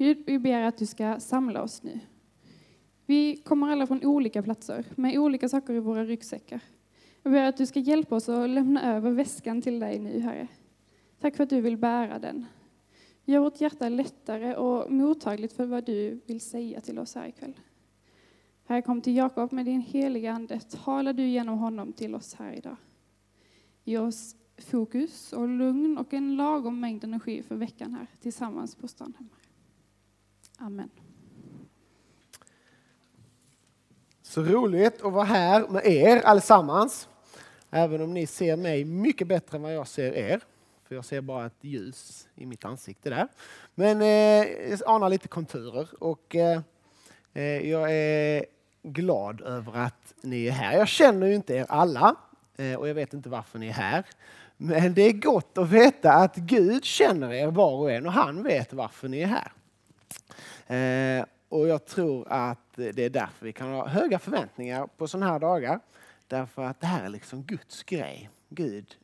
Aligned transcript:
Gud, 0.00 0.22
vi 0.26 0.38
ber 0.38 0.62
att 0.62 0.76
du 0.76 0.86
ska 0.86 1.20
samla 1.20 1.62
oss 1.62 1.82
nu. 1.82 2.00
Vi 3.06 3.36
kommer 3.36 3.68
alla 3.68 3.86
från 3.86 4.04
olika 4.04 4.42
platser 4.42 4.84
med 4.94 5.18
olika 5.18 5.48
saker 5.48 5.74
i 5.74 5.80
våra 5.80 6.04
ryggsäckar. 6.04 6.60
Jag 7.22 7.32
ber 7.32 7.42
att 7.42 7.56
du 7.56 7.66
ska 7.66 7.80
hjälpa 7.80 8.16
oss 8.16 8.28
att 8.28 8.50
lämna 8.50 8.94
över 8.96 9.10
väskan 9.10 9.62
till 9.62 9.80
dig 9.80 9.98
nu, 9.98 10.20
Herre. 10.20 10.48
Tack 11.20 11.36
för 11.36 11.44
att 11.44 11.50
du 11.50 11.60
vill 11.60 11.76
bära 11.76 12.18
den. 12.18 12.46
Gör 13.24 13.40
vårt 13.40 13.60
hjärta 13.60 13.88
lättare 13.88 14.54
och 14.54 14.92
mottagligt 14.92 15.52
för 15.52 15.66
vad 15.66 15.84
du 15.84 16.20
vill 16.26 16.40
säga 16.40 16.80
till 16.80 16.98
oss 16.98 17.14
här 17.14 17.28
ikväll. 17.28 17.60
Herre, 18.64 18.82
kom 18.82 19.00
till 19.00 19.16
Jakob 19.16 19.52
med 19.52 19.66
din 19.66 19.80
heliga 19.80 20.32
Ande. 20.32 20.60
Tala 20.60 21.12
du 21.12 21.28
genom 21.28 21.58
honom 21.58 21.92
till 21.92 22.14
oss 22.14 22.34
här 22.34 22.52
idag. 22.52 22.76
Ge 23.84 23.98
oss 23.98 24.36
fokus 24.58 25.32
och 25.32 25.48
lugn 25.48 25.98
och 25.98 26.14
en 26.14 26.36
lagom 26.36 26.80
mängd 26.80 27.04
energi 27.04 27.42
för 27.42 27.54
veckan 27.56 27.94
här 27.94 28.06
tillsammans 28.20 28.74
på 28.74 28.88
Strandhem. 28.88 29.28
Amen. 30.62 30.90
Så 34.22 34.42
roligt 34.42 35.02
att 35.02 35.12
vara 35.12 35.24
här 35.24 35.68
med 35.68 35.86
er 35.86 36.22
allesammans. 36.22 37.08
Även 37.70 38.00
om 38.00 38.14
ni 38.14 38.26
ser 38.26 38.56
mig 38.56 38.84
mycket 38.84 39.28
bättre 39.28 39.56
än 39.56 39.62
vad 39.62 39.74
jag 39.74 39.88
ser 39.88 40.12
er. 40.12 40.40
För 40.88 40.94
jag 40.94 41.04
ser 41.04 41.20
bara 41.20 41.46
ett 41.46 41.56
ljus 41.60 42.28
i 42.34 42.46
mitt 42.46 42.64
ansikte 42.64 43.10
där. 43.10 43.28
Men 43.74 44.02
eh, 44.02 44.68
jag 44.70 44.80
anar 44.86 45.08
lite 45.08 45.28
konturer 45.28 45.88
och 45.98 46.36
eh, 46.36 46.60
eh, 47.32 47.70
jag 47.70 47.92
är 47.92 48.44
glad 48.82 49.40
över 49.40 49.76
att 49.76 50.14
ni 50.20 50.46
är 50.46 50.52
här. 50.52 50.78
Jag 50.78 50.88
känner 50.88 51.26
ju 51.26 51.34
inte 51.34 51.54
er 51.54 51.66
alla 51.68 52.16
eh, 52.56 52.74
och 52.74 52.88
jag 52.88 52.94
vet 52.94 53.14
inte 53.14 53.28
varför 53.28 53.58
ni 53.58 53.68
är 53.68 53.72
här. 53.72 54.04
Men 54.56 54.94
det 54.94 55.02
är 55.02 55.12
gott 55.12 55.58
att 55.58 55.70
veta 55.70 56.12
att 56.12 56.36
Gud 56.36 56.84
känner 56.84 57.32
er 57.32 57.46
var 57.46 57.72
och 57.72 57.92
en 57.92 58.06
och 58.06 58.12
han 58.12 58.42
vet 58.42 58.72
varför 58.72 59.08
ni 59.08 59.20
är 59.20 59.26
här. 59.26 59.52
Eh, 60.66 61.24
och 61.48 61.68
jag 61.68 61.84
tror 61.84 62.28
att 62.28 62.74
det 62.74 62.98
är 62.98 63.10
därför 63.10 63.46
vi 63.46 63.52
kan 63.52 63.68
ha 63.68 63.88
höga 63.88 64.18
förväntningar 64.18 64.86
på 64.86 65.08
sådana 65.08 65.32
här 65.32 65.38
dagar. 65.38 65.80
Därför 66.26 66.62
att 66.62 66.80
det 66.80 66.86
här 66.86 67.04
är 67.04 67.08
liksom 67.08 67.42
Guds 67.42 67.82
grej. 67.82 68.30
Gud 68.48 68.96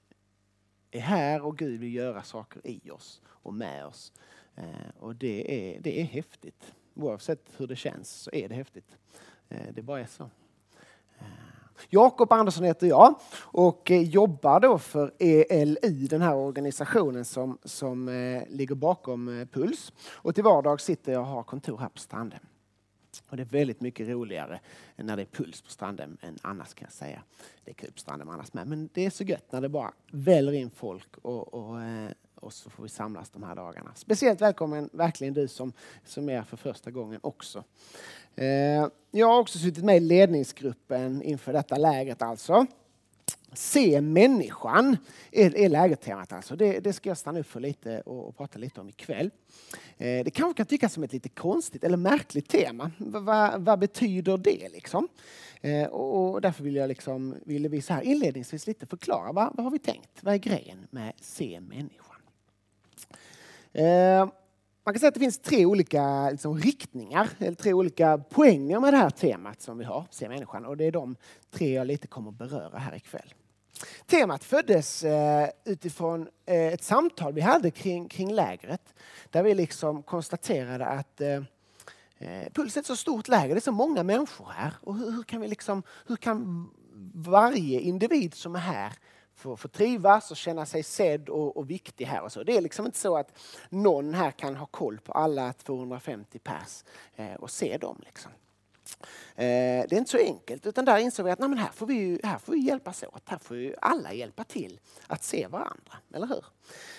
är 0.90 1.00
här 1.00 1.42
och 1.42 1.58
Gud 1.58 1.80
vill 1.80 1.94
göra 1.94 2.22
saker 2.22 2.66
i 2.66 2.90
oss 2.90 3.22
och 3.26 3.54
med 3.54 3.86
oss. 3.86 4.12
Eh, 4.56 4.90
och 4.98 5.16
det 5.16 5.74
är, 5.76 5.80
det 5.80 6.00
är 6.00 6.04
häftigt. 6.04 6.74
Oavsett 6.94 7.50
hur 7.56 7.66
det 7.66 7.76
känns 7.76 8.10
så 8.10 8.30
är 8.32 8.48
det 8.48 8.54
häftigt. 8.54 8.96
Eh, 9.48 9.72
det 9.74 9.82
bara 9.82 10.00
är 10.00 10.06
så. 10.06 10.30
Eh, 11.18 11.26
Jakob 11.88 12.32
Andersson 12.32 12.64
heter 12.64 12.86
jag 12.86 13.14
och 13.40 13.90
eh, 13.90 14.02
jobbar 14.02 14.60
då 14.60 14.78
för 14.78 15.12
ELI, 15.18 16.06
den 16.10 16.22
här 16.22 16.34
organisationen 16.34 17.24
som, 17.24 17.58
som 17.64 18.08
eh, 18.08 18.42
ligger 18.48 18.74
bakom 18.74 19.40
eh, 19.40 19.46
Puls. 19.46 19.92
Och 20.12 20.34
till 20.34 20.44
vardags 20.44 20.84
sitter 20.84 21.12
jag 21.12 21.20
och 21.20 21.26
har 21.26 21.42
kontor 21.42 21.78
här 21.78 21.88
på 21.88 21.98
Strandhem. 21.98 22.46
Och 23.28 23.36
det 23.36 23.42
är 23.42 23.44
väldigt 23.44 23.80
mycket 23.80 24.08
roligare 24.08 24.60
när 24.96 25.16
det 25.16 25.22
är 25.22 25.26
puls 25.26 25.62
på 25.62 25.70
Strandhem 25.70 26.16
än 26.20 26.38
annars 26.42 26.74
kan 26.74 26.86
jag 26.86 26.92
säga. 26.92 27.22
Det 27.64 27.70
är 27.70 27.74
kul 27.74 27.92
på 27.92 27.98
Strandhem 27.98 28.28
annars 28.28 28.52
med. 28.52 28.66
Men 28.66 28.88
det 28.92 29.06
är 29.06 29.10
så 29.10 29.24
gött 29.24 29.52
när 29.52 29.60
det 29.60 29.68
bara 29.68 29.92
väller 30.10 30.52
in 30.52 30.70
folk 30.70 31.16
och, 31.22 31.54
och, 31.54 31.76
och 32.40 32.52
så 32.52 32.70
får 32.70 32.82
vi 32.82 32.88
samlas 32.88 33.30
de 33.30 33.42
här 33.42 33.54
dagarna. 33.54 33.92
Speciellt 33.94 34.40
välkommen 34.40 34.90
verkligen 34.92 35.34
du 35.34 35.48
som, 35.48 35.72
som 36.04 36.28
är 36.28 36.42
för 36.42 36.56
första 36.56 36.90
gången 36.90 37.20
också. 37.22 37.64
Eh, 38.36 38.88
jag 39.10 39.26
har 39.26 39.38
också 39.38 39.58
suttit 39.58 39.84
med 39.84 39.96
i 39.96 40.00
ledningsgruppen 40.00 41.22
inför 41.22 41.52
detta 41.52 41.76
lägret 41.76 42.22
alltså. 42.22 42.66
Se 43.52 44.00
människan 44.00 44.96
är, 45.30 45.56
är 45.56 45.68
lägertemat 45.68 46.32
alltså. 46.32 46.56
Det, 46.56 46.80
det, 46.80 46.92
ska 46.92 47.10
jag 47.10 47.18
stanna 47.18 47.40
upp 47.40 47.46
för 47.46 47.60
lite 47.60 48.00
och, 48.00 48.28
och 48.28 48.36
prata 48.36 48.58
lite 48.58 48.80
om 48.80 48.88
ikväll. 48.88 49.30
Eh, 49.98 50.24
det 50.24 50.30
kanske 50.34 50.56
kan 50.56 50.66
tyckas 50.66 50.92
som 50.92 51.02
ett 51.02 51.12
lite 51.12 51.28
konstigt 51.28 51.84
eller 51.84 51.96
märkligt 51.96 52.48
tema. 52.48 52.90
V 52.98 53.50
vad 53.56 53.78
betyder 53.78 54.38
det 54.38 54.68
liksom? 54.72 55.08
Eh, 55.60 55.86
och 55.86 56.40
därför 56.40 56.64
vill 56.64 56.76
jag 56.76 56.88
liksom, 56.88 57.34
ville 57.44 57.68
vi 57.68 57.82
så 57.82 57.92
här 57.92 58.02
inledningsvis 58.02 58.66
lite 58.66 58.86
förklara 58.86 59.32
vad, 59.32 59.56
vad 59.56 59.64
har 59.64 59.70
vi 59.70 59.78
tänkt? 59.78 60.10
Vad 60.20 60.34
är 60.34 60.38
grejen 60.38 60.86
med 60.90 61.12
se 61.20 61.60
människan? 61.60 62.05
Eh, 63.76 64.28
man 64.84 64.94
kan 64.94 65.00
säga 65.00 65.08
att 65.08 65.14
det 65.14 65.20
finns 65.20 65.38
tre 65.38 65.66
olika 65.66 66.30
liksom, 66.30 66.58
riktningar, 66.58 67.28
eller 67.38 67.54
tre 67.54 67.72
olika 67.72 68.18
poänger 68.18 68.80
med 68.80 68.92
det 68.92 68.96
här 68.96 69.10
temat 69.10 69.62
som 69.62 69.78
vi 69.78 69.84
har, 69.84 70.06
Se 70.10 70.28
människan. 70.28 70.66
Och 70.66 70.76
det 70.76 70.84
är 70.84 70.92
de 70.92 71.16
tre 71.50 71.74
jag 71.74 71.86
lite 71.86 72.06
kommer 72.06 72.30
att 72.30 72.38
beröra 72.38 72.78
här 72.78 72.94
ikväll. 72.94 73.34
Temat 74.06 74.44
föddes 74.44 75.04
eh, 75.04 75.48
utifrån 75.64 76.28
eh, 76.46 76.66
ett 76.66 76.82
samtal 76.82 77.32
vi 77.32 77.40
hade 77.40 77.70
kring, 77.70 78.08
kring 78.08 78.32
lägret. 78.32 78.94
Där 79.30 79.42
vi 79.42 79.54
liksom 79.54 80.02
konstaterade 80.02 80.86
att 80.86 81.20
eh, 81.20 81.42
eh 82.18 82.52
Puls 82.52 82.76
är 82.76 82.80
ett 82.80 82.86
så 82.86 82.96
stort 82.96 83.28
läger, 83.28 83.54
det 83.54 83.58
är 83.58 83.60
så 83.60 83.72
många 83.72 84.02
människor 84.02 84.48
här. 84.56 84.74
Och 84.80 84.96
hur, 84.96 85.10
hur, 85.10 85.22
kan 85.22 85.40
vi 85.40 85.48
liksom, 85.48 85.82
hur 86.06 86.16
kan 86.16 86.70
varje 87.14 87.80
individ 87.80 88.34
som 88.34 88.54
är 88.54 88.60
här 88.60 88.92
få, 89.36 89.56
få 89.56 89.68
trivas 89.68 90.30
och 90.30 90.36
känna 90.36 90.66
sig 90.66 90.82
sedd 90.82 91.28
och, 91.28 91.56
och, 91.56 91.70
viktig 91.70 92.04
här. 92.04 92.22
Och 92.22 92.32
så. 92.32 92.42
Det 92.42 92.56
är 92.56 92.60
liksom 92.60 92.86
inte 92.86 92.98
så 92.98 93.16
att 93.16 93.38
någon 93.68 94.14
här 94.14 94.30
kan 94.30 94.56
ha 94.56 94.66
koll 94.66 94.98
på 94.98 95.12
alla 95.12 95.52
250 95.52 96.38
pers 96.38 96.84
eh, 97.16 97.34
och 97.34 97.50
se 97.50 97.78
dem. 97.78 98.00
Liksom. 98.06 98.32
Eh, 99.34 99.86
det 99.88 99.92
är 99.92 99.98
inte 99.98 100.10
så 100.10 100.18
enkelt, 100.18 100.66
utan 100.66 100.84
där 100.84 100.98
insåg 100.98 101.26
vi 101.26 101.32
att 101.32 101.38
nej, 101.38 101.48
men 101.48 101.58
här, 101.58 101.70
får 101.74 101.86
vi, 101.86 102.20
här 102.24 102.38
får 102.38 102.52
vi 102.52 102.58
hjälpas 102.58 103.02
åt. 103.02 103.22
Här 103.24 103.38
får 103.38 103.54
vi 103.54 103.74
alla 103.80 104.12
hjälpa 104.12 104.44
till 104.44 104.80
att 105.06 105.24
se 105.24 105.46
varandra, 105.46 105.92
eller 106.14 106.26
hur? 106.26 106.44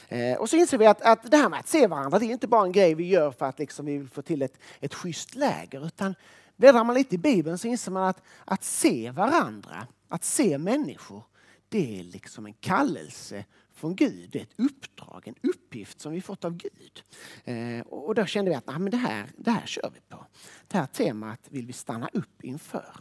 Eh, 0.08 0.38
och 0.38 0.50
så 0.50 0.56
inser 0.56 0.78
vi 0.78 0.86
att, 0.86 1.02
att 1.02 1.32
det 1.32 1.38
här 1.38 1.50
med 1.50 1.60
att 1.60 1.68
se 1.68 1.88
varandra, 1.88 2.20
det 2.20 2.26
är 2.26 2.32
inte 2.32 2.48
bara 2.48 2.66
en 2.66 2.72
grej 2.72 2.96
vi 2.96 3.08
gör 3.08 3.32
för 3.32 3.46
att 3.46 3.60
liksom 3.60 3.86
vi 3.86 3.98
vill 3.98 4.10
få 4.10 4.22
till 4.22 4.42
ett, 4.42 4.58
ett 4.80 4.94
schysst 4.94 5.36
läger, 5.36 5.86
utan 5.86 6.16
bläddrar 6.56 6.84
man 6.84 6.96
lite 6.96 7.16
i 7.16 7.18
Bibeln 7.18 7.58
så 7.58 7.68
inser 7.68 7.92
man 7.92 8.04
att, 8.04 8.22
att 8.46 8.64
se 8.64 9.12
varandra, 9.12 9.88
att 10.08 10.24
se 10.24 10.58
människor, 10.58 11.24
det 11.70 12.00
är 12.00 12.04
liksom 12.04 12.46
en 12.46 12.54
kallelse 12.54 13.46
från 13.74 13.96
Gud. 13.96 14.30
Det 14.32 14.40
är 14.40 14.44
ett 14.44 14.60
uppdrag, 14.60 15.28
en 15.28 15.36
uppgift 15.50 16.02
som 16.02 16.12
vi 16.12 16.22
fått 16.22 16.46
av 16.46 16.58
Gud. 16.58 17.04
Eh, 17.44 17.80
och 17.80 18.16
då 18.16 18.26
kände 18.26 18.52
vi 18.52 18.56
att 18.56 18.68
nah, 18.68 18.80
men 18.80 18.92
det, 18.92 18.98
här, 18.98 19.30
det 19.38 19.52
här 19.52 19.66
kör 19.66 19.92
vi 19.94 20.00
på. 20.16 20.26
Det 20.68 20.78
här 20.78 20.86
temat 20.86 21.40
vill 21.50 21.68
vi 21.68 21.74
stanna 21.74 22.10
upp 22.14 22.44
inför. 22.44 22.96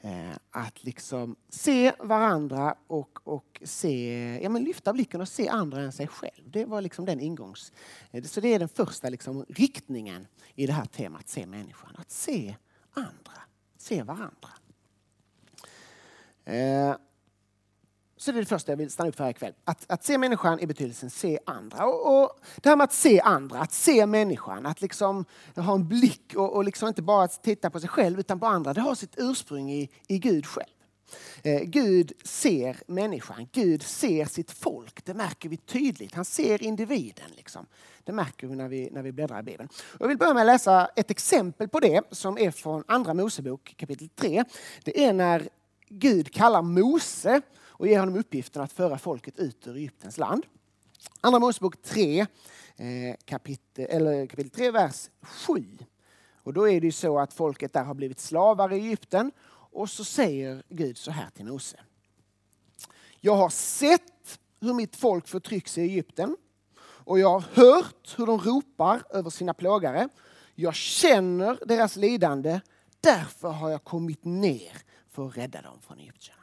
Eh, 0.00 0.36
att 0.50 0.84
liksom 0.84 1.36
se 1.48 1.92
varandra 1.98 2.74
och, 2.86 3.18
och 3.24 3.62
se, 3.64 4.40
ja, 4.42 4.48
men 4.48 4.64
lyfta 4.64 4.92
blicken 4.92 5.20
och 5.20 5.28
se 5.28 5.48
andra 5.48 5.82
än 5.82 5.92
sig 5.92 6.06
själv. 6.06 6.50
Det 6.50 6.64
var 6.64 6.82
liksom 6.82 7.04
den 7.04 7.20
ingångs... 7.20 7.72
Eh, 8.10 8.24
så 8.24 8.40
det 8.40 8.54
är 8.54 8.58
den 8.58 8.68
första 8.68 9.08
liksom 9.08 9.44
riktningen 9.48 10.26
i 10.54 10.66
det 10.66 10.72
här 10.72 10.84
temat, 10.84 11.28
se 11.28 11.46
människan. 11.46 11.96
Att 11.98 12.10
se 12.10 12.56
andra, 12.92 13.42
se 13.78 14.02
varandra. 14.02 14.50
Eh, 16.44 16.96
så 18.18 18.32
det 18.32 18.38
är 18.38 18.40
det 18.40 18.48
första 18.48 18.72
jag 18.72 18.76
vill 18.76 18.90
stanna 18.90 19.08
upp 19.08 19.16
för 19.16 19.24
här 19.24 19.30
ikväll. 19.30 19.52
Att, 19.64 19.90
att 19.90 20.04
se 20.04 20.18
människan 20.18 20.60
i 20.60 20.66
betydelsen 20.66 21.10
se 21.10 21.38
andra. 21.46 21.86
Och, 21.86 22.22
och, 22.22 22.30
det 22.56 22.68
här 22.68 22.76
med 22.76 22.84
att 22.84 22.92
se 22.92 23.20
andra, 23.20 23.60
att 23.60 23.72
se 23.72 24.06
människan, 24.06 24.66
att 24.66 24.80
liksom 24.80 25.24
ha 25.56 25.74
en 25.74 25.88
blick 25.88 26.34
och, 26.36 26.56
och 26.56 26.64
liksom 26.64 26.88
inte 26.88 27.02
bara 27.02 27.28
titta 27.28 27.70
på 27.70 27.80
sig 27.80 27.88
själv 27.88 28.20
utan 28.20 28.40
på 28.40 28.46
andra, 28.46 28.74
det 28.74 28.80
har 28.80 28.94
sitt 28.94 29.14
ursprung 29.16 29.70
i, 29.70 29.90
i 30.06 30.18
Gud 30.18 30.46
själv. 30.46 30.68
Eh, 31.42 31.60
Gud 31.60 32.12
ser 32.24 32.76
människan, 32.86 33.48
Gud 33.52 33.82
ser 33.82 34.24
sitt 34.24 34.50
folk. 34.50 35.04
Det 35.04 35.14
märker 35.14 35.48
vi 35.48 35.56
tydligt. 35.56 36.14
Han 36.14 36.24
ser 36.24 36.62
individen. 36.62 37.30
Liksom. 37.36 37.66
Det 38.04 38.12
märker 38.12 38.46
vi 38.46 38.56
när 38.56 38.68
vi, 38.68 38.88
när 38.92 39.02
vi 39.02 39.12
bläddrar 39.12 39.40
i 39.40 39.42
Bibeln. 39.42 39.68
Jag 39.98 40.08
vill 40.08 40.18
börja 40.18 40.34
med 40.34 40.40
att 40.40 40.46
läsa 40.46 40.90
ett 40.96 41.10
exempel 41.10 41.68
på 41.68 41.80
det 41.80 42.02
som 42.10 42.38
är 42.38 42.50
från 42.50 42.84
Andra 42.86 43.14
Mosebok 43.14 43.74
kapitel 43.76 44.08
3. 44.08 44.44
Det 44.84 45.04
är 45.04 45.12
när 45.12 45.48
Gud 45.88 46.34
kallar 46.34 46.62
Mose 46.62 47.42
och 47.78 47.88
ger 47.88 48.00
honom 48.00 48.16
uppgiften 48.16 48.62
att 48.62 48.72
föra 48.72 48.98
folket 48.98 49.38
ut 49.38 49.66
ur 49.66 49.76
Egyptens 49.76 50.18
land. 50.18 50.46
Andra 51.20 51.38
Mosebok 51.38 51.82
3, 51.82 52.20
eh, 52.20 52.26
kapitel, 53.24 53.86
eller 53.88 54.26
kapitel 54.26 54.50
3, 54.50 54.70
vers 54.70 55.10
7. 55.20 55.78
Och 56.42 56.52
då 56.52 56.68
är 56.68 56.80
det 56.80 56.86
ju 56.86 56.92
så 56.92 57.18
att 57.18 57.32
folket 57.32 57.72
där 57.72 57.84
har 57.84 57.94
blivit 57.94 58.20
slavar 58.20 58.72
i 58.72 58.76
Egypten. 58.76 59.32
Och 59.50 59.90
så 59.90 60.04
säger 60.04 60.62
Gud 60.68 60.98
så 60.98 61.10
här 61.10 61.30
till 61.30 61.44
Mose. 61.44 61.80
Jag 63.20 63.36
har 63.36 63.48
sett 63.48 64.38
hur 64.60 64.74
mitt 64.74 64.96
folk 64.96 65.28
förtrycks 65.28 65.78
i 65.78 65.80
Egypten 65.80 66.36
och 66.80 67.18
jag 67.18 67.28
har 67.28 67.40
hört 67.40 68.14
hur 68.18 68.26
de 68.26 68.38
ropar 68.38 69.02
över 69.10 69.30
sina 69.30 69.54
plågare. 69.54 70.08
Jag 70.54 70.74
känner 70.74 71.58
deras 71.66 71.96
lidande, 71.96 72.60
därför 73.00 73.48
har 73.48 73.70
jag 73.70 73.84
kommit 73.84 74.24
ner 74.24 74.72
för 75.10 75.28
att 75.28 75.36
rädda 75.36 75.62
dem 75.62 75.80
från 75.80 75.98
egyptierna. 75.98 76.42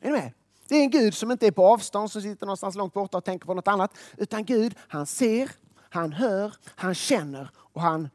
Är 0.00 0.06
ni 0.06 0.12
med? 0.12 0.32
Det 0.68 0.76
är 0.76 0.80
en 0.82 0.90
Gud 0.90 1.14
som 1.14 1.30
inte 1.30 1.46
är 1.46 1.50
på 1.50 1.66
avstånd, 1.66 2.10
som 2.10 2.22
sitter 2.22 2.46
någonstans 2.46 2.76
långt 2.76 2.92
borta 2.92 3.18
och 3.18 3.24
tänker 3.24 3.46
på 3.46 3.54
något 3.54 3.68
annat. 3.68 3.98
Utan 4.16 4.44
Gud, 4.44 4.74
han 4.78 5.06
ser, 5.06 5.50
han 5.90 6.12
hör, 6.12 6.54
han 6.64 6.94
känner 6.94 7.50
och 7.56 7.80
han 7.80 8.08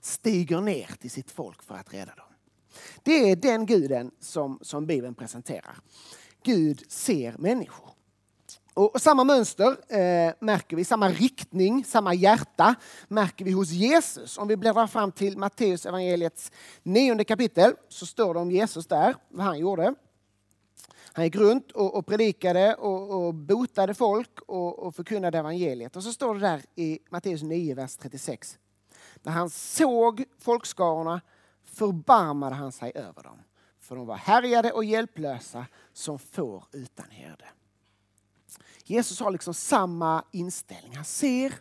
stiger 0.00 0.60
ner 0.60 0.90
till 1.00 1.10
sitt 1.10 1.30
folk 1.30 1.62
för 1.62 1.74
att 1.74 1.94
rädda 1.94 2.14
dem. 2.14 2.26
Det 3.02 3.30
är 3.30 3.36
den 3.36 3.66
guden 3.66 4.10
som, 4.20 4.58
som 4.62 4.86
Bibeln 4.86 5.14
presenterar. 5.14 5.78
Gud 6.42 6.84
ser 6.88 7.34
människor. 7.38 7.88
Och, 8.74 9.00
samma 9.00 9.24
mönster 9.24 9.76
eh, 9.88 10.32
märker 10.38 10.76
vi, 10.76 10.84
samma 10.84 11.08
riktning, 11.08 11.84
samma 11.84 12.14
hjärta 12.14 12.74
märker 13.08 13.44
vi 13.44 13.50
hos 13.50 13.70
Jesus. 13.70 14.38
Om 14.38 14.48
vi 14.48 14.56
bläddrar 14.56 14.86
fram 14.86 15.12
till 15.12 15.38
Matteus 15.38 15.86
evangeliets 15.86 16.52
nionde 16.82 17.24
kapitel 17.24 17.74
så 17.88 18.06
står 18.06 18.34
det 18.34 18.40
om 18.40 18.50
Jesus 18.50 18.86
där, 18.86 19.14
vad 19.28 19.46
han 19.46 19.58
gjorde. 19.58 19.94
Han 21.12 21.24
gick 21.24 21.36
runt 21.36 21.72
och, 21.72 21.94
och 21.94 22.06
predikade 22.06 22.74
och, 22.74 23.26
och, 23.26 23.34
botade 23.34 23.94
folk 23.94 24.40
och, 24.40 24.78
och 24.78 24.94
förkunnade 24.94 25.38
evangeliet. 25.38 25.96
Och 25.96 26.02
så 26.02 26.12
står 26.12 26.34
det 26.34 26.40
där 26.40 26.62
i 26.74 26.98
Matteus 27.10 27.42
9, 27.42 27.74
vers 27.74 27.96
36. 27.96 28.58
När 29.22 29.32
han 29.32 29.50
såg 29.50 30.24
folkskarorna 30.38 31.20
förbarmade 31.64 32.54
han 32.54 32.72
sig 32.72 32.92
över 32.94 33.22
dem. 33.22 33.42
För 33.80 33.96
de 33.96 34.06
var 34.06 34.16
härjade 34.16 34.72
och 34.72 34.84
hjälplösa 34.84 35.66
som 35.92 36.18
får 36.18 36.64
utan 36.72 37.10
herde. 37.10 37.44
Jesus 38.84 39.20
har 39.20 39.30
liksom 39.30 39.54
samma 39.54 40.24
inställning. 40.30 40.96
Han 40.96 41.04
ser 41.04 41.52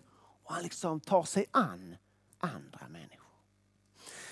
och 0.43 0.53
han 0.53 0.63
liksom 0.63 0.99
tar 0.99 1.23
sig 1.23 1.45
an 1.51 1.95
andra 2.39 2.87
människor. 2.89 3.31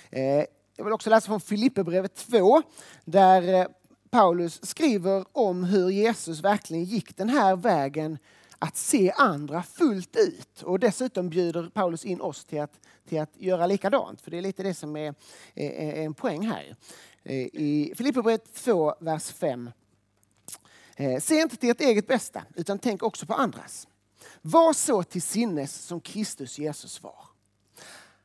Eh, 0.10 0.46
jag 0.76 0.84
vill 0.84 0.94
också 0.94 1.10
läsa 1.10 1.28
från 1.28 1.42
Filipperbrevet 1.42 2.16
2 2.16 2.62
där 3.06 3.54
eh, 3.54 3.68
Paulus 4.10 4.66
skriver 4.66 5.26
om 5.32 5.64
hur 5.64 5.90
Jesus 5.90 6.44
verkligen 6.44 6.84
gick 6.84 7.18
den 7.18 7.30
här 7.30 7.56
vägen 7.56 8.18
att 8.60 8.78
se 8.78 9.12
andra 9.18 9.64
fullt 9.64 10.16
ut. 10.16 10.64
Och 10.64 10.80
dessutom 10.80 11.30
bjuder 11.30 11.70
Paulus 11.70 12.06
in 12.06 12.22
oss 12.22 12.46
till 12.46 12.62
att, 12.62 12.80
till 13.10 13.20
att 13.20 13.32
göra 13.38 13.68
likadant. 13.68 14.22
För 14.22 14.32
det 14.32 14.38
är 14.38 14.42
lite 14.42 14.64
det 14.64 14.74
som 14.74 14.96
är, 14.96 15.16
är, 15.56 15.70
är 15.70 16.06
en 16.06 16.14
poäng 16.14 16.48
här. 16.48 16.76
Eh, 17.24 17.36
I 17.36 17.94
Filipperbrevet 17.98 18.54
2, 18.54 18.96
vers 19.00 19.32
5. 19.32 19.72
Eh, 20.96 21.20
se 21.20 21.36
inte 21.36 21.56
till 21.56 21.70
ert 21.70 21.82
eget 21.82 22.08
bästa, 22.08 22.44
utan 22.56 22.80
tänk 22.80 23.04
också 23.04 23.26
på 23.26 23.34
andras. 23.34 23.88
Var 24.42 24.74
så 24.74 25.04
till 25.04 25.22
sinnes 25.22 25.76
som 25.76 26.02
Kristus 26.02 26.60
Jesus 26.60 27.04
var. 27.04 27.29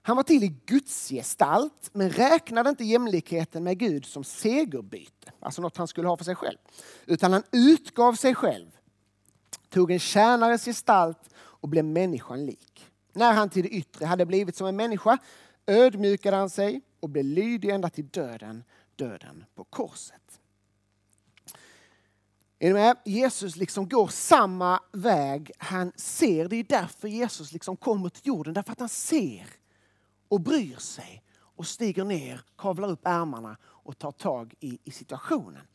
Han 0.06 0.16
var 0.16 0.22
till 0.22 0.44
i 0.44 0.56
Guds 0.66 1.08
gestalt, 1.08 1.90
men 1.92 2.10
räknade 2.10 2.70
inte 2.70 2.84
jämlikheten 2.84 3.64
med 3.64 3.78
Gud 3.78 4.06
som 4.06 4.24
segerbyte, 4.24 5.32
alltså 5.40 5.62
något 5.62 5.76
han 5.76 5.88
skulle 5.88 6.08
ha 6.08 6.16
för 6.16 6.24
sig 6.24 6.34
själv. 6.34 6.58
Utan 7.06 7.32
han 7.32 7.42
utgav 7.52 8.14
sig 8.14 8.34
själv, 8.34 8.66
tog 9.68 9.90
en 9.90 9.98
tjänares 9.98 10.64
gestalt 10.64 11.18
och 11.36 11.68
blev 11.68 11.84
människan 11.84 12.46
lik. 12.46 12.86
När 13.12 13.32
han 13.32 13.50
till 13.50 13.62
det 13.62 13.68
yttre 13.68 14.04
hade 14.06 14.26
blivit 14.26 14.56
som 14.56 14.66
en 14.66 14.76
människa 14.76 15.18
ödmjukade 15.66 16.36
han 16.36 16.50
sig 16.50 16.80
och 17.00 17.08
blev 17.08 17.24
lydig 17.24 17.70
ända 17.70 17.90
till 17.90 18.08
döden, 18.08 18.64
döden 18.96 19.44
på 19.54 19.64
korset. 19.64 20.40
Är 22.58 22.68
ni 22.68 22.72
med? 22.74 22.96
Jesus 23.04 23.56
liksom 23.56 23.88
går 23.88 24.08
samma 24.08 24.80
väg. 24.92 25.50
Han 25.58 25.92
ser, 25.96 26.48
det 26.48 26.56
är 26.56 26.64
därför 26.64 27.08
Jesus 27.08 27.52
liksom 27.52 27.76
kommer 27.76 28.08
till 28.08 28.26
jorden, 28.26 28.54
därför 28.54 28.72
att 28.72 28.80
han 28.80 28.88
ser 28.88 29.46
och 30.28 30.40
bryr 30.40 30.76
sig 30.76 31.22
och 31.36 31.66
stiger 31.66 32.04
ner, 32.04 32.40
kavlar 32.56 32.88
upp 32.88 33.06
ärmarna 33.06 33.56
och 33.64 33.98
tar 33.98 34.12
tag 34.12 34.54
i, 34.60 34.78
i 34.84 34.90
situationen. 34.90 35.66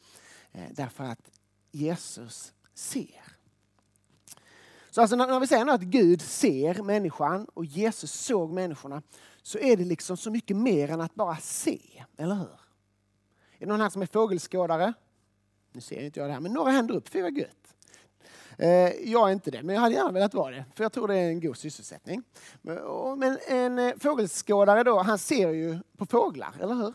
Eh, 0.51 0.69
därför 0.71 1.03
att 1.03 1.31
Jesus 1.71 2.53
ser. 2.73 3.23
Så 4.89 5.01
alltså 5.01 5.15
när 5.15 5.39
vi 5.39 5.47
säger 5.47 5.67
att 5.67 5.81
Gud 5.81 6.21
ser 6.21 6.83
människan 6.83 7.45
och 7.45 7.65
Jesus 7.65 8.11
såg 8.11 8.51
människorna 8.51 9.01
så 9.41 9.59
är 9.59 9.77
det 9.77 9.83
liksom 9.83 10.17
så 10.17 10.31
mycket 10.31 10.57
mer 10.57 10.91
än 10.91 11.01
att 11.01 11.15
bara 11.15 11.37
se, 11.37 12.03
eller 12.17 12.35
hur? 12.35 12.59
Är 13.57 13.59
det 13.59 13.65
någon 13.65 13.81
här 13.81 13.89
som 13.89 14.01
är 14.01 14.05
fågelskådare? 14.05 14.93
Nu 15.71 15.81
ser 15.81 16.01
inte 16.01 16.19
jag 16.19 16.29
det 16.29 16.33
här, 16.33 16.39
men 16.39 16.53
några 16.53 16.71
händer 16.71 16.95
upp, 16.95 17.09
fy 17.09 17.21
vad 17.21 17.37
gött. 17.37 17.68
Eh, 18.59 18.91
jag 19.11 19.29
är 19.29 19.33
inte 19.33 19.51
det, 19.51 19.63
men 19.63 19.75
jag 19.75 19.81
hade 19.81 19.95
gärna 19.95 20.11
velat 20.11 20.33
vara 20.33 20.55
det, 20.55 20.65
för 20.75 20.83
jag 20.83 20.91
tror 20.91 21.07
det 21.07 21.15
är 21.15 21.29
en 21.29 21.39
god 21.39 21.57
sysselsättning. 21.57 22.23
Men 23.17 23.37
en 23.47 23.79
eh, 23.79 23.93
fågelskådare 23.99 24.83
då, 24.83 24.99
han 24.99 25.17
ser 25.17 25.49
ju 25.49 25.79
på 25.97 26.05
fåglar, 26.05 26.55
eller 26.61 26.75
hur? 26.75 26.93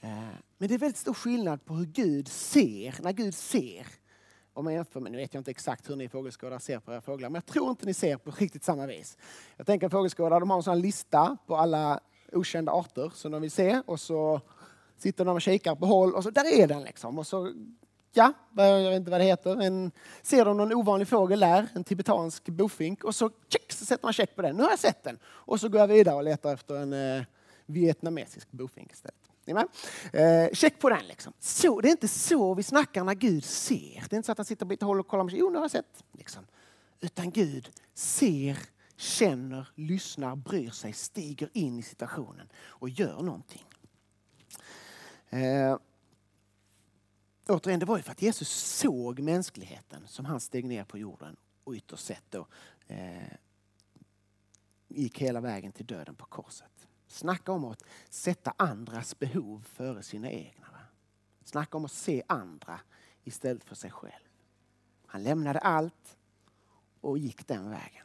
Eh, 0.00 0.10
men 0.58 0.68
det 0.68 0.74
är 0.74 0.78
väldigt 0.78 0.96
stor 0.98 1.14
skillnad 1.14 1.64
på 1.64 1.74
hur 1.74 1.86
Gud 1.86 2.28
ser, 2.28 2.94
när 3.02 3.12
Gud 3.12 3.34
ser. 3.34 3.86
Om 4.52 4.64
man 4.64 4.74
jämför, 4.74 5.00
men 5.00 5.12
nu 5.12 5.18
vet 5.18 5.34
jag 5.34 5.40
inte 5.40 5.50
exakt 5.50 5.90
hur 5.90 5.96
ni 5.96 6.08
fågelskådare 6.08 6.60
ser 6.60 6.78
på 6.78 6.92
era 6.92 7.00
fåglar, 7.00 7.28
men 7.28 7.34
jag 7.34 7.46
tror 7.46 7.70
inte 7.70 7.86
ni 7.86 7.94
ser 7.94 8.16
på 8.16 8.30
riktigt 8.30 8.64
samma 8.64 8.86
vis. 8.86 9.16
Jag 9.56 9.66
tänker 9.66 9.88
fågelskådare, 9.88 10.40
de 10.40 10.50
har 10.50 10.56
en 10.56 10.62
sån 10.62 10.80
lista 10.80 11.36
på 11.46 11.56
alla 11.56 12.00
okända 12.32 12.72
arter 12.72 13.12
som 13.14 13.32
de 13.32 13.42
vill 13.42 13.50
se 13.50 13.82
och 13.86 14.00
så 14.00 14.40
sitter 14.96 15.24
de 15.24 15.36
och 15.36 15.42
kikar 15.42 15.74
på 15.74 15.86
håll 15.86 16.14
och 16.14 16.22
så 16.22 16.30
där 16.30 16.60
är 16.60 16.66
den 16.66 16.82
liksom. 16.82 17.18
Och 17.18 17.26
så 17.26 17.52
ja, 18.12 18.32
jag 18.56 18.90
vet 18.90 18.96
inte 18.96 19.10
vad 19.10 19.20
det 19.20 19.24
heter, 19.24 19.62
en, 19.62 19.92
ser 20.22 20.44
de 20.44 20.56
någon 20.56 20.72
ovanlig 20.72 21.08
fågel 21.08 21.40
där, 21.40 21.68
en 21.74 21.84
tibetansk 21.84 22.44
bofink, 22.44 23.04
och 23.04 23.14
så, 23.14 23.30
check, 23.48 23.72
så 23.72 23.84
sätter 23.84 24.06
man 24.06 24.12
check 24.12 24.36
på 24.36 24.42
den. 24.42 24.56
Nu 24.56 24.62
har 24.62 24.70
jag 24.70 24.78
sett 24.78 25.02
den. 25.02 25.18
Och 25.24 25.60
så 25.60 25.68
går 25.68 25.80
jag 25.80 25.88
vidare 25.88 26.16
och 26.16 26.24
letar 26.24 26.54
efter 26.54 26.74
en 26.74 26.92
eh, 26.92 27.22
vietnamesisk 27.66 28.50
bofink 28.50 28.92
istället. 28.92 29.16
Eh, 30.12 30.52
check 30.52 30.78
på 30.78 30.88
den 30.88 31.06
liksom. 31.06 31.32
Så, 31.40 31.80
det 31.80 31.88
är 31.88 31.90
inte 31.90 32.08
så 32.08 32.54
vi 32.54 32.62
snackar 32.62 33.04
när 33.04 33.14
Gud 33.14 33.44
ser. 33.44 34.04
Det 34.10 34.14
är 34.14 34.16
inte 34.16 34.26
så 34.26 34.32
att 34.32 34.38
han 34.38 34.44
sitter 34.44 34.66
på 34.66 34.72
lite 34.72 34.84
håll 34.84 35.00
och 35.00 35.08
kollar. 35.08 35.30
Jo, 35.30 35.50
nu 35.50 35.56
har 35.56 35.64
jag 35.64 35.70
sett. 35.70 36.04
Liksom. 36.12 36.46
Utan 37.00 37.30
Gud 37.30 37.70
ser, 37.94 38.58
känner, 38.96 39.68
lyssnar, 39.74 40.36
bryr 40.36 40.70
sig, 40.70 40.92
stiger 40.92 41.48
in 41.52 41.78
i 41.78 41.82
situationen 41.82 42.48
och 42.66 42.88
gör 42.88 43.22
någonting. 43.22 43.64
Eh, 45.30 45.76
återigen, 47.48 47.80
det 47.80 47.86
var 47.86 47.96
ju 47.96 48.02
för 48.02 48.12
att 48.12 48.22
Jesus 48.22 48.48
såg 48.48 49.20
mänskligheten 49.20 50.02
som 50.06 50.24
han 50.24 50.40
steg 50.40 50.64
ner 50.64 50.84
på 50.84 50.98
jorden 50.98 51.36
och 51.64 51.74
ytterst 51.74 52.04
sett 52.04 52.24
då 52.30 52.46
eh, 52.86 53.22
gick 54.88 55.18
hela 55.18 55.40
vägen 55.40 55.72
till 55.72 55.86
döden 55.86 56.14
på 56.14 56.26
korset. 56.26 56.88
Snacka 57.06 57.52
om 57.52 57.64
att 57.64 57.84
sätta 58.10 58.54
andras 58.56 59.18
behov 59.18 59.66
före 59.72 60.02
sina 60.02 60.30
egna. 60.30 60.66
Va? 60.72 60.78
Snacka 61.44 61.76
om 61.76 61.84
att 61.84 61.92
se 61.92 62.22
andra 62.26 62.80
istället 63.24 63.64
för 63.64 63.74
sig 63.74 63.90
själv. 63.90 64.22
Han 65.06 65.22
lämnade 65.22 65.58
allt 65.58 66.16
och 67.00 67.18
gick 67.18 67.46
den 67.46 67.70
vägen. 67.70 68.04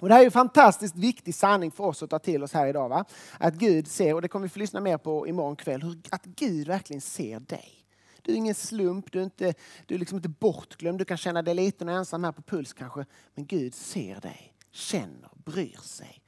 Och 0.00 0.08
det 0.08 0.14
här 0.14 0.20
är 0.20 0.26
en 0.26 0.30
fantastiskt 0.30 0.96
viktig 0.96 1.34
sanning 1.34 1.70
för 1.70 1.84
oss 1.84 2.02
att 2.02 2.10
ta 2.10 2.18
till 2.18 2.42
oss 2.42 2.52
här 2.52 2.66
idag. 2.66 2.88
Va? 2.88 3.04
Att 3.38 3.54
Gud 3.54 3.88
ser, 3.88 4.14
och 4.14 4.22
det 4.22 4.28
kommer 4.28 4.46
vi 4.46 4.48
få 4.48 4.58
lyssna 4.58 4.80
mer 4.80 4.98
på 4.98 5.28
imorgon 5.28 5.56
kväll, 5.56 6.00
att 6.10 6.24
Gud 6.24 6.66
verkligen 6.66 7.00
ser 7.00 7.40
dig. 7.40 7.83
Du 8.24 8.32
är 8.32 8.36
ingen 8.36 8.54
slump, 8.54 9.12
du 9.12 9.18
är, 9.18 9.24
inte, 9.24 9.54
du 9.86 9.94
är 9.94 9.98
liksom 9.98 10.16
inte 10.16 10.28
bortglömd. 10.28 10.98
Du 10.98 11.04
kan 11.04 11.16
känna 11.16 11.42
dig 11.42 11.54
liten 11.54 11.88
och 11.88 11.94
ensam 11.94 12.24
här 12.24 12.32
på 12.32 12.42
Puls 12.42 12.72
kanske. 12.72 13.06
Men 13.34 13.46
Gud 13.46 13.74
ser 13.74 14.20
dig, 14.20 14.54
känner, 14.70 15.30
bryr 15.34 15.78
sig 15.82 16.22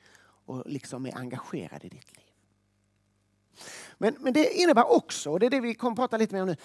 och 0.47 0.63
liksom 0.67 1.07
är 1.07 1.17
engagerad 1.17 1.85
i 1.85 1.89
ditt 1.89 2.17
liv. 2.17 2.27
Men, 3.99 4.17
men 4.21 4.33
det 4.33 4.55
innebär 4.55 4.93
också, 4.93 5.31
och 5.31 5.41
det 5.41 5.47
är 5.47 5.51
det 5.51 5.61
vi 5.61 5.75
kommer 5.75 5.93
att 5.93 5.97
prata 5.97 6.17
lite 6.17 6.35
mer 6.35 6.43
om 6.43 6.49
nu, 6.49 6.57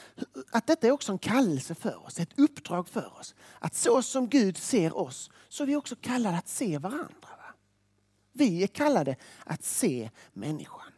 att 0.51 0.67
detta 0.67 0.88
är 0.88 0.91
också 0.91 1.11
en 1.11 1.17
kallelse 1.17 1.75
för 1.75 2.05
oss, 2.05 2.19
ett 2.19 2.39
uppdrag 2.39 2.88
för 2.88 3.19
oss. 3.19 3.35
Att 3.59 3.75
så 3.75 4.01
som 4.01 4.29
Gud 4.29 4.57
ser 4.57 4.97
oss, 4.97 5.31
så 5.50 5.63
är 5.63 5.67
vi 5.67 5.75
också 5.75 5.95
kallade 5.95 6.38
att 6.38 6.47
se 6.47 6.77
varandra. 6.77 7.07
Va? 7.21 7.53
Vi 8.31 8.63
är 8.63 8.67
kallade 8.67 9.15
att 9.45 9.63
se 9.63 10.09
människan. 10.33 10.91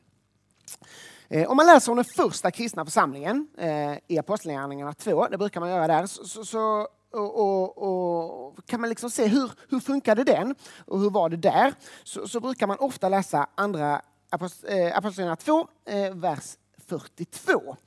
Eh, 1.33 1.49
om 1.49 1.57
man 1.57 1.65
läser 1.65 1.91
om 1.91 1.95
den 1.95 2.05
första 2.05 2.51
kristna 2.51 2.85
församlingen 2.85 3.47
eh, 3.57 3.97
i 4.07 4.19
Apostlagärningarna 4.19 4.93
2, 4.93 5.27
det 5.27 5.37
brukar 5.37 5.59
man 5.59 5.69
göra 5.69 5.87
där, 5.87 6.05
så, 6.05 6.45
så 6.45 6.87
och, 7.11 7.39
och, 7.39 7.77
och, 7.77 8.65
kan 8.65 8.81
man 8.81 8.89
liksom 8.89 9.09
se 9.09 9.27
hur, 9.27 9.51
hur 9.69 9.79
funkade 9.79 10.23
den 10.23 10.55
och 10.85 10.99
hur 10.99 11.09
var 11.09 11.29
det 11.29 11.37
där? 11.37 11.73
Så, 12.03 12.27
så 12.27 12.39
brukar 12.39 12.67
man 12.67 12.77
ofta 12.79 13.09
läsa 13.09 13.47
andra 13.55 14.01
eh, 14.31 14.97
Apostlagärningarna 14.97 15.35
2, 15.35 15.67
vers 16.13 16.57
42. 16.87 17.77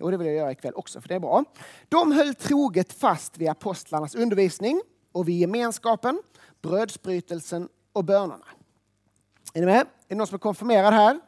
Och 0.00 0.10
det 0.10 0.16
vill 0.16 0.26
jag 0.26 0.36
göra 0.36 0.52
ikväll 0.52 0.74
också, 0.74 1.00
för 1.00 1.08
det 1.08 1.14
är 1.14 1.20
bra. 1.20 1.44
De 1.88 2.12
höll 2.12 2.34
troget 2.34 2.92
fast 2.92 3.38
vid 3.38 3.48
apostlarnas 3.48 4.14
undervisning 4.14 4.82
och 5.12 5.28
vid 5.28 5.38
gemenskapen, 5.38 6.22
brödsbrytelsen 6.62 7.68
och 7.92 8.04
bönerna. 8.04 8.46
Är 9.54 9.60
ni 9.60 9.66
med? 9.66 9.80
Är 9.80 9.86
det 10.08 10.14
någon 10.14 10.26
som 10.26 10.34
är 10.34 10.38
konfirmerad 10.38 10.94
här? 10.94 11.20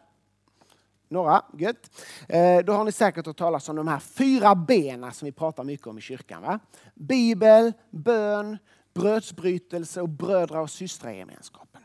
Några, 1.08 1.42
gött. 1.58 1.90
Eh, 2.28 2.58
då 2.58 2.72
har 2.72 2.84
ni 2.84 2.92
säkert 2.92 3.26
hört 3.26 3.36
talas 3.36 3.68
om 3.68 3.76
de 3.76 3.88
här 3.88 3.98
fyra 3.98 4.54
benen 4.54 5.12
som 5.12 5.26
vi 5.26 5.32
pratar 5.32 5.64
mycket 5.64 5.86
om 5.86 5.98
i 5.98 6.00
kyrkan. 6.00 6.42
Va? 6.42 6.58
Bibel, 6.94 7.72
bön, 7.90 8.58
brödsbrytelse 8.94 10.00
och 10.00 10.08
brödra 10.08 10.60
och 10.60 10.70
systragemenskapen. 10.70 11.82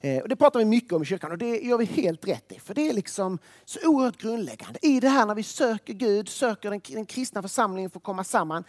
Eh, 0.00 0.22
och 0.22 0.28
det 0.28 0.36
pratar 0.36 0.58
vi 0.58 0.64
mycket 0.64 0.92
om 0.92 1.02
i 1.02 1.04
kyrkan 1.04 1.32
och 1.32 1.38
det 1.38 1.60
gör 1.60 1.78
vi 1.78 1.84
helt 1.84 2.28
rätt 2.28 2.52
i. 2.52 2.58
För 2.58 2.74
det 2.74 2.88
är 2.88 2.92
liksom 2.92 3.38
så 3.64 3.88
oerhört 3.88 4.20
grundläggande. 4.20 4.78
I 4.82 5.00
det 5.00 5.08
här 5.08 5.26
när 5.26 5.34
vi 5.34 5.42
söker 5.42 5.92
Gud, 5.92 6.28
söker 6.28 6.70
den, 6.70 6.80
den 6.88 7.06
kristna 7.06 7.42
församlingen 7.42 7.90
för 7.90 7.98
att 7.98 8.04
komma 8.04 8.24
samman. 8.24 8.64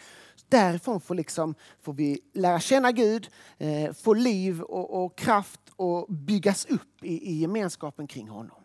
Därifrån 0.50 1.02
får, 1.02 1.16
liksom, 1.16 1.56
får 1.82 1.94
vi 1.94 2.20
lära 2.34 2.60
känna 2.60 2.92
Gud, 2.92 3.30
eh, 3.58 3.94
få 3.94 4.14
liv 4.14 4.62
och, 4.62 5.04
och 5.04 5.18
kraft 5.18 5.62
och 5.76 6.14
byggas 6.14 6.66
upp 6.66 7.04
i, 7.04 7.32
i 7.32 7.34
gemenskapen 7.34 8.08
kring 8.08 8.30
honom. 8.30 8.61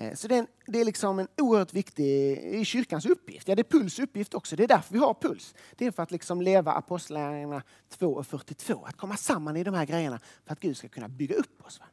Eh, 0.00 0.14
så 0.14 0.28
det 0.28 0.34
är, 0.34 0.38
en, 0.38 0.46
det 0.66 0.80
är 0.80 0.84
liksom 0.84 1.18
en 1.18 1.28
oerhört 1.38 1.74
viktig 1.74 2.04
i 2.38 2.64
kyrkans 2.64 3.06
uppgift. 3.06 3.48
Ja, 3.48 3.54
det 3.54 3.62
är 3.62 3.78
Puls 3.78 3.98
uppgift 3.98 4.34
också. 4.34 4.56
Det 4.56 4.64
är 4.64 4.68
därför 4.68 4.92
vi 4.92 4.98
har 4.98 5.14
Puls. 5.14 5.54
Det 5.76 5.86
är 5.86 5.90
för 5.90 6.02
att 6.02 6.10
liksom 6.10 6.42
leva 6.42 6.72
Apostlagärningarna 6.72 7.62
2 7.88 8.06
och 8.06 8.26
42. 8.26 8.84
Att 8.84 8.96
komma 8.96 9.16
samman 9.16 9.56
i 9.56 9.64
de 9.64 9.74
här 9.74 9.86
grejerna 9.86 10.20
för 10.44 10.52
att 10.52 10.60
Gud 10.60 10.76
ska 10.76 10.88
kunna 10.88 11.08
bygga 11.08 11.34
upp 11.34 11.66
oss. 11.66 11.80
Va? 11.80 11.86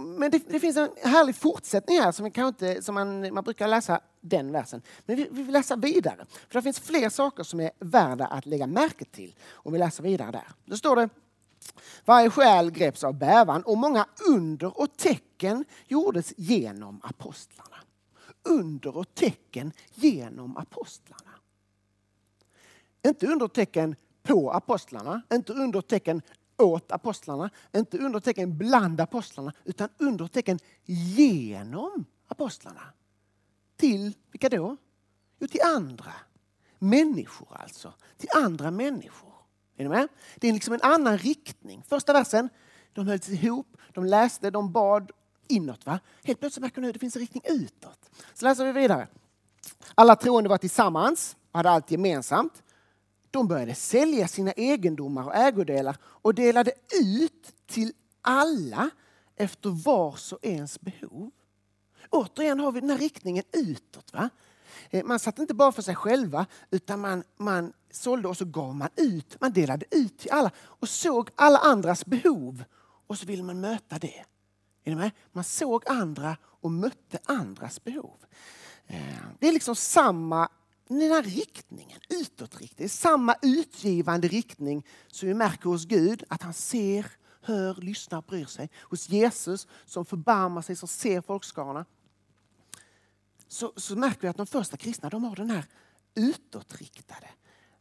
Men 0.00 0.30
det, 0.30 0.42
det, 0.48 0.60
finns 0.60 0.76
en 0.76 0.88
härlig 1.02 1.36
fortsättning 1.36 2.00
här 2.00 2.12
som, 2.12 2.24
vi 2.24 2.30
kan 2.30 2.48
inte, 2.48 2.82
som 2.82 2.94
man, 2.94 3.34
man 3.34 3.44
brukar 3.44 3.68
läsa 3.68 4.00
den 4.20 4.52
versen. 4.52 4.82
Men 5.06 5.16
vi, 5.16 5.28
vi 5.30 5.42
vill 5.42 5.52
läsa 5.52 5.76
vidare. 5.76 6.26
För 6.48 6.58
det 6.58 6.62
finns 6.62 6.80
fler 6.80 7.08
saker 7.08 7.42
som 7.42 7.60
är 7.60 7.70
värda 7.78 8.26
att 8.26 8.46
lägga 8.46 8.66
märke 8.66 9.04
till 9.04 9.34
om 9.50 9.72
vi 9.72 9.78
läser 9.78 10.02
vidare 10.02 10.30
där. 10.30 10.48
Då 10.64 10.76
står 10.76 10.96
det 10.96 11.08
varje 12.04 12.30
själ 12.30 12.70
greps 12.70 13.04
av 13.04 13.18
bävan 13.18 13.62
och 13.62 13.78
många 13.78 14.06
under 14.28 14.80
och 14.80 14.96
tecken 14.96 15.64
gjordes 15.86 16.34
genom 16.36 17.00
apostlarna. 17.02 17.76
Under 18.42 18.96
och 18.96 19.14
tecken 19.14 19.72
genom 19.94 20.56
apostlarna. 20.56 21.30
Inte 23.06 23.26
under 23.26 23.48
tecken 23.48 23.96
på 24.22 24.50
apostlarna, 24.50 25.22
inte 25.32 25.52
under 25.52 25.80
tecken 25.80 26.22
åt 26.56 26.92
apostlarna, 26.92 27.50
inte 27.76 27.98
under 27.98 28.20
tecken 28.20 28.58
bland 28.58 29.00
apostlarna, 29.00 29.52
utan 29.64 29.88
under 29.98 30.26
tecken 30.26 30.58
genom 30.84 32.04
apostlarna. 32.28 32.82
Till 33.76 34.14
vilka 34.30 34.48
då? 34.48 34.76
Jo, 35.38 35.48
till 35.48 35.62
andra 35.64 36.12
människor 36.78 37.56
alltså. 37.60 37.92
Till 38.16 38.28
andra 38.34 38.70
människor. 38.70 39.32
Är 39.78 39.82
ni 39.82 39.88
med? 39.88 40.08
Det 40.36 40.48
är 40.48 40.52
liksom 40.52 40.74
en 40.74 40.82
annan 40.82 41.18
riktning. 41.18 41.82
Första 41.88 42.12
versen, 42.12 42.48
de 42.92 43.06
hölls 43.06 43.28
ihop, 43.28 43.76
de 43.94 44.04
läste, 44.04 44.50
de 44.50 44.72
bad 44.72 45.10
inåt. 45.48 45.86
Va? 45.86 46.00
Helt 46.24 46.40
plötsligt 46.40 46.62
märker 46.62 46.80
nu 46.80 46.88
att 46.88 46.92
det 46.92 47.00
finns 47.00 47.16
en 47.16 47.20
riktning 47.20 47.42
utåt. 47.46 48.10
Så 48.34 48.44
läser 48.44 48.64
vi 48.64 48.72
vidare. 48.72 49.08
Alla 49.94 50.16
troende 50.16 50.48
var 50.48 50.58
tillsammans 50.58 51.36
och 51.52 51.58
hade 51.58 51.70
allt 51.70 51.90
gemensamt. 51.90 52.62
De 53.30 53.48
började 53.48 53.74
sälja 53.74 54.28
sina 54.28 54.52
egendomar 54.52 55.24
och 55.24 55.34
ägodelar 55.34 55.96
och 56.02 56.34
delade 56.34 56.72
ut 57.02 57.52
till 57.66 57.92
alla 58.22 58.90
efter 59.36 59.70
vars 59.70 60.32
och 60.32 60.38
ens 60.42 60.80
behov. 60.80 61.30
Återigen 62.10 62.60
har 62.60 62.72
vi 62.72 62.80
den 62.80 62.90
här 62.90 62.98
riktningen 62.98 63.44
utåt. 63.52 64.12
Va? 64.12 64.30
Eh, 64.90 65.04
man 65.04 65.18
satt 65.18 65.38
inte 65.38 65.54
bara 65.54 65.72
för 65.72 65.82
sig 65.82 65.94
själva 65.94 66.46
utan 66.70 67.00
man, 67.00 67.24
man 67.36 67.72
sålde 67.90 68.28
och 68.28 68.36
så 68.36 68.44
gav 68.44 68.74
man 68.74 68.88
ut. 68.96 69.40
Man 69.40 69.52
delade 69.52 69.86
ut 69.90 70.18
till 70.18 70.30
alla 70.30 70.50
och 70.58 70.88
såg 70.88 71.30
alla 71.34 71.58
andras 71.58 72.06
behov 72.06 72.64
och 73.06 73.18
så 73.18 73.26
ville 73.26 73.42
man 73.42 73.60
möta 73.60 73.98
det. 73.98 74.24
Är 74.84 74.90
ni 74.90 74.94
med? 74.94 75.10
Man 75.32 75.44
såg 75.44 75.88
andra 75.88 76.36
och 76.44 76.70
mötte 76.70 77.18
andras 77.24 77.84
behov. 77.84 78.16
Eh, 78.86 79.18
det 79.38 79.48
är 79.48 79.52
liksom 79.52 79.76
samma 79.76 80.48
den 80.88 81.00
här 81.00 81.22
riktningen, 81.22 82.00
utåtriktning, 82.08 82.88
samma 82.88 83.34
utgivande 83.42 84.28
riktning 84.28 84.86
som 85.08 85.28
vi 85.28 85.34
märker 85.34 85.70
hos 85.70 85.84
Gud, 85.84 86.24
att 86.28 86.42
han 86.42 86.54
ser, 86.54 87.06
hör, 87.42 87.74
lyssnar, 87.74 88.22
bryr 88.22 88.44
sig. 88.44 88.70
Hos 88.80 89.08
Jesus 89.08 89.66
som 89.84 90.04
förbarmar 90.04 90.62
sig, 90.62 90.76
som 90.76 90.88
ser 90.88 91.20
folkskarorna 91.20 91.84
så, 93.48 93.72
så 93.76 93.96
märker 93.96 94.20
vi 94.20 94.28
att 94.28 94.36
de 94.36 94.46
första 94.46 94.76
kristna 94.76 95.08
de 95.08 95.24
har 95.24 95.36
den 95.36 95.50
här 95.50 95.64
utåtriktade. 96.14 97.28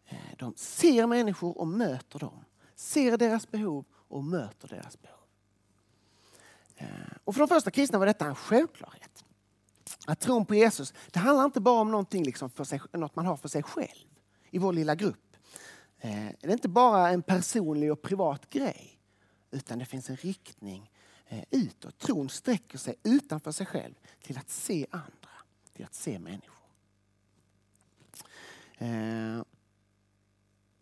Eh, 0.07 0.17
de 0.37 0.53
ser 0.55 1.07
människor 1.07 1.57
och 1.57 1.67
möter 1.67 2.19
dem. 2.19 2.45
Ser 2.75 3.17
deras 3.17 3.51
behov 3.51 3.85
och 3.91 4.23
möter 4.23 4.67
deras 4.67 5.01
behov. 5.01 5.17
Eh, 6.75 6.87
och 7.23 7.35
för 7.35 7.39
de 7.39 7.47
första 7.47 7.71
kristna 7.71 7.99
var 7.99 8.05
detta 8.05 8.25
en 8.25 8.35
självklarhet. 8.35 9.25
Att 10.07 10.19
tron 10.19 10.45
på 10.45 10.55
Jesus, 10.55 10.93
det 11.11 11.19
handlar 11.19 11.45
inte 11.45 11.59
bara 11.59 11.81
om 11.81 11.91
någonting 11.91 12.23
liksom 12.23 12.49
för 12.49 12.63
sig, 12.63 12.81
något 12.93 13.15
man 13.15 13.25
har 13.25 13.37
för 13.37 13.49
sig 13.49 13.63
själv 13.63 14.07
i 14.49 14.57
vår 14.57 14.73
lilla 14.73 14.95
grupp. 14.95 15.37
Eh, 15.99 16.27
det 16.39 16.47
är 16.47 16.51
inte 16.51 16.69
bara 16.69 17.09
en 17.09 17.21
personlig 17.21 17.91
och 17.91 18.01
privat 18.01 18.49
grej. 18.49 18.99
Utan 19.51 19.79
det 19.79 19.85
finns 19.85 20.09
en 20.09 20.17
riktning 20.17 20.91
utåt. 21.49 21.97
Tron 21.97 22.29
sträcker 22.29 22.77
sig 22.77 22.95
utanför 23.03 23.51
sig 23.51 23.65
själv 23.65 23.93
till 24.21 24.37
att 24.37 24.49
se 24.49 24.87
andra 24.91 25.29
till 25.73 25.85
att 25.85 25.93
se 25.93 26.19
människor. 26.19 26.57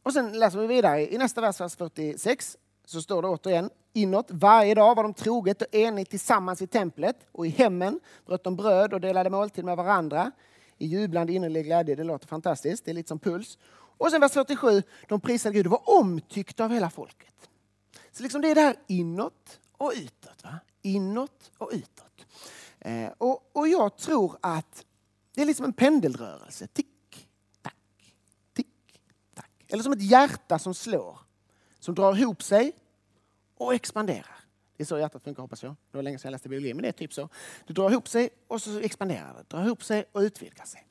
Och 0.05 0.13
sen 0.13 0.39
läser 0.39 0.59
vi 0.59 0.67
vidare 0.67 1.13
i 1.13 1.17
nästa 1.17 1.41
vers, 1.41 1.59
vers 1.59 1.75
46. 1.75 2.57
Så 2.85 3.01
står 3.01 3.21
det 3.21 3.27
återigen 3.27 3.69
inåt. 3.93 4.25
Varje 4.29 4.75
dag 4.75 4.95
var 4.95 5.03
de 5.03 5.13
troget 5.13 5.61
och 5.61 5.75
enigt 5.75 6.09
tillsammans 6.09 6.61
i 6.61 6.67
templet 6.67 7.15
och 7.31 7.47
i 7.47 7.49
hemmen 7.49 7.99
bröt 8.25 8.43
de 8.43 8.55
bröd 8.55 8.93
och 8.93 9.01
delade 9.01 9.29
måltid 9.29 9.65
med 9.65 9.77
varandra 9.77 10.31
i 10.77 10.85
jublande 10.87 11.33
innerlig 11.33 11.65
glädje. 11.65 11.95
Det 11.95 12.03
låter 12.03 12.27
fantastiskt. 12.27 12.85
Det 12.85 12.91
är 12.91 12.95
lite 12.95 13.07
som 13.07 13.19
puls. 13.19 13.57
Och 13.97 14.11
sen 14.11 14.21
vers 14.21 14.31
47. 14.31 14.83
De 15.07 15.21
prisade 15.21 15.55
Gud 15.55 15.65
och 15.67 15.71
var 15.71 15.99
omtyckta 15.99 16.65
av 16.65 16.71
hela 16.71 16.89
folket. 16.89 17.49
Så 18.11 18.23
liksom 18.23 18.41
det 18.41 18.51
är 18.51 18.55
det 18.55 18.61
här 18.61 18.75
inåt 18.87 19.59
och 19.77 19.91
utåt. 19.95 20.43
Va? 20.43 20.59
Inåt 20.81 21.51
och 21.57 21.69
utåt. 21.73 22.25
Eh, 22.79 23.09
och, 23.17 23.49
och 23.53 23.67
jag 23.67 23.97
tror 23.97 24.37
att 24.41 24.85
det 25.35 25.41
är 25.41 25.45
liksom 25.45 25.65
en 25.65 25.73
pendelrörelse. 25.73 26.67
Tick, 26.67 27.27
tack, 27.61 28.13
tick, 28.53 28.67
tack. 29.33 29.51
Eller 29.67 29.83
som 29.83 29.93
ett 29.93 30.01
hjärta 30.01 30.59
som 30.59 30.73
slår. 30.73 31.19
Som 31.79 31.95
drar 31.95 32.17
ihop 32.17 32.43
sig 32.43 32.75
och 33.57 33.73
expanderar. 33.73 34.39
Det 34.77 34.83
är 34.83 34.85
så 34.85 34.99
hjärtat 34.99 35.23
funkar 35.23 35.41
hoppas 35.41 35.63
jag. 35.63 35.75
Det 35.91 35.97
var 35.97 36.03
länge 36.03 36.19
sedan 36.19 36.27
jag 36.29 36.31
läste 36.31 36.49
biologi, 36.49 36.73
men 36.73 36.81
det 36.81 36.87
är 36.87 36.91
typ 36.91 37.13
så. 37.13 37.29
Det 37.67 37.73
drar 37.73 37.91
ihop 37.91 38.07
sig 38.07 38.29
och 38.47 38.61
så 38.61 38.79
expanderar 38.79 39.33
det. 39.33 39.49
Drar 39.49 39.65
ihop 39.65 39.83
sig 39.83 40.05
och 40.11 40.19
utvidgar 40.19 40.65
sig. 40.65 40.87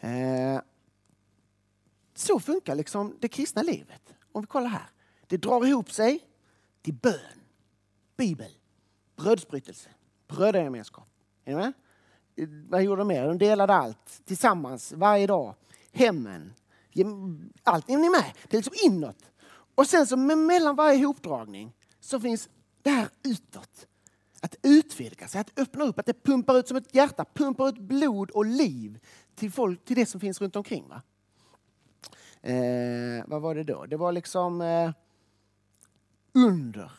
Eh, 0.00 0.60
så 2.14 2.40
funkar 2.40 2.74
liksom 2.74 3.16
det 3.20 3.28
kristna 3.28 3.62
livet. 3.62 4.14
Om 4.32 4.42
vi 4.42 4.46
kollar 4.46 4.68
här. 4.68 4.90
Det 5.26 5.36
drar 5.36 5.66
ihop 5.66 5.90
sig 5.90 6.20
till 6.82 6.94
bön, 6.94 7.40
bibel, 8.16 8.52
brödsbrytelse, 9.16 9.88
brödragemenskap. 10.28 11.08
Är 11.44 11.50
ni 11.50 11.56
med? 11.56 11.72
Eh, 12.36 12.48
vad 12.68 12.82
gjorde 12.82 13.00
de 13.00 13.08
mer? 13.08 13.26
De 13.26 13.38
delade 13.38 13.74
allt 13.74 14.22
tillsammans 14.24 14.92
varje 14.92 15.26
dag. 15.26 15.54
Hemmen. 15.92 16.54
Allt. 17.62 17.90
Är 17.90 17.96
ni 17.96 18.10
med? 18.10 18.32
Det 18.48 18.56
är 18.56 18.58
liksom 18.58 18.92
inåt. 18.92 19.30
Och 19.74 19.86
sen 19.86 20.06
så 20.06 20.16
mellan 20.16 20.76
varje 20.76 21.06
hopdragning 21.06 21.72
så 22.00 22.20
finns 22.20 22.48
det 22.82 22.90
här 22.90 23.08
utåt. 23.24 23.86
Att 24.40 24.56
utvidga 24.62 25.28
sig, 25.28 25.40
att 25.40 25.58
öppna 25.58 25.84
upp, 25.84 25.98
att 25.98 26.06
det 26.06 26.22
pumpar 26.22 26.58
ut 26.58 26.68
som 26.68 26.76
ett 26.76 26.94
hjärta, 26.94 27.24
pumpar 27.34 27.68
ut 27.68 27.78
blod 27.78 28.30
och 28.30 28.44
liv 28.44 28.98
till, 29.34 29.52
folk, 29.52 29.84
till 29.84 29.96
det 29.96 30.06
som 30.06 30.20
finns 30.20 30.40
runt 30.40 30.56
omkring. 30.56 30.88
Va? 30.88 31.02
Eh, 32.42 33.24
vad 33.26 33.42
var 33.42 33.54
det 33.54 33.64
då? 33.64 33.86
Det 33.86 33.96
var 33.96 34.12
liksom 34.12 34.60
eh, 34.60 34.90
under, 36.32 36.92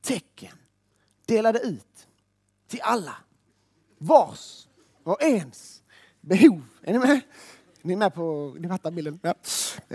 tecken, 0.00 0.58
delade 1.26 1.58
ut 1.58 2.08
till 2.66 2.80
alla. 2.82 3.16
Vars 3.98 4.68
och 5.02 5.22
ens 5.22 5.82
behov. 6.20 6.62
Är 6.82 6.92
ni 6.92 6.98
med? 6.98 7.20
Ni 7.86 7.92
är 7.92 7.96
med 7.96 8.14
på, 8.14 8.56
ni 8.58 8.68
fattar 8.68 8.90
bilden? 8.90 9.20
Ja. 9.22 9.30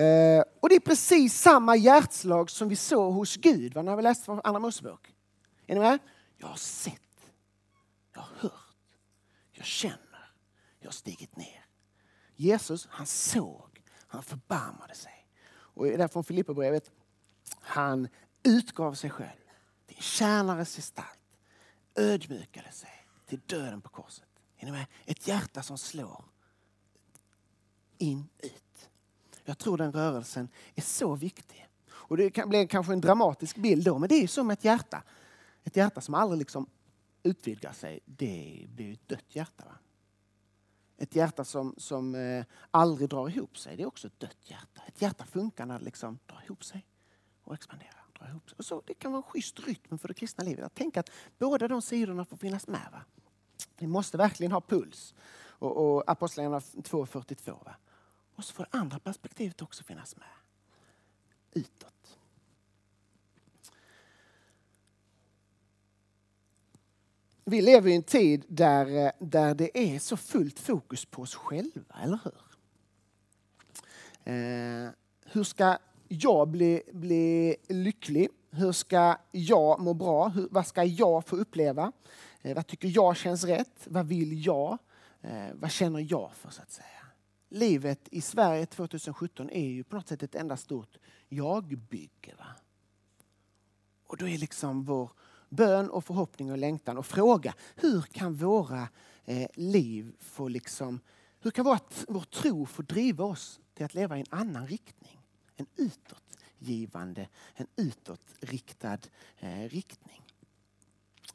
Eh, 0.02 0.44
och 0.60 0.70
det 0.70 0.76
är 0.76 0.80
precis 0.80 1.42
samma 1.42 1.76
hjärtslag 1.76 2.50
som 2.50 2.70
vi 2.70 2.76
såg 2.76 3.14
hos 3.14 3.38
Gud 3.38 3.74
va, 3.74 3.82
när 3.82 3.96
vi 3.96 4.02
läste 4.02 4.26
från 4.26 4.42
Andra 4.44 4.60
Mosebok. 4.60 5.14
Är 5.68 5.74
ni 5.74 5.80
med? 5.80 6.00
Jag 6.38 6.48
har 6.48 6.56
sett, 6.56 7.32
jag 8.14 8.22
har 8.22 8.36
hört, 8.38 8.76
jag 9.52 9.66
känner, 9.66 10.32
jag 10.80 10.88
har 10.88 10.92
stigit 10.94 11.38
ner. 11.38 11.66
Jesus, 12.36 12.88
han 12.92 13.06
såg, 13.06 13.84
han 14.08 14.24
förbarmade 14.24 14.96
sig. 14.96 15.28
Och 15.52 15.86
där 15.86 16.08
från 16.08 16.24
Filipperbrevet, 16.24 16.92
han 17.60 18.08
utgav 18.44 18.94
sig 18.94 19.10
själv 19.10 19.42
till 19.88 19.98
en 19.98 20.04
tjänares 20.04 20.76
gestalt, 20.76 21.20
ödmjukade 21.96 22.72
sig 22.72 23.08
till 23.28 23.40
döden 23.46 23.82
på 23.82 23.90
korset. 23.90 24.28
Är 24.58 24.66
ni 24.66 24.72
med? 24.72 24.86
Ett 25.06 25.28
hjärta 25.28 25.64
som 25.64 25.78
slår 25.78 26.31
in, 28.02 28.30
ut. 28.40 28.90
Jag 29.44 29.58
tror 29.58 29.78
den 29.78 29.92
rörelsen 29.92 30.50
är 30.76 30.82
så 30.82 31.16
viktig. 31.16 31.68
Och 31.92 32.18
Det 32.18 32.30
kan 32.30 32.50
bli 32.50 32.68
kanske 32.68 32.94
en 32.94 33.02
dramatisk 33.02 33.58
bild 33.58 33.86
då, 33.86 33.98
men 33.98 34.10
det 34.10 34.16
är 34.16 34.28
som 34.28 34.52
ett 34.52 34.64
hjärta. 34.64 35.04
Ett 35.64 35.76
hjärta 35.76 36.02
som 36.02 36.14
aldrig 36.14 36.40
liksom 36.40 36.68
utvidgar 37.24 37.74
sig, 37.74 38.00
det 38.06 38.66
blir 38.70 38.94
ett 38.94 39.08
dött 39.08 39.36
hjärta. 39.36 39.66
Va? 39.66 39.76
Ett 40.98 41.16
hjärta 41.16 41.46
som, 41.46 41.76
som 41.78 42.16
eh, 42.16 42.46
aldrig 42.72 43.10
drar 43.10 43.30
ihop 43.30 43.58
sig, 43.58 43.78
det 43.78 43.84
är 43.84 43.88
också 43.88 44.08
ett 44.08 44.20
dött 44.20 44.38
hjärta. 44.42 44.82
Ett 44.88 45.02
hjärta 45.02 45.26
funkar 45.26 45.66
när 45.66 45.80
det 45.80 45.86
liksom 45.86 46.20
drar 46.26 46.44
ihop 46.46 46.64
sig 46.66 46.86
och 47.44 47.54
expanderar. 47.54 48.06
Drar 48.20 48.28
ihop 48.28 48.50
sig. 48.50 48.56
Och 48.58 48.66
så, 48.66 48.82
det 48.86 48.94
kan 48.94 49.12
vara 49.12 49.24
en 49.26 49.32
schysst 49.32 49.60
rytm 49.60 49.98
för 49.98 50.08
det 50.08 50.14
kristna 50.14 50.44
livet. 50.44 50.66
Att 50.66 50.76
tänka 50.76 51.00
att 51.00 51.10
båda 51.38 51.68
de 51.68 51.82
sidorna 51.82 52.26
får 52.26 52.38
finnas 52.38 52.68
med. 52.68 52.88
Va? 52.92 53.02
Vi 53.78 53.88
måste 53.88 54.18
verkligen 54.18 54.52
ha 54.52 54.62
puls. 54.62 55.14
Och, 55.62 55.78
och 55.78 56.10
Apostlagärningarna 56.10 56.60
2.42. 56.60 57.74
Och 58.42 58.46
så 58.46 58.54
får 58.54 58.68
det 58.72 58.78
andra 58.78 59.00
perspektivet 59.00 59.62
också 59.62 59.84
finnas 59.84 60.16
med. 60.18 60.28
Utåt. 61.52 62.18
vi 67.46 67.62
lever 67.62 67.90
i 67.90 67.96
en 67.96 68.04
tid 68.04 68.46
där, 68.48 69.06
eh, 69.06 69.12
där 69.20 69.54
det 69.56 69.94
är 69.94 70.00
så 70.00 70.18
fullt 70.18 70.60
fokus 70.60 71.06
på 71.06 71.22
oss 71.22 71.36
själva, 71.36 71.96
eller 72.04 72.20
hur? 72.24 72.42
Eh, 74.34 74.90
hur 75.26 75.44
ska 75.44 75.78
jag 76.08 76.48
bli, 76.48 76.82
bli 76.94 77.56
lycklig? 77.68 78.30
Hur 78.52 78.72
ska 78.72 79.18
jag 79.32 79.80
må 79.80 79.94
bra? 79.94 80.28
Hur, 80.28 80.48
vad 80.52 80.68
ska 80.68 80.84
jag 80.84 81.26
få 81.26 81.36
uppleva? 81.36 81.92
Eh, 82.42 82.56
vad 82.56 82.68
tycker 82.68 82.88
jag 82.88 83.18
känns 83.18 83.44
rätt? 83.44 83.88
Vad 83.88 84.08
vill 84.08 84.46
jag? 84.46 84.78
Eh, 85.22 85.48
vad 85.54 85.72
känner 85.72 86.08
jag 86.10 86.32
för 86.34 86.50
så 86.50 86.62
att 86.62 86.72
säga? 86.72 87.01
Livet 87.54 88.08
i 88.12 88.22
Sverige 88.22 88.66
2017 88.66 89.50
är 89.50 89.68
ju 89.70 89.84
på 89.84 89.96
något 89.96 90.08
sätt 90.08 90.24
ett 90.24 90.36
enda 90.36 90.58
stort 90.58 90.98
jag-bygge. 91.30 92.36
Va? 92.38 92.46
Och 94.08 94.18
då 94.18 94.28
är 94.28 94.38
liksom 94.38 94.84
vår 94.84 95.12
bön 95.50 95.90
och 95.90 96.06
förhoppning 96.06 96.52
och 96.52 96.58
längtan 96.58 96.98
och 96.98 97.06
fråga 97.06 97.54
hur 97.76 98.02
kan 98.02 98.34
våra 98.34 98.88
eh, 99.26 99.48
liv 99.54 100.16
få 100.20 100.48
liksom, 100.48 101.00
hur 101.40 101.52
kan 101.52 101.66
vår 101.66 102.24
tro 102.24 102.66
få 102.66 102.82
driva 102.82 103.26
oss 103.26 103.60
till 103.74 103.86
att 103.86 103.94
leva 103.94 104.18
i 104.18 104.20
en 104.20 104.40
annan 104.40 104.68
riktning? 104.68 105.20
En 105.56 105.68
utåtgivande, 105.76 107.28
en 107.56 107.68
utåtriktad 107.76 109.00
eh, 109.40 109.70
riktning. 109.70 110.22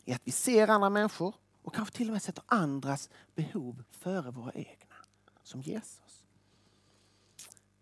I 0.04 0.12
att 0.12 0.23
vi 0.25 0.30
ser 0.30 0.68
andra 0.68 0.90
människor 0.90 1.35
och 1.62 1.75
kanske 1.75 1.96
till 1.96 2.08
och 2.08 2.12
med 2.12 2.23
sätter 2.23 2.44
andras 2.46 3.11
behov 3.35 3.82
före 3.90 4.30
våra 4.30 4.52
egna, 4.52 4.86
som 5.47 5.61
Jesus. 5.61 6.25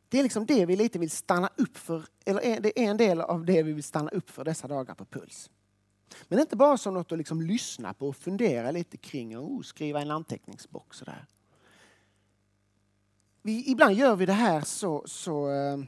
Det 0.09 0.19
är 0.19 0.23
liksom 0.23 0.47
det 0.47 0.67
vi 0.67 0.77
lite 0.77 0.99
vill 0.99 1.11
stanna 1.11 1.51
upp 1.57 1.77
för, 1.77 2.05
eller 2.25 2.61
det 2.61 2.81
är 2.81 2.91
en 2.91 2.97
del 2.97 3.21
av 3.21 3.45
det 3.45 3.63
vi 3.63 3.73
vill 3.73 3.85
stanna 3.85 4.11
upp 4.11 4.31
för 4.31 4.45
dessa 4.45 4.69
dagar 4.69 4.95
på 4.95 5.05
Puls. 5.05 5.51
Men 6.29 6.39
inte 6.41 6.57
bara 6.57 6.79
som 6.79 6.95
något 6.95 7.13
att 7.13 7.19
liksom 7.19 7.43
lyssna 7.43 7.95
på 7.95 8.09
och 8.09 8.17
fundera 8.17 8.71
lite 8.71 8.97
kring 8.97 9.39
och 9.39 9.45
oh, 9.45 9.63
skriva 9.63 10.01
en 10.01 10.11
anteckningsbox. 10.11 10.97
Sådär. 10.97 11.27
Vi, 13.43 13.71
ibland 13.71 13.95
gör 13.95 14.17
vi 14.17 14.27
det 14.27 14.33
här 14.33 14.61
så, 14.61 15.03
så, 15.07 15.51
eh, 15.51 15.79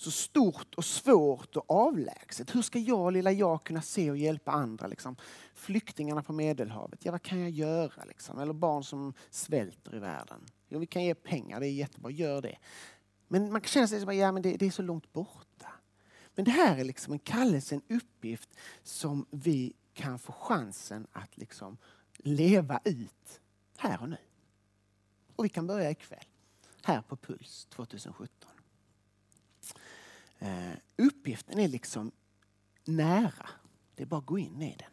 så 0.00 0.10
stort 0.10 0.74
och 0.74 0.84
svårt 0.84 1.56
och 1.56 1.70
avlägset. 1.70 2.54
Hur 2.54 2.62
ska 2.62 2.78
jag, 2.78 3.12
lilla 3.12 3.32
jag, 3.32 3.64
kunna 3.64 3.82
se 3.82 4.10
och 4.10 4.16
hjälpa 4.16 4.50
andra? 4.50 4.86
Liksom? 4.86 5.16
Flyktingarna 5.54 6.22
på 6.22 6.32
Medelhavet, 6.32 7.04
ja 7.04 7.12
vad 7.12 7.22
kan 7.22 7.40
jag 7.40 7.50
göra? 7.50 8.04
Liksom? 8.04 8.38
Eller 8.38 8.52
barn 8.52 8.84
som 8.84 9.14
svälter 9.30 9.96
i 9.96 9.98
världen. 9.98 10.46
Jo, 10.68 10.78
vi 10.78 10.86
kan 10.86 11.04
ge 11.04 11.14
pengar, 11.14 11.60
det 11.60 11.66
är 11.66 11.72
jättebra, 11.72 12.10
gör 12.10 12.42
det. 12.42 12.58
Men 13.28 13.52
man 13.52 13.60
kan 13.60 13.68
känna 13.68 13.86
sig 13.88 14.00
som 14.00 14.08
att 14.08 14.16
ja, 14.16 14.32
det, 14.32 14.56
det 14.56 14.66
är 14.66 14.70
så 14.70 14.82
långt 14.82 15.12
borta. 15.12 15.72
Men 16.34 16.44
det 16.44 16.50
här 16.50 16.78
är 16.78 16.84
liksom 16.84 17.12
en 17.12 17.18
kallelse, 17.18 17.74
en 17.74 17.96
uppgift 17.96 18.50
som 18.82 19.26
vi 19.30 19.72
kan 19.94 20.18
få 20.18 20.32
chansen 20.32 21.06
att 21.12 21.36
liksom 21.36 21.76
leva 22.16 22.80
ut 22.84 23.40
här 23.76 24.00
och 24.00 24.08
nu. 24.08 24.18
Och 25.36 25.44
vi 25.44 25.48
kan 25.48 25.66
börja 25.66 25.90
ikväll, 25.90 26.24
här 26.82 27.02
på 27.02 27.16
Puls 27.16 27.66
2017. 27.70 28.50
Eh, 30.40 30.72
uppgiften 30.96 31.58
är 31.58 31.68
liksom 31.68 32.12
nära. 32.84 33.48
Det 33.94 34.02
är 34.02 34.06
bara 34.06 34.20
att 34.20 34.26
gå 34.26 34.38
in 34.38 34.62
i 34.62 34.76
den. 34.78 34.92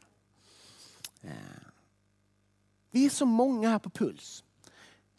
Eh, 1.32 1.68
vi 2.92 3.06
är 3.06 3.10
så 3.10 3.26
många 3.26 3.70
här 3.70 3.80
på 3.80 3.90
Puls. 3.90 4.44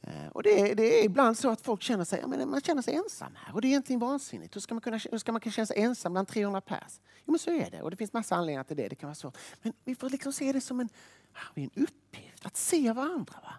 Eh, 0.00 0.26
och 0.28 0.42
det 0.42 0.60
är, 0.60 0.74
det 0.74 1.00
är, 1.00 1.04
ibland 1.04 1.38
så 1.38 1.50
att 1.50 1.60
folk 1.60 1.82
känner 1.82 2.04
sig, 2.04 2.26
men 2.26 2.50
man 2.50 2.60
känner 2.60 2.82
sig 2.82 2.94
ensam 2.94 3.32
här. 3.36 3.54
Och 3.54 3.60
det 3.60 3.66
är 3.66 3.70
egentligen 3.70 4.00
vansinnigt. 4.00 4.56
Hur 4.56 4.60
ska 4.60 4.74
man 4.74 4.80
kunna, 4.80 5.00
hur 5.10 5.18
ska 5.18 5.32
man 5.32 5.40
kunna 5.40 5.52
känna 5.52 5.66
sig 5.66 5.82
ensam 5.82 6.12
bland 6.12 6.28
300 6.28 6.60
pers? 6.60 7.00
Jo 7.24 7.32
men 7.32 7.38
så 7.38 7.50
är 7.50 7.70
det. 7.70 7.82
Och 7.82 7.90
det 7.90 7.96
finns 7.96 8.12
massa 8.12 8.36
anledningar 8.36 8.64
till 8.64 8.76
det. 8.76 8.88
Det 8.88 8.96
kan 8.96 9.06
vara 9.06 9.14
svårt. 9.14 9.38
Men 9.62 9.72
vi 9.84 9.94
får 9.94 10.10
liksom 10.10 10.32
se 10.32 10.52
det 10.52 10.60
som 10.60 10.80
en, 10.80 10.88
ah, 11.32 11.52
en 11.54 11.70
uppgift. 11.74 12.46
Att 12.46 12.56
se 12.56 12.92
varandra. 12.92 13.34
Va? 13.42 13.54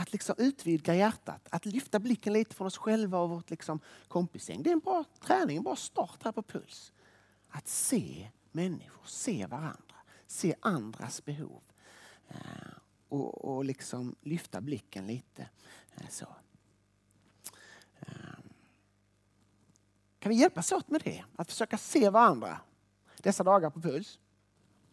Att 0.00 0.12
liksom 0.12 0.34
utvidga 0.38 0.94
hjärtat, 0.94 1.48
att 1.50 1.66
lyfta 1.66 1.98
blicken 1.98 2.32
lite 2.32 2.54
från 2.54 2.66
oss 2.66 2.76
själva 2.76 3.18
och 3.18 3.30
vårt 3.30 3.50
liksom 3.50 3.80
kompisgäng. 4.08 4.62
Det 4.62 4.70
är 4.70 4.72
en 4.72 4.78
bra 4.78 5.04
träning, 5.26 5.56
en 5.56 5.62
bra 5.62 5.76
start 5.76 6.22
här 6.24 6.32
på 6.32 6.42
Puls. 6.42 6.92
Att 7.48 7.68
se 7.68 8.30
människor, 8.52 9.04
se 9.06 9.46
varandra, 9.46 9.96
se 10.26 10.54
andras 10.60 11.24
behov. 11.24 11.62
Eh, 12.28 12.36
och, 13.08 13.44
och 13.44 13.64
liksom 13.64 14.16
lyfta 14.20 14.60
blicken 14.60 15.06
lite. 15.06 15.48
Eh, 15.96 16.08
så. 16.10 16.26
Eh, 18.00 18.38
kan 20.18 20.30
vi 20.30 20.36
hjälpas 20.36 20.72
åt 20.72 20.90
med 20.90 21.02
det? 21.04 21.24
Att 21.36 21.50
försöka 21.50 21.78
se 21.78 22.10
varandra 22.10 22.60
dessa 23.16 23.44
dagar 23.44 23.70
på 23.70 23.80
Puls. 23.80 24.18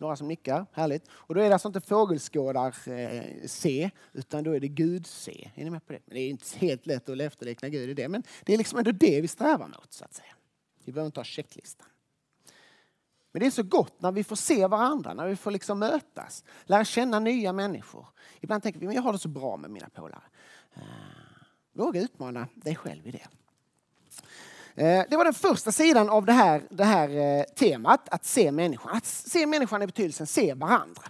Några 0.05 0.15
som 0.15 0.27
nickar, 0.27 0.65
härligt. 0.73 1.07
Och 1.09 1.35
då 1.35 1.41
är 1.41 1.47
det 1.47 1.55
alltså 1.55 1.67
inte 1.67 1.81
fågelskådar 1.81 2.75
eh, 2.89 3.23
se, 3.45 3.89
utan 4.13 4.43
då 4.43 4.51
är 4.51 4.59
det 4.59 4.67
Gud 4.67 5.07
se. 5.07 5.51
Är 5.55 5.63
ni 5.63 5.69
med 5.69 5.85
på 5.85 5.93
det? 5.93 5.99
Men 6.05 6.15
det 6.15 6.21
är 6.21 6.29
inte 6.29 6.45
helt 6.57 6.85
lätt 6.85 7.09
att 7.09 7.19
efterlikna 7.19 7.69
Gud 7.69 7.89
i 7.89 7.93
det, 7.93 8.07
men 8.07 8.23
det 8.43 8.53
är 8.53 8.57
liksom 8.57 8.79
ändå 8.79 8.91
det 8.91 9.21
vi 9.21 9.27
strävar 9.27 9.67
mot, 9.67 9.93
så 9.93 10.05
att 10.05 10.13
säga. 10.13 10.35
Vi 10.83 10.91
behöver 10.91 11.05
inte 11.05 11.19
ha 11.19 11.25
checklistan. 11.25 11.87
Men 13.31 13.39
det 13.39 13.45
är 13.45 13.51
så 13.51 13.63
gott 13.63 14.01
när 14.01 14.11
vi 14.11 14.23
får 14.23 14.35
se 14.35 14.67
varandra, 14.67 15.13
när 15.13 15.27
vi 15.27 15.35
får 15.35 15.51
liksom 15.51 15.79
mötas, 15.79 16.43
lära 16.63 16.85
känna 16.85 17.19
nya 17.19 17.53
människor. 17.53 18.07
Ibland 18.41 18.63
tänker 18.63 18.79
vi, 18.79 18.85
men 18.85 18.95
jag 18.95 19.03
har 19.03 19.13
det 19.13 19.19
så 19.19 19.29
bra 19.29 19.57
med 19.57 19.71
mina 19.71 19.89
polare. 19.89 20.23
Eh, 20.73 20.81
våga 21.73 22.01
utmana 22.01 22.47
dig 22.55 22.75
själv 22.75 23.07
i 23.07 23.11
det. 23.11 23.27
Eh, 24.77 25.03
det 25.09 25.17
var 25.17 25.23
den 25.23 25.33
första 25.33 25.71
sidan 25.71 26.09
av 26.09 26.25
det 26.25 26.33
här, 26.33 26.61
det 26.69 26.83
här 26.83 27.09
eh, 27.09 27.43
temat, 27.43 28.09
att 28.09 28.25
se 28.25 28.51
människan. 28.51 28.97
Att 28.97 29.05
se 29.05 29.45
människan 29.45 29.81
i 29.81 29.85
betydelsen 29.85 30.27
se 30.27 30.53
varandra. 30.53 31.01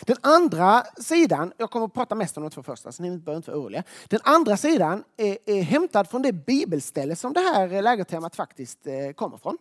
Den 0.00 0.16
andra 0.20 0.84
sidan, 1.00 1.52
jag 1.56 1.70
kommer 1.70 1.86
att 1.86 1.94
prata 1.94 2.14
mest 2.14 2.36
om 2.36 2.42
de 2.42 2.50
två 2.50 2.62
första 2.62 2.92
så 2.92 3.02
ni 3.02 3.10
behöver 3.10 3.36
inte 3.36 3.50
vara 3.50 3.60
oroliga. 3.60 3.82
Den 4.08 4.20
andra 4.22 4.56
sidan 4.56 5.04
är, 5.16 5.38
är 5.46 5.62
hämtad 5.62 6.10
från 6.10 6.22
det 6.22 6.32
bibelställe 6.32 7.16
som 7.16 7.32
det 7.32 7.40
här 7.40 7.72
eh, 7.72 7.82
lägertemat 7.82 8.36
faktiskt 8.36 8.78
kommer 9.14 9.36
från. 9.36 9.58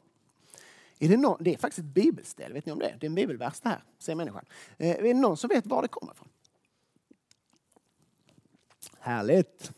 Är 1.00 1.10
det, 1.10 1.18
någon, 1.18 1.44
det 1.44 1.54
är 1.54 1.58
faktiskt 1.58 1.80
ett 1.80 1.94
bibelställe, 1.94 2.54
vet 2.54 2.66
ni 2.66 2.72
om 2.72 2.80
det? 2.80 2.96
Det 3.00 3.06
är 3.06 3.10
en 3.10 3.16
bibelvers 3.16 3.60
det 3.60 3.70
här, 3.70 3.84
se 4.00 4.16
människan. 4.16 4.46
Är 4.78 5.04
det 5.04 5.14
någon 5.14 5.38
som 5.38 5.48
vet 5.48 5.66
var 5.66 5.82
det 5.82 5.88
kommer 5.88 6.14
ifrån? 6.14 6.28
Härligt! 9.00 9.72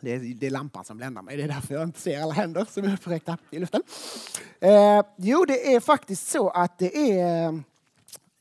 Det 0.00 0.10
är, 0.10 0.18
det 0.18 0.46
är, 0.46 0.50
lampan 0.50 0.84
som 0.84 0.96
bländar 0.96 1.22
mig, 1.22 1.36
det 1.36 1.42
är 1.42 1.48
därför 1.48 1.74
jag 1.74 1.82
inte 1.82 2.00
ser 2.00 2.20
alla 2.20 2.32
händer 2.32 2.66
som 2.70 2.84
är 2.84 2.94
uppräckta 2.94 3.38
i 3.50 3.58
luften. 3.58 3.82
Eh, 4.60 5.02
jo, 5.16 5.44
det 5.44 5.74
är 5.74 5.80
faktiskt 5.80 6.28
så 6.28 6.50
att 6.50 6.78
det 6.78 6.96
är, 6.96 7.46
eh, 7.46 7.60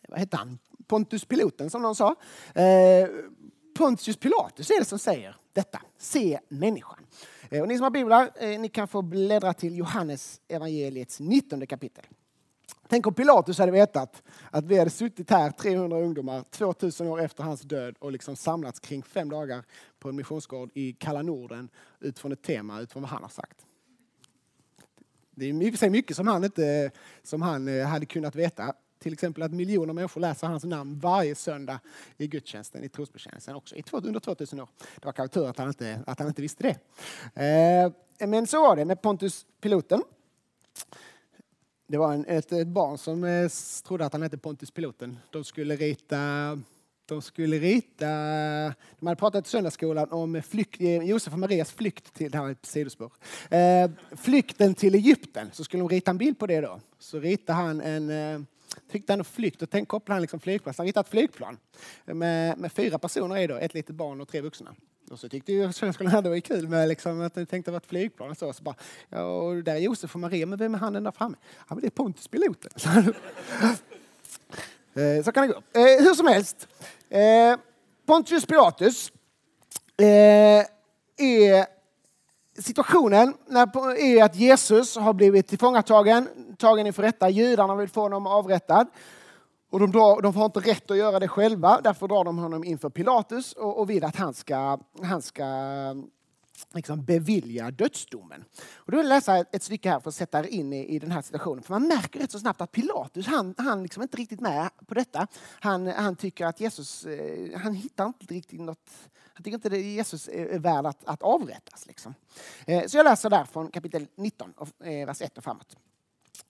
vad 0.08 0.19
heter 0.19 0.38
han, 0.38 0.60
Pontus 0.88 1.26
piloten 1.26 1.69
som 1.69 1.82
någon 1.82 1.95
sa. 1.95 2.15
Eh, 2.54 3.08
Pontius 3.78 4.17
Pilatus 4.17 4.69
är 4.69 4.80
det 4.80 4.86
som 4.86 5.00
säger 5.00 5.36
detta, 5.54 5.82
se 5.98 6.39
människan. 6.48 7.06
Eh, 7.50 7.62
och 7.62 7.67
ni 7.67 7.78
som 7.78 7.84
har 7.84 7.89
biblar, 7.91 8.30
eh, 8.36 8.60
ni 8.60 8.69
kan 8.69 8.88
få 8.88 9.02
bläddra 9.02 9.54
till 9.54 9.78
Johannes 9.78 10.41
evangeliets 10.48 11.19
19 11.19 11.67
kapitel. 11.67 12.06
Tänk 12.91 13.08
om 13.08 13.13
Pilatus 13.13 13.60
hade 13.60 13.71
vetat 13.71 14.23
att 14.52 14.65
vi 14.65 14.78
hade 14.78 14.89
suttit 14.89 15.30
här, 15.30 15.52
300 15.52 15.97
ungdomar, 15.97 16.43
2000 16.49 17.08
år 17.08 17.21
efter 17.21 17.43
hans 17.43 17.62
död 17.62 17.95
och 17.99 18.12
liksom 18.12 18.36
samlats 18.36 18.80
kring 18.80 19.04
fem 19.04 19.30
dagar 19.30 19.63
på 19.99 20.10
en 20.10 20.15
missionsgård 20.15 20.69
i 20.73 20.93
kalla 20.93 21.21
Norden 21.21 21.69
utifrån 21.99 22.32
ett 22.32 22.41
tema, 22.41 22.82
utifrån 22.82 23.04
vad 23.04 23.10
han 23.10 23.21
har 23.21 23.30
sagt. 23.30 23.65
Det 25.32 25.45
är 25.45 25.54
mycket, 25.54 25.91
mycket 25.91 26.15
som 26.15 26.28
han, 26.28 26.43
inte, 26.43 26.91
som 27.23 27.41
han 27.41 27.67
eh, 27.67 27.86
hade 27.86 28.06
kunnat 28.06 28.36
veta. 28.36 28.73
Till 28.99 29.13
exempel 29.13 29.43
att 29.43 29.52
miljoner 29.52 29.93
människor 29.93 30.21
läser 30.21 30.47
hans 30.47 30.63
namn 30.63 30.99
varje 30.99 31.36
söndag 31.36 31.80
i 32.17 32.28
gudstjänsten, 32.28 32.84
i 32.84 32.89
trosbekännelsen 32.89 33.56
också, 33.56 33.75
under 33.91 34.19
2000 34.19 34.60
år. 34.60 34.69
Det 34.95 35.06
var 35.06 35.13
kanske 35.13 35.34
tur 35.34 35.47
att 35.47 35.58
han 35.58 35.67
inte, 35.67 35.99
att 36.08 36.19
han 36.19 36.28
inte 36.28 36.41
visste 36.41 36.63
det. 36.63 36.75
Eh, 37.43 38.28
men 38.28 38.47
så 38.47 38.62
var 38.62 38.75
det 38.75 38.86
med 38.86 39.02
Pontus 39.02 39.45
piloten. 39.62 40.04
Det 41.91 41.97
var 41.97 42.13
en, 42.13 42.25
ett, 42.25 42.52
ett, 42.52 42.67
barn 42.67 42.97
som 42.97 43.23
eh, 43.23 43.49
trodde 43.88 44.06
att 44.06 44.13
han 44.13 44.21
hette 44.21 44.38
Pontus 44.38 44.71
piloten. 44.71 45.17
De 45.32 45.43
skulle 45.43 45.75
rita 45.75 46.17
de 47.06 47.21
skulle 47.21 47.60
rita, 47.60 48.06
de 48.99 49.08
hade 49.08 49.15
pratat 49.15 49.47
i 49.47 49.49
söndagsskolan 49.49 50.12
om 50.12 50.41
flykt, 50.41 50.82
eh, 50.82 51.04
Josef 51.04 51.34
och 51.34 51.39
Marias 51.39 51.71
flykt 51.71 52.13
till, 52.13 52.32
det 52.32 52.38
här 52.38 52.45
är 52.45 52.52
ett 52.52 52.65
sidospår, 52.65 53.12
eh, 53.49 53.91
flykten 54.17 54.73
till 54.73 54.95
Egypten. 54.95 55.49
Så 55.54 55.63
skulle 55.63 55.84
de 55.84 55.89
rita 55.89 56.12
en 56.12 56.17
bild 56.17 56.39
på 56.39 56.47
det 56.47 56.62
då. 56.62 56.80
Så 56.99 57.19
ritade 57.19 57.60
han 57.60 57.82
en, 57.82 58.10
eh, 58.10 58.41
tyckte 58.91 59.13
han 59.13 59.23
flykt 59.23 59.62
och 59.62 59.69
tänkte 59.69 59.89
koppla 59.89 60.15
han 60.15 60.21
liksom 60.21 60.39
flygplan. 60.39 60.73
Så 60.73 60.82
Han 60.82 60.88
hittade 60.88 61.05
ett 61.05 61.12
flygplan 61.12 61.58
med, 62.05 62.58
med 62.58 62.71
fyra 62.71 62.99
personer 62.99 63.38
i 63.38 63.47
då, 63.47 63.55
ett 63.55 63.73
litet 63.73 63.95
barn 63.95 64.21
och 64.21 64.27
tre 64.27 64.41
vuxna. 64.41 64.75
Och 65.12 65.19
så 65.19 65.29
tyckte 65.29 65.51
ju 65.51 65.73
svenskarna 65.73 66.17
att 66.17 66.23
det 66.23 66.29
var 66.29 66.39
kul 66.39 66.67
med 66.67 66.89
liksom, 66.89 67.21
att 67.21 67.34
de 67.34 67.45
tänkte 67.45 67.58
att 67.58 67.65
det 67.65 67.71
var 67.71 67.77
ett 67.77 67.86
flygplan 67.86 68.29
och 68.29 68.38
så. 68.38 68.53
så 68.53 68.63
bara, 68.63 68.75
ja, 69.10 69.23
och 69.23 69.63
där 69.63 69.75
är 69.75 69.79
Josef 69.79 70.15
och 70.15 70.21
Maria, 70.21 70.45
men 70.45 70.60
vem 70.60 70.75
är 70.75 70.79
han 70.79 71.03
där 71.03 71.12
framme? 71.12 71.38
Ja, 71.58 71.75
men 71.75 71.79
det 71.79 71.88
är 71.88 71.91
Pontus 71.91 72.27
piloten. 72.27 72.71
Eh, 74.93 75.23
så 75.23 75.32
kan 75.32 75.47
det 75.47 75.53
gå. 75.53 75.79
Eh, 75.79 76.03
hur 76.03 76.13
som 76.13 76.27
helst. 76.27 76.67
Eh, 77.10 77.58
Pontius 78.05 78.45
Pilatus 78.45 79.12
eh, 79.97 80.65
är 81.17 81.78
situationen 82.62 83.34
är 83.98 84.24
att 84.24 84.36
Jesus 84.36 84.95
har 84.95 85.13
blivit 85.13 85.48
tillfångatagen, 85.48 86.28
tagen 86.58 86.88
inför 86.88 87.04
rätta. 87.04 87.30
Judarna 87.30 87.76
vill 87.76 87.89
få 87.89 88.02
honom 88.02 88.28
avrättad. 88.28 88.88
Och 89.72 89.80
de, 89.80 89.91
drar, 89.91 90.22
de 90.22 90.36
har 90.36 90.45
inte 90.45 90.60
rätt 90.60 90.91
att 90.91 90.98
göra 90.98 91.19
det 91.19 91.28
själva, 91.28 91.82
därför 91.84 92.08
drar 92.08 92.24
de 92.24 92.38
honom 92.38 92.63
inför 92.63 92.89
Pilatus 92.89 93.54
och, 93.54 93.80
och 93.80 93.89
vill 93.89 94.04
att 94.04 94.15
han 94.15 94.34
ska, 94.34 94.80
han 95.02 95.22
ska 95.22 95.45
liksom 96.74 97.06
bevilja 97.06 97.72
dödsdomen. 97.72 98.43
Och 98.76 98.91
då 98.91 98.98
vill 98.98 99.06
jag 99.06 99.15
läsa 99.15 99.38
ett, 99.38 99.63
stycke 99.63 99.89
här 99.89 100.00
för 100.00 100.10
att 100.10 100.15
sätta 100.15 100.39
er 100.39 100.43
in 100.43 100.74
i, 100.74 100.95
i 100.95 101.00
den 101.00 101.12
här 101.12 101.22
situationen. 101.22 101.63
För 101.63 101.74
man 101.74 101.88
märker 101.88 102.19
rätt 102.19 102.32
så 102.32 102.39
snabbt 102.39 102.62
att 102.62 102.72
Pilatus, 102.72 103.28
han, 103.28 103.56
han 103.58 103.84
liksom 103.84 104.04
inte 104.04 104.17
riktigt 104.17 104.41
med 104.41 104.69
på 104.88 104.93
detta. 104.93 105.28
Han, 105.60 105.88
han 105.88 106.15
tycker 106.15 106.45
att 106.45 106.60
Jesus, 106.60 107.06
eh, 107.06 107.60
han 107.60 107.74
hittar 107.74 108.06
inte 108.06 108.34
riktigt 108.34 108.62
något, 108.62 108.89
han 109.39 109.43
tycker 109.43 109.56
inte 109.56 109.67
att 109.67 109.82
Jesus 109.82 110.28
eh, 110.28 110.56
är 110.56 110.60
värd 110.60 110.86
att, 110.86 111.06
att 111.06 111.21
avrättas. 111.21 111.86
Liksom. 111.86 112.13
Eh, 112.65 112.86
så 112.88 112.97
jag 112.97 113.04
läser 113.04 113.30
där 113.30 113.45
från 113.45 113.71
kapitel 113.71 114.08
19, 114.15 114.54
eh, 114.84 115.06
vers 115.06 115.21
1 115.21 115.38
och 115.38 115.43
framåt. 115.43 115.78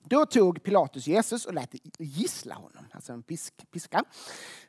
Då 0.03 0.25
tog 0.25 0.63
Pilatus 0.63 1.07
Jesus 1.07 1.45
och 1.45 1.53
lät 1.53 1.69
gissla 1.99 2.55
honom, 2.55 2.85
alltså 2.91 3.13
en 3.13 3.23
pisk, 3.23 3.71
piska. 3.71 4.03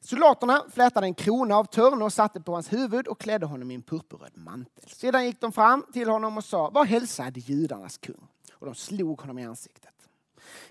Soldaterna 0.00 0.64
flätade 0.72 1.06
en 1.06 1.14
krona 1.14 1.56
av 1.56 1.64
törn 1.64 2.02
och 2.02 2.12
satte 2.12 2.40
på 2.40 2.52
hans 2.52 2.72
huvud 2.72 3.08
och 3.08 3.20
klädde 3.20 3.46
honom 3.46 3.70
i 3.70 3.74
en 3.74 3.82
purpurröd 3.82 4.36
mantel. 4.36 4.90
Sedan 4.90 5.26
gick 5.26 5.40
de 5.40 5.52
fram 5.52 5.84
till 5.92 6.08
honom 6.08 6.36
och 6.36 6.44
sa, 6.44 6.70
var 6.70 6.84
hälsad 6.84 7.36
judarnas 7.36 7.98
kung. 7.98 8.28
Och 8.52 8.66
de 8.66 8.74
slog 8.74 9.20
honom 9.20 9.38
i 9.38 9.44
ansiktet. 9.44 9.89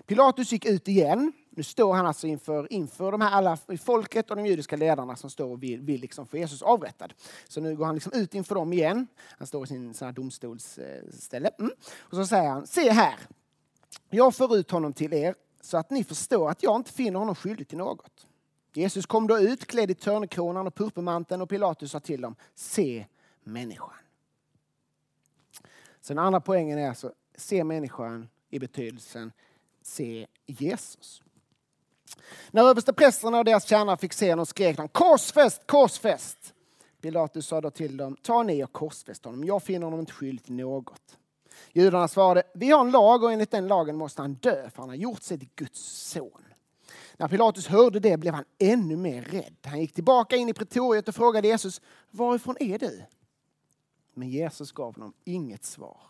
Pilatus 0.06 0.52
gick 0.52 0.66
ut 0.66 0.88
igen. 0.88 1.32
Nu 1.50 1.62
står 1.62 1.94
han 1.94 2.06
alltså 2.06 2.26
inför, 2.26 2.72
inför 2.72 3.12
de 3.12 3.20
här 3.20 3.30
alla 3.30 3.58
folket 3.82 4.30
och 4.30 4.36
de 4.36 4.46
judiska 4.46 4.76
ledarna 4.76 5.16
som 5.16 5.30
står 5.30 5.50
och 5.50 5.62
vill, 5.62 5.80
vill 5.80 6.00
liksom 6.00 6.26
få 6.26 6.36
Jesus 6.36 6.62
avrättad. 6.62 7.12
Så 7.48 7.60
nu 7.60 7.76
går 7.76 7.84
han 7.84 7.94
liksom 7.94 8.12
ut 8.12 8.34
inför 8.34 8.54
dem 8.54 8.72
igen. 8.72 9.06
Han 9.38 9.46
står 9.46 9.64
i 9.64 9.66
sin 9.66 9.94
domstolsställe. 10.14 11.50
Mm. 11.58 11.72
Och 11.98 12.16
så 12.16 12.26
säger 12.26 12.50
han, 12.50 12.66
se 12.66 12.90
här, 12.90 13.14
jag 14.10 14.34
för 14.34 14.56
ut 14.56 14.70
honom 14.70 14.92
till 14.92 15.12
er 15.12 15.34
så 15.60 15.76
att 15.76 15.90
ni 15.90 16.04
förstår 16.04 16.50
att 16.50 16.62
jag 16.62 16.76
inte 16.76 16.92
finner 16.92 17.18
honom 17.18 17.34
skyldig 17.34 17.68
till 17.68 17.78
något. 17.78 18.26
Jesus 18.72 19.06
kom 19.06 19.26
då 19.26 19.38
ut 19.38 19.66
klädd 19.66 19.90
i 19.90 19.94
törnekronan 19.94 20.66
och 20.66 20.74
purpurmanteln 20.74 21.42
och 21.42 21.48
Pilatus 21.48 21.90
sa 21.90 22.00
till 22.00 22.20
dem, 22.20 22.34
se 22.54 23.06
människan. 23.44 23.90
Så 26.00 26.14
den 26.14 26.18
andra 26.18 26.40
poängen 26.40 26.78
är 26.78 26.88
alltså, 26.88 27.12
se 27.36 27.64
människan 27.64 28.28
i 28.50 28.58
betydelsen 28.58 29.32
se 29.90 30.26
Jesus. 30.46 31.22
När 32.50 32.64
översteprästerna 32.64 33.38
och 33.38 33.44
deras 33.44 33.68
tjänare 33.68 33.96
fick 33.96 34.12
se 34.12 34.30
honom 34.30 34.46
skrek 34.46 34.76
de 34.76 34.88
korsfäst, 34.88 35.66
korsfäst. 35.66 36.54
Pilatus 37.00 37.46
sa 37.46 37.60
då 37.60 37.70
till 37.70 37.96
dem, 37.96 38.16
ta 38.22 38.42
ni 38.42 38.64
och 38.64 38.72
korsfäst 38.72 39.24
honom, 39.24 39.44
jag 39.44 39.62
finner 39.62 39.84
honom 39.84 40.00
inte 40.00 40.12
skyldig 40.12 40.44
till 40.44 40.54
något. 40.54 41.16
Judarna 41.72 42.08
svarade, 42.08 42.42
vi 42.54 42.70
har 42.70 42.80
en 42.80 42.90
lag 42.90 43.22
och 43.22 43.32
enligt 43.32 43.50
den 43.50 43.68
lagen 43.68 43.96
måste 43.96 44.22
han 44.22 44.34
dö 44.34 44.70
för 44.70 44.82
han 44.82 44.88
har 44.88 44.96
gjort 44.96 45.22
sig 45.22 45.38
till 45.38 45.48
Guds 45.56 45.80
son. 46.10 46.44
När 47.16 47.28
Pilatus 47.28 47.66
hörde 47.66 48.00
det 48.00 48.16
blev 48.16 48.34
han 48.34 48.44
ännu 48.58 48.96
mer 48.96 49.22
rädd. 49.22 49.56
Han 49.64 49.80
gick 49.80 49.94
tillbaka 49.94 50.36
in 50.36 50.48
i 50.48 50.54
pretoriet 50.54 51.08
och 51.08 51.14
frågade 51.14 51.48
Jesus, 51.48 51.80
varifrån 52.10 52.56
är 52.60 52.78
du? 52.78 53.02
Men 54.14 54.28
Jesus 54.28 54.72
gav 54.72 54.94
honom 54.94 55.12
inget 55.24 55.64
svar. 55.64 56.00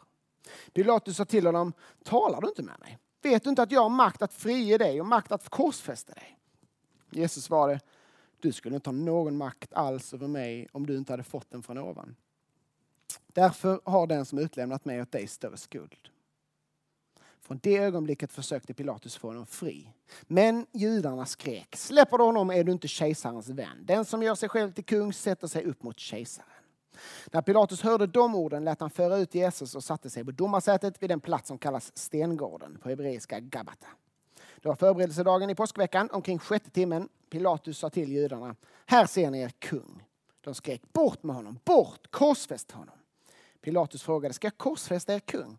Pilatus 0.72 1.16
sa 1.16 1.24
till 1.24 1.46
honom, 1.46 1.72
talar 2.04 2.40
du 2.40 2.48
inte 2.48 2.62
med 2.62 2.80
mig? 2.80 2.98
Vet 3.22 3.44
du 3.44 3.50
inte 3.50 3.62
att 3.62 3.72
jag 3.72 3.82
har 3.82 3.88
makt 3.88 4.22
att 4.22 4.32
frige 4.32 4.78
dig 4.78 5.00
och 5.00 5.06
makt 5.06 5.32
att 5.32 5.48
korsfästa 5.48 6.14
dig? 6.14 6.38
Jesus 7.10 7.44
svarade, 7.44 7.80
du 8.40 8.52
skulle 8.52 8.74
inte 8.74 8.90
ha 8.90 8.94
någon 8.94 9.36
makt 9.36 9.72
alls 9.72 10.14
över 10.14 10.28
mig 10.28 10.68
om 10.72 10.86
du 10.86 10.96
inte 10.96 11.12
hade 11.12 11.22
fått 11.22 11.50
den 11.50 11.62
från 11.62 11.78
ovan. 11.78 12.16
Därför 13.26 13.80
har 13.84 14.06
den 14.06 14.24
som 14.24 14.38
utlämnat 14.38 14.84
mig 14.84 15.02
åt 15.02 15.12
dig 15.12 15.26
större 15.26 15.56
skuld. 15.56 16.08
Från 17.40 17.60
det 17.62 17.76
ögonblicket 17.76 18.32
försökte 18.32 18.74
Pilatus 18.74 19.16
få 19.16 19.28
honom 19.28 19.46
fri. 19.46 19.92
Men 20.22 20.66
judarna 20.72 21.26
skrek, 21.26 21.76
släpper 21.76 22.18
du 22.18 22.24
honom 22.24 22.50
är 22.50 22.64
du 22.64 22.72
inte 22.72 22.88
kejsarens 22.88 23.48
vän. 23.48 23.84
Den 23.84 24.04
som 24.04 24.22
gör 24.22 24.34
sig 24.34 24.48
själv 24.48 24.72
till 24.72 24.84
kung 24.84 25.12
sätter 25.12 25.46
sig 25.46 25.64
upp 25.64 25.82
mot 25.82 25.98
kejsaren. 25.98 26.59
När 27.32 27.42
Pilatus 27.42 27.82
hörde 27.82 28.06
de 28.06 28.34
orden 28.34 28.64
lät 28.64 28.80
han 28.80 28.90
föra 28.90 29.16
ut 29.16 29.34
Jesus 29.34 29.74
och 29.74 29.84
satte 29.84 30.10
sig 30.10 30.24
på 30.24 30.30
domarsätet 30.30 31.02
vid 31.02 31.10
den 31.10 31.20
plats 31.20 31.48
som 31.48 31.58
kallas 31.58 31.92
Stengården, 31.94 32.78
på 32.82 32.88
hebreiska 32.88 33.40
Gabata. 33.40 33.86
Det 34.62 34.68
var 34.68 34.76
förberedelsedagen 34.76 35.50
i 35.50 35.54
påskveckan, 35.54 36.10
omkring 36.10 36.38
sjätte 36.38 36.70
timmen. 36.70 37.08
Pilatus 37.30 37.78
sa 37.78 37.90
till 37.90 38.12
judarna, 38.12 38.56
här 38.86 39.06
ser 39.06 39.30
ni 39.30 39.40
er 39.40 39.48
kung. 39.48 40.04
De 40.40 40.54
skrek, 40.54 40.92
bort 40.92 41.22
med 41.22 41.36
honom, 41.36 41.58
bort, 41.64 42.10
korsfäst 42.10 42.70
honom. 42.70 42.94
Pilatus 43.60 44.02
frågade, 44.02 44.34
ska 44.34 44.46
jag 44.46 44.58
korsfästa 44.58 45.14
er 45.14 45.20
kung? 45.20 45.58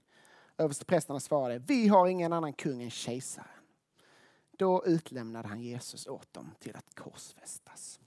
Översteprästerna 0.57 1.19
svarade, 1.19 1.63
vi 1.67 1.87
har 1.87 2.07
ingen 2.07 2.33
annan 2.33 2.53
kung 2.53 2.83
än 2.83 2.89
kejsaren. 2.89 3.47
Då 4.57 4.85
utlämnade 4.85 5.47
han 5.47 5.61
Jesus 5.61 6.07
åt 6.07 6.33
dem 6.33 6.51
till 6.59 6.75
att 6.75 6.95
korsfästas. 6.95 7.99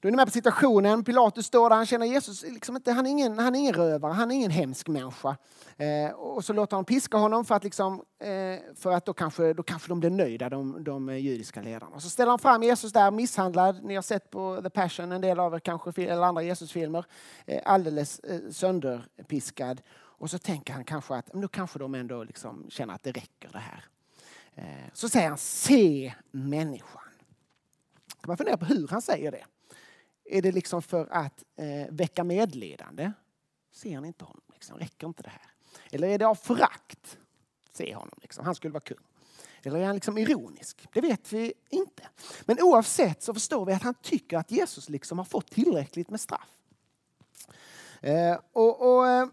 Då 0.00 0.08
är 0.08 0.12
ni 0.12 0.16
med 0.16 0.26
på 0.26 0.32
situationen. 0.32 1.04
Pilatus 1.04 1.46
står 1.46 1.70
där, 1.70 1.76
han 1.76 1.86
känner 1.86 2.06
Jesus, 2.06 2.42
liksom 2.42 2.76
inte, 2.76 2.92
han, 2.92 3.06
är 3.06 3.10
ingen, 3.10 3.38
han 3.38 3.54
är 3.54 3.58
ingen 3.58 3.74
rövare, 3.74 4.12
han 4.12 4.30
är 4.30 4.34
ingen 4.34 4.50
hemsk 4.50 4.88
människa. 4.88 5.36
Eh, 5.76 6.10
och 6.10 6.44
så 6.44 6.52
låter 6.52 6.76
han 6.76 6.84
piska 6.84 7.16
honom 7.16 7.44
för 7.44 7.54
att, 7.54 7.64
liksom, 7.64 8.04
eh, 8.18 8.74
för 8.74 8.92
att 8.92 9.04
då, 9.04 9.12
kanske, 9.12 9.52
då 9.52 9.62
kanske 9.62 9.88
de 9.88 10.00
blir 10.00 10.10
nöjda, 10.10 10.48
de, 10.48 10.84
de 10.84 11.18
judiska 11.18 11.62
ledarna. 11.62 11.96
Och 11.96 12.02
så 12.02 12.10
ställer 12.10 12.30
han 12.30 12.38
fram 12.38 12.62
Jesus 12.62 12.92
där 12.92 13.10
misshandlad. 13.10 13.84
Ni 13.84 13.94
har 13.94 14.02
sett 14.02 14.30
på 14.30 14.60
The 14.62 14.70
Passion, 14.70 15.12
en 15.12 15.20
del 15.20 15.40
av 15.40 15.54
er 15.54 15.58
kanske, 15.58 16.02
eller 16.02 16.22
andra 16.22 16.42
Jesusfilmer. 16.42 17.04
Eh, 17.46 17.62
alldeles 17.64 18.18
eh, 18.18 18.40
sönderpiskad. 18.50 19.80
Och 20.18 20.30
så 20.30 20.38
tänker 20.38 20.72
han 20.72 20.84
kanske 20.84 21.14
att 21.14 21.34
nu 21.34 21.48
kanske 21.48 21.78
de 21.78 21.94
ändå 21.94 22.24
liksom 22.24 22.66
känner 22.68 22.94
att 22.94 23.02
det 23.02 23.12
räcker 23.12 23.48
det 23.52 23.58
här. 23.58 23.84
Eh, 24.54 24.90
så 24.92 25.08
säger 25.08 25.28
han, 25.28 25.38
se 25.38 26.14
människan. 26.30 27.02
Man 28.26 28.36
fundera 28.36 28.56
på 28.56 28.64
hur 28.64 28.88
han 28.88 29.02
säger 29.02 29.30
det. 29.30 29.44
Är 30.28 30.42
det 30.42 30.52
liksom 30.52 30.82
för 30.82 31.06
att 31.10 31.44
eh, 31.56 31.94
väcka 31.94 32.24
medlidande? 32.24 33.12
Ser 33.72 34.00
ni 34.00 34.08
inte 34.08 34.24
honom? 34.24 34.42
Liksom? 34.52 34.78
Räcker 34.78 35.06
inte 35.06 35.22
det 35.22 35.30
här? 35.30 35.50
Eller 35.90 36.08
är 36.08 36.18
det 36.18 36.26
av 36.26 36.34
förakt? 36.34 37.18
Se 37.72 37.94
honom, 37.94 38.18
liksom. 38.22 38.44
han 38.44 38.54
skulle 38.54 38.72
vara 38.72 38.80
kung. 38.80 38.98
Eller 39.62 39.80
är 39.80 39.86
han 39.86 39.94
liksom 39.94 40.18
ironisk? 40.18 40.88
Det 40.92 41.00
vet 41.00 41.32
vi 41.32 41.52
inte. 41.70 42.08
Men 42.44 42.60
oavsett 42.60 43.22
så 43.22 43.34
förstår 43.34 43.66
vi 43.66 43.72
att 43.72 43.82
han 43.82 43.94
tycker 43.94 44.38
att 44.38 44.50
Jesus 44.50 44.88
liksom 44.88 45.18
har 45.18 45.24
fått 45.24 45.50
tillräckligt 45.50 46.10
med 46.10 46.20
straff. 46.20 46.58
Eh, 48.00 48.38
och, 48.52 48.96
och 48.96 49.08
eh, 49.08 49.28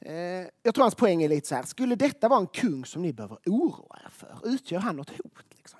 eh 0.00 0.46
Jag 0.62 0.74
tror 0.74 0.82
hans 0.82 0.94
poäng 0.94 1.22
är 1.22 1.28
lite 1.28 1.48
så 1.48 1.54
här, 1.54 1.62
skulle 1.62 1.94
detta 1.94 2.28
vara 2.28 2.40
en 2.40 2.46
kung 2.46 2.84
som 2.84 3.02
ni 3.02 3.12
behöver 3.12 3.38
oroa 3.46 3.98
er 4.04 4.10
för? 4.10 4.40
Utgör 4.44 4.78
han 4.78 4.96
något 4.96 5.10
hot? 5.10 5.44
Liksom? 5.56 5.79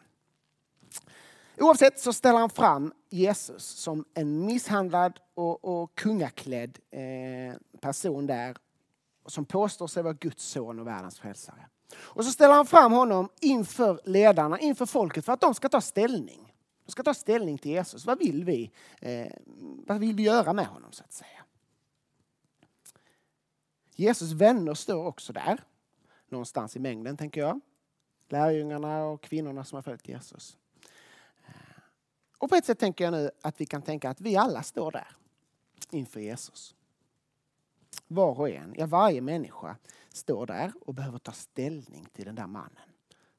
Oavsett 1.60 1.98
så 2.00 2.12
ställer 2.12 2.38
han 2.38 2.50
fram 2.50 2.92
Jesus 3.10 3.64
som 3.64 4.04
en 4.14 4.46
misshandlad 4.46 5.20
och, 5.34 5.64
och 5.64 5.94
kungaklädd 5.94 6.78
eh, 6.90 7.54
person 7.80 8.26
där 8.26 8.56
som 9.26 9.44
påstår 9.44 9.86
sig 9.86 10.02
vara 10.02 10.14
Guds 10.14 10.44
son 10.44 10.78
och 10.78 10.86
världens 10.86 11.18
frälsare. 11.18 11.66
Och 11.96 12.24
så 12.24 12.30
ställer 12.30 12.54
han 12.54 12.66
fram 12.66 12.92
honom 12.92 13.28
inför 13.40 14.00
ledarna, 14.04 14.58
inför 14.58 14.86
folket 14.86 15.24
för 15.24 15.32
att 15.32 15.40
de 15.40 15.54
ska 15.54 15.68
ta 15.68 15.80
ställning. 15.80 16.54
De 16.84 16.92
ska 16.92 17.02
ta 17.02 17.14
ställning 17.14 17.58
till 17.58 17.70
Jesus. 17.70 18.06
Vad 18.06 18.18
vill 18.18 18.44
vi, 18.44 18.70
eh, 19.00 19.32
vad 19.86 19.98
vill 19.98 20.14
vi 20.14 20.22
göra 20.22 20.52
med 20.52 20.66
honom 20.66 20.92
så 20.92 21.04
att 21.04 21.12
säga? 21.12 21.44
Jesus 23.94 24.32
vänner 24.32 24.74
står 24.74 25.06
också 25.06 25.32
där, 25.32 25.64
någonstans 26.28 26.76
i 26.76 26.78
mängden 26.78 27.16
tänker 27.16 27.40
jag. 27.40 27.60
Lärjungarna 28.28 29.04
och 29.04 29.22
kvinnorna 29.22 29.64
som 29.64 29.76
har 29.76 29.82
följt 29.82 30.08
Jesus. 30.08 30.56
Och 32.40 32.48
på 32.48 32.54
ett 32.56 32.64
sätt 32.64 32.78
tänker 32.78 33.04
jag 33.04 33.12
nu 33.12 33.30
att 33.42 33.60
vi 33.60 33.66
kan 33.66 33.82
tänka 33.82 34.10
att 34.10 34.20
vi 34.20 34.36
alla 34.36 34.62
står 34.62 34.92
där 34.92 35.08
inför 35.90 36.20
Jesus. 36.20 36.74
Var 38.06 38.40
och 38.40 38.48
en, 38.48 38.74
ja 38.78 38.86
varje 38.86 39.20
människa 39.20 39.76
står 40.08 40.46
där 40.46 40.72
och 40.80 40.94
behöver 40.94 41.18
ta 41.18 41.32
ställning 41.32 42.06
till 42.12 42.24
den 42.24 42.34
där 42.34 42.46
mannen. 42.46 42.88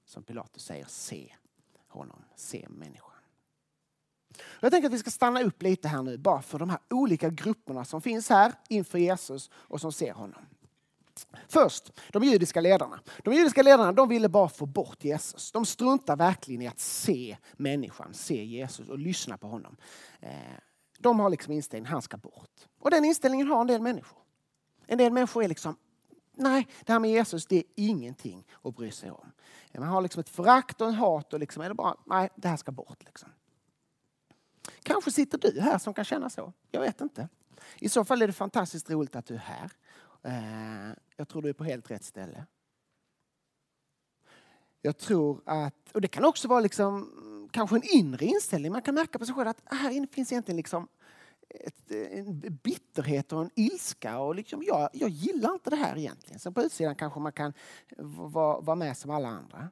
Som 0.06 0.24
Pilatus 0.24 0.64
säger, 0.64 0.86
se 0.86 1.34
honom, 1.88 2.24
se 2.36 2.68
människan. 2.70 3.12
Jag 4.60 4.72
tänker 4.72 4.88
att 4.88 4.94
vi 4.94 5.00
ska 5.00 5.12
stanna 5.12 5.42
upp 5.42 5.62
lite 5.62 5.88
här 5.88 6.04
nu 6.04 6.18
bara 6.18 6.42
för 6.42 6.60
de 6.60 6.70
här 6.70 6.80
olika 6.90 7.30
grupperna 7.30 7.86
som 7.86 8.02
finns 8.02 8.30
här 8.30 8.54
inför 8.70 8.98
Jesus 8.98 9.50
och 9.54 9.82
som 9.82 9.92
ser 9.92 10.14
honom. 10.14 10.46
Först, 11.48 11.92
de 12.12 12.24
judiska 12.24 12.62
ledarna. 12.62 13.00
De 13.24 13.34
judiska 13.34 13.62
ledarna 13.62 13.92
de 13.92 14.10
ville 14.10 14.30
bara 14.30 14.50
få 14.50 14.66
bort 14.66 15.04
Jesus. 15.04 15.52
De 15.52 15.66
struntar 15.66 16.16
verkligen 16.16 16.62
i 16.62 16.68
att 16.68 16.80
se 16.80 17.38
människan, 17.54 18.14
se 18.14 18.44
Jesus 18.46 18.90
och 18.90 19.00
lyssna 19.00 19.38
på 19.38 19.48
honom. 19.48 19.78
Eh, 20.20 20.32
de 21.00 21.20
har 21.20 21.30
liksom 21.30 21.54
inställningen, 21.54 21.92
han 21.92 22.02
ska 22.02 22.18
bort. 22.18 22.68
Och 22.80 22.92
den 22.92 23.06
inställningen 23.06 23.48
har 23.48 23.62
en 23.62 23.68
del 23.68 23.82
människor. 23.82 24.20
En 24.88 24.98
del 24.98 25.14
människor 25.14 25.44
är 25.44 25.48
liksom, 25.48 25.76
nej, 26.36 26.68
det 26.86 26.94
här 26.94 27.00
med 27.00 27.12
Jesus 27.12 27.46
det 27.46 27.56
är 27.56 27.64
ingenting 27.76 28.48
att 28.62 28.76
bry 28.76 28.92
sig 28.92 29.12
om. 29.12 29.32
Man 29.78 29.88
har 29.88 30.02
liksom 30.02 30.20
ett 30.20 30.30
förakt 30.30 30.82
och 30.82 30.88
en 30.88 30.94
hat 30.94 31.34
och 31.34 31.40
liksom, 31.40 31.64
eller 31.64 31.76
bara, 31.76 31.96
nej, 32.06 32.30
det 32.36 32.48
här 32.48 32.58
ska 32.58 32.72
bort. 32.72 33.04
Liksom. 33.06 33.30
Kanske 34.84 35.12
sitter 35.12 35.38
du 35.38 35.62
här 35.62 35.78
som 35.78 35.94
kan 35.94 36.06
känna 36.06 36.30
så. 36.30 36.54
Jag 36.72 36.82
vet 36.82 37.02
inte. 37.02 37.28
I 37.80 37.90
så 37.90 38.06
fall 38.06 38.22
är 38.22 38.28
det 38.28 38.34
fantastiskt 38.34 38.90
roligt 38.90 39.16
att 39.16 39.26
du 39.26 39.34
är 39.34 39.40
här. 39.40 39.72
Eh, 40.24 40.96
jag 41.22 41.28
tror 41.28 41.42
du 41.42 41.50
är 41.50 41.54
på 41.54 41.64
helt 41.64 41.92
rätt 41.92 42.04
ställe. 42.04 42.46
Jag 44.82 44.98
tror 44.98 45.42
att, 45.46 45.92
och 45.92 46.02
det 46.02 46.08
kan 46.08 46.26
också 46.26 46.48
vara 46.48 46.60
liksom, 46.60 47.50
kanske 47.52 47.76
en 47.76 47.84
inre 47.84 48.26
inställning. 48.26 48.72
Man 48.72 48.82
kan 48.82 48.96
märka 48.96 49.20
på 49.20 49.26
sig 49.26 49.36
själv 49.36 49.48
att 49.48 49.62
här 49.66 49.92
inne 49.92 50.08
finns 50.08 50.32
egentligen 50.32 50.58
liksom 50.58 50.88
ett, 51.50 51.92
en 51.92 52.60
bitterhet 52.64 53.34
och 53.34 53.42
en 53.42 53.50
ilska. 53.56 54.20
Och 54.20 54.36
liksom, 54.36 54.64
jag, 54.64 54.90
jag 54.94 55.10
gillar 55.10 55.54
inte 55.54 55.70
det 55.70 55.76
här 55.76 55.98
egentligen. 55.98 56.40
Sen 56.40 56.54
på 56.54 56.62
utsidan 56.62 56.96
kanske 56.96 57.20
man 57.20 57.32
kan 57.32 57.54
vara, 57.98 58.60
vara 58.60 58.76
med 58.76 58.98
som 58.98 59.12
alla 59.12 59.30
andra. 59.30 59.70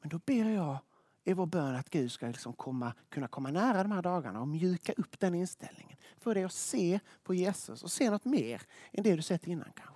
Men 0.00 0.08
då 0.08 0.18
ber 0.18 0.50
jag 0.50 0.78
i 1.24 1.32
vår 1.32 1.46
bön 1.46 1.74
att 1.76 1.90
Gud 1.90 2.12
ska 2.12 2.26
liksom 2.26 2.52
komma, 2.52 2.94
kunna 3.08 3.28
komma 3.28 3.50
nära 3.50 3.82
de 3.82 3.92
här 3.92 4.02
dagarna 4.02 4.40
och 4.40 4.48
mjuka 4.48 4.92
upp 4.96 5.20
den 5.20 5.34
inställningen. 5.34 5.96
Få 6.18 6.34
dig 6.34 6.44
att 6.44 6.52
se 6.52 7.00
på 7.22 7.34
Jesus 7.34 7.82
och 7.82 7.92
se 7.92 8.10
något 8.10 8.24
mer 8.24 8.62
än 8.92 9.02
det 9.02 9.16
du 9.16 9.22
sett 9.22 9.46
innan 9.46 9.72
kanske. 9.74 9.95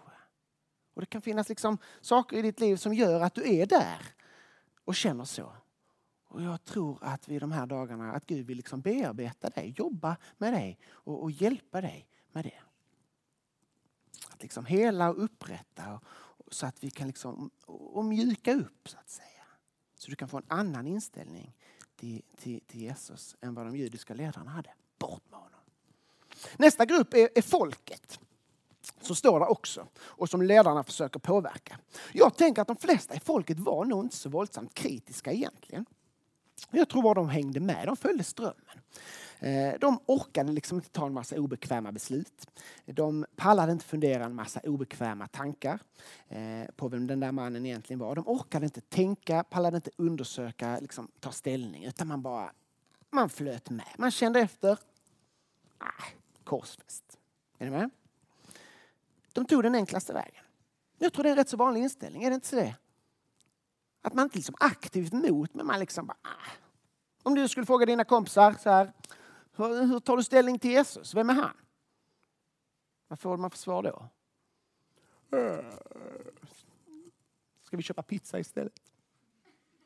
Och 0.95 1.03
Det 1.03 1.07
kan 1.07 1.23
finnas 1.23 1.49
liksom 1.49 1.79
saker 2.01 2.37
i 2.37 2.43
ditt 2.43 2.61
liv 2.61 2.77
som 2.77 2.95
gör 2.95 3.21
att 3.21 3.35
du 3.35 3.55
är 3.55 3.67
där 3.67 4.15
och 4.85 4.95
känner 4.95 5.25
så. 5.25 5.53
Och 6.29 6.43
Jag 6.43 6.65
tror 6.65 6.99
att 7.01 7.29
vi 7.29 7.39
de 7.39 7.53
här 7.53 7.67
dagarna 7.67 8.13
att 8.13 8.27
Gud 8.27 8.47
vill 8.47 8.57
liksom 8.57 8.81
bearbeta 8.81 9.51
dig, 9.51 9.75
jobba 9.77 10.17
med 10.39 10.53
dig 10.53 10.79
och, 10.89 11.23
och 11.23 11.31
hjälpa 11.31 11.81
dig 11.81 12.09
med 12.33 12.45
det. 12.45 12.61
Att 14.31 14.43
liksom 14.43 14.67
hela 14.67 15.11
och 15.11 15.25
upprätta 15.25 15.95
och, 15.95 16.05
och 16.47 16.55
så 16.55 16.67
att 16.67 16.85
vi 16.85 16.91
kan 16.91 17.07
liksom 17.07 17.51
och 17.67 18.05
mjuka 18.05 18.55
upp 18.55 18.89
så 18.89 18.99
att 18.99 19.09
säga. 19.09 19.45
Så 19.95 20.11
du 20.11 20.17
kan 20.17 20.29
få 20.29 20.37
en 20.37 20.47
annan 20.49 20.87
inställning 20.87 21.57
till, 21.97 22.23
till, 22.37 22.61
till 22.67 22.81
Jesus 22.81 23.37
än 23.41 23.55
vad 23.55 23.67
de 23.67 23.77
judiska 23.77 24.15
ledarna 24.15 24.51
hade. 24.51 24.75
Bort 24.99 25.23
med 25.31 25.41
honom. 25.41 25.61
Nästa 26.57 26.85
grupp 26.85 27.15
är, 27.15 27.29
är 27.35 27.43
folket 27.43 28.21
som 29.01 29.17
står 29.17 29.41
där 29.41 29.51
också 29.51 29.87
och 29.99 30.29
som 30.29 30.43
ledarna 30.43 30.85
försöker 30.85 31.21
påverka. 31.21 31.79
Jag 32.13 32.37
tänker 32.37 32.63
att 32.63 32.69
de 32.69 32.77
flesta 32.77 33.15
i 33.15 33.21
folket 33.21 33.59
var 33.59 33.85
nog 33.85 34.05
inte 34.05 34.17
så 34.17 34.29
våldsamt 34.29 34.75
kritiska 34.75 35.33
egentligen. 35.33 35.87
Jag 36.71 36.89
tror 36.89 37.03
bara 37.03 37.15
de 37.15 37.29
hängde 37.29 37.61
med, 37.61 37.87
de 37.87 37.97
följde 37.97 38.25
strömmen. 38.25 38.81
Eh, 39.39 39.75
de 39.81 39.99
orkade 40.07 40.53
liksom 40.53 40.79
inte 40.79 40.91
ta 40.91 41.07
en 41.07 41.13
massa 41.13 41.37
obekväma 41.37 41.93
beslut. 41.93 42.47
De 42.87 43.27
pallade 43.37 43.73
inte 43.73 43.85
fundera 43.85 44.25
en 44.25 44.35
massa 44.35 44.61
obekväma 44.61 45.29
tankar 45.29 45.81
eh, 46.29 46.65
på 46.77 46.89
vem 46.89 47.07
den 47.07 47.21
där 47.21 47.33
mannen 47.33 47.67
egentligen 47.67 48.01
var. 48.01 48.15
De 48.15 48.29
orkade 48.29 48.65
inte 48.65 48.81
tänka, 48.81 49.45
pallade 49.45 49.77
inte 49.77 49.91
undersöka, 49.97 50.79
liksom, 50.81 51.09
ta 51.21 51.33
ställning, 51.33 51.85
utan 51.85 52.09
man 52.09 52.23
bara 52.23 52.53
man 53.11 53.29
flöt 53.29 53.71
med. 53.71 53.95
Man 53.99 54.11
kände 54.11 54.41
efter. 54.41 54.79
Ah, 55.79 56.05
korsfäst. 56.45 57.19
Är 57.59 57.65
ni 57.65 57.71
med? 57.71 57.91
De 59.41 59.47
tog 59.47 59.63
den 59.63 59.75
enklaste 59.75 60.13
vägen. 60.13 60.45
Jag 60.99 61.13
tror 61.13 61.23
det 61.23 61.29
är 61.29 61.31
en 61.31 61.37
rätt 61.37 61.49
så 61.49 61.57
vanlig 61.57 61.83
inställning, 61.83 62.25
är 62.25 62.31
det 62.31 62.35
inte 62.35 62.47
så 62.47 62.57
det? 62.57 62.77
Att 64.03 64.15
man 64.15 64.25
inte 64.25 64.39
liksom 64.39 64.55
aktivt 64.61 65.13
mot, 65.13 65.55
men 65.55 65.67
man 65.67 65.81
liksom 65.81 66.07
bara... 66.07 66.17
Ah. 66.23 66.51
Om 67.23 67.35
du 67.35 67.49
skulle 67.49 67.67
fråga 67.67 67.87
dina 67.87 68.05
kompisar 68.05 68.53
så 68.53 68.71
här, 68.71 68.93
hur 69.57 70.01
tar 70.01 70.17
du 70.17 70.23
ställning 70.23 70.59
till 70.59 70.71
Jesus? 70.71 71.15
Vem 71.15 71.31
är 71.31 71.35
han? 71.35 71.57
Vad 73.09 73.21
får 73.21 73.37
man 73.37 73.51
för 73.51 73.59
svar 73.59 73.83
då? 73.83 74.09
Eh, 75.39 75.65
ska 77.63 77.77
vi 77.77 77.83
köpa 77.83 78.03
pizza 78.03 78.39
istället? 78.39 78.83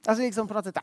Alltså 0.06 0.22
liksom 0.22 0.48
på 0.48 0.54
något 0.54 0.64
sätt, 0.64 0.76
äh, 0.76 0.82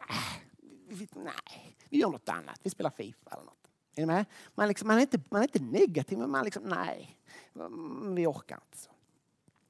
nej, 1.16 1.78
vi 1.90 2.00
gör 2.00 2.10
något 2.10 2.30
annat. 2.30 2.60
Vi 2.64 2.70
spelar 2.70 2.90
Fifa 2.90 3.30
eller 3.32 3.44
något. 3.44 3.61
Är 3.96 4.06
med? 4.06 4.26
Man, 4.56 4.68
liksom, 4.68 4.88
man, 4.88 4.98
är 4.98 5.02
inte, 5.02 5.20
man 5.30 5.42
är 5.42 5.44
inte 5.44 5.80
negativ, 5.80 6.18
men 6.18 6.30
man 6.30 6.46
liksom, 6.46 6.64
nej, 6.64 7.18
mm, 7.56 8.16
vi 8.16 8.28
orkar 8.28 8.56
inte. 8.56 8.78
Så. 8.78 8.90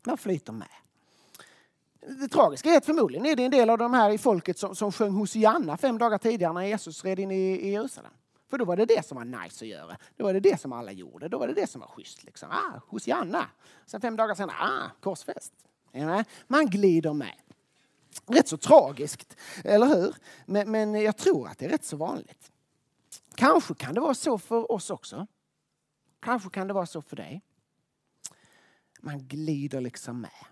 Man 0.03 0.17
flyter 0.17 0.53
med. 0.53 0.67
Det 2.19 2.27
tragiska 2.27 2.69
är 2.69 2.77
att 2.77 2.85
förmodligen 2.85 3.25
är 3.25 3.35
det 3.35 3.45
en 3.45 3.51
del 3.51 3.69
av 3.69 3.77
de 3.77 3.93
här 3.93 4.09
i 4.09 4.17
folket 4.17 4.57
som, 4.57 4.75
som 4.75 4.91
sjöng 4.91 5.11
Hosianna 5.13 5.77
fem 5.77 5.97
dagar 5.97 6.17
tidigare 6.17 6.53
när 6.53 6.61
Jesus 6.61 7.03
red 7.03 7.19
in 7.19 7.31
i, 7.31 7.35
i 7.35 7.71
Jerusalem. 7.71 8.11
För 8.49 8.57
då 8.57 8.65
var 8.65 8.75
det 8.75 8.85
det 8.85 9.05
som 9.05 9.17
var 9.17 9.25
nice 9.25 9.65
att 9.65 9.69
göra. 9.69 9.97
Då 10.17 10.23
var 10.23 10.33
det 10.33 10.39
det 10.39 10.61
som 10.61 10.73
alla 10.73 10.91
gjorde. 10.91 11.27
Då 11.27 11.37
var 11.37 11.47
det 11.47 11.53
det 11.53 11.67
som 11.67 11.81
var 11.81 11.87
schysst. 11.87 12.23
Liksom. 12.23 12.49
Ah, 12.51 12.79
Hosianna. 12.87 13.45
Sen 13.85 14.01
fem 14.01 14.15
dagar 14.15 14.35
senare, 14.35 14.55
ah, 14.59 14.89
korsfäst. 14.99 15.53
Man 16.47 16.65
glider 16.65 17.13
med. 17.13 17.35
Rätt 18.25 18.47
så 18.47 18.57
tragiskt, 18.57 19.37
eller 19.63 19.85
hur? 19.85 20.15
Men, 20.45 20.71
men 20.71 20.93
jag 21.01 21.17
tror 21.17 21.47
att 21.47 21.57
det 21.57 21.65
är 21.65 21.69
rätt 21.69 21.85
så 21.85 21.97
vanligt. 21.97 22.50
Kanske 23.35 23.73
kan 23.73 23.93
det 23.93 24.01
vara 24.01 24.13
så 24.13 24.37
för 24.37 24.71
oss 24.71 24.89
också. 24.89 25.27
Kanske 26.19 26.49
kan 26.49 26.67
det 26.67 26.73
vara 26.73 26.85
så 26.85 27.01
för 27.01 27.15
dig. 27.15 27.41
Man 29.01 29.27
glider 29.27 29.81
liksom 29.81 30.21
med. 30.21 30.45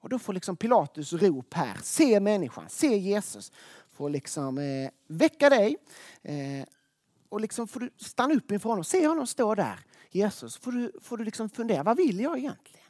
Och 0.00 0.08
då 0.08 0.18
får 0.18 0.32
liksom 0.32 0.56
Pilatus 0.56 1.12
rop 1.12 1.54
här, 1.54 1.78
se 1.82 2.20
människan, 2.20 2.68
se 2.68 2.96
Jesus, 2.96 3.52
får 3.90 4.10
liksom 4.10 4.58
eh, 4.58 4.90
väcka 5.06 5.50
dig. 5.50 5.76
Eh, 6.22 6.66
och 7.28 7.40
liksom 7.40 7.68
får 7.68 7.80
du 7.80 7.90
stanna 7.96 8.34
upp 8.34 8.50
inför 8.50 8.68
honom, 8.68 8.84
se 8.84 9.06
honom 9.06 9.26
stå 9.26 9.54
där, 9.54 9.80
Jesus. 10.10 10.56
Får 10.56 10.72
du, 10.72 10.92
får 11.00 11.16
du 11.16 11.24
liksom 11.24 11.50
fundera, 11.50 11.82
vad 11.82 11.96
vill 11.96 12.20
jag 12.20 12.38
egentligen? 12.38 12.86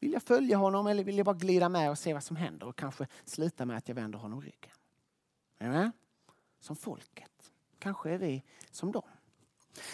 Vill 0.00 0.12
jag 0.12 0.22
följa 0.22 0.56
honom 0.56 0.86
eller 0.86 1.04
vill 1.04 1.16
jag 1.16 1.26
bara 1.26 1.36
glida 1.36 1.68
med 1.68 1.90
och 1.90 1.98
se 1.98 2.14
vad 2.14 2.24
som 2.24 2.36
händer 2.36 2.66
och 2.66 2.76
kanske 2.76 3.06
sluta 3.24 3.66
med 3.66 3.76
att 3.76 3.88
jag 3.88 3.94
vänder 3.94 4.18
honom 4.18 4.40
ryggen? 4.40 4.72
Är? 5.58 5.92
Som 6.60 6.76
folket. 6.76 7.37
Kanske 7.78 8.10
är 8.10 8.18
vi 8.18 8.42
som 8.70 8.92
dem. 8.92 9.02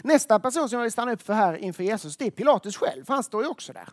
Nästa 0.03 0.40
person 0.40 0.68
som 0.68 0.77
jag 0.77 0.83
vill 0.83 0.92
stanna 0.92 1.12
upp 1.12 1.23
för 1.23 1.33
här 1.33 1.57
inför 1.57 1.85
Jesus, 1.85 2.16
det 2.16 2.27
är 2.27 2.31
Pilatus 2.31 2.77
själv, 2.77 3.05
för 3.05 3.14
han 3.14 3.25
står 3.25 3.42
ju 3.42 3.49
också 3.49 3.73
där. 3.73 3.88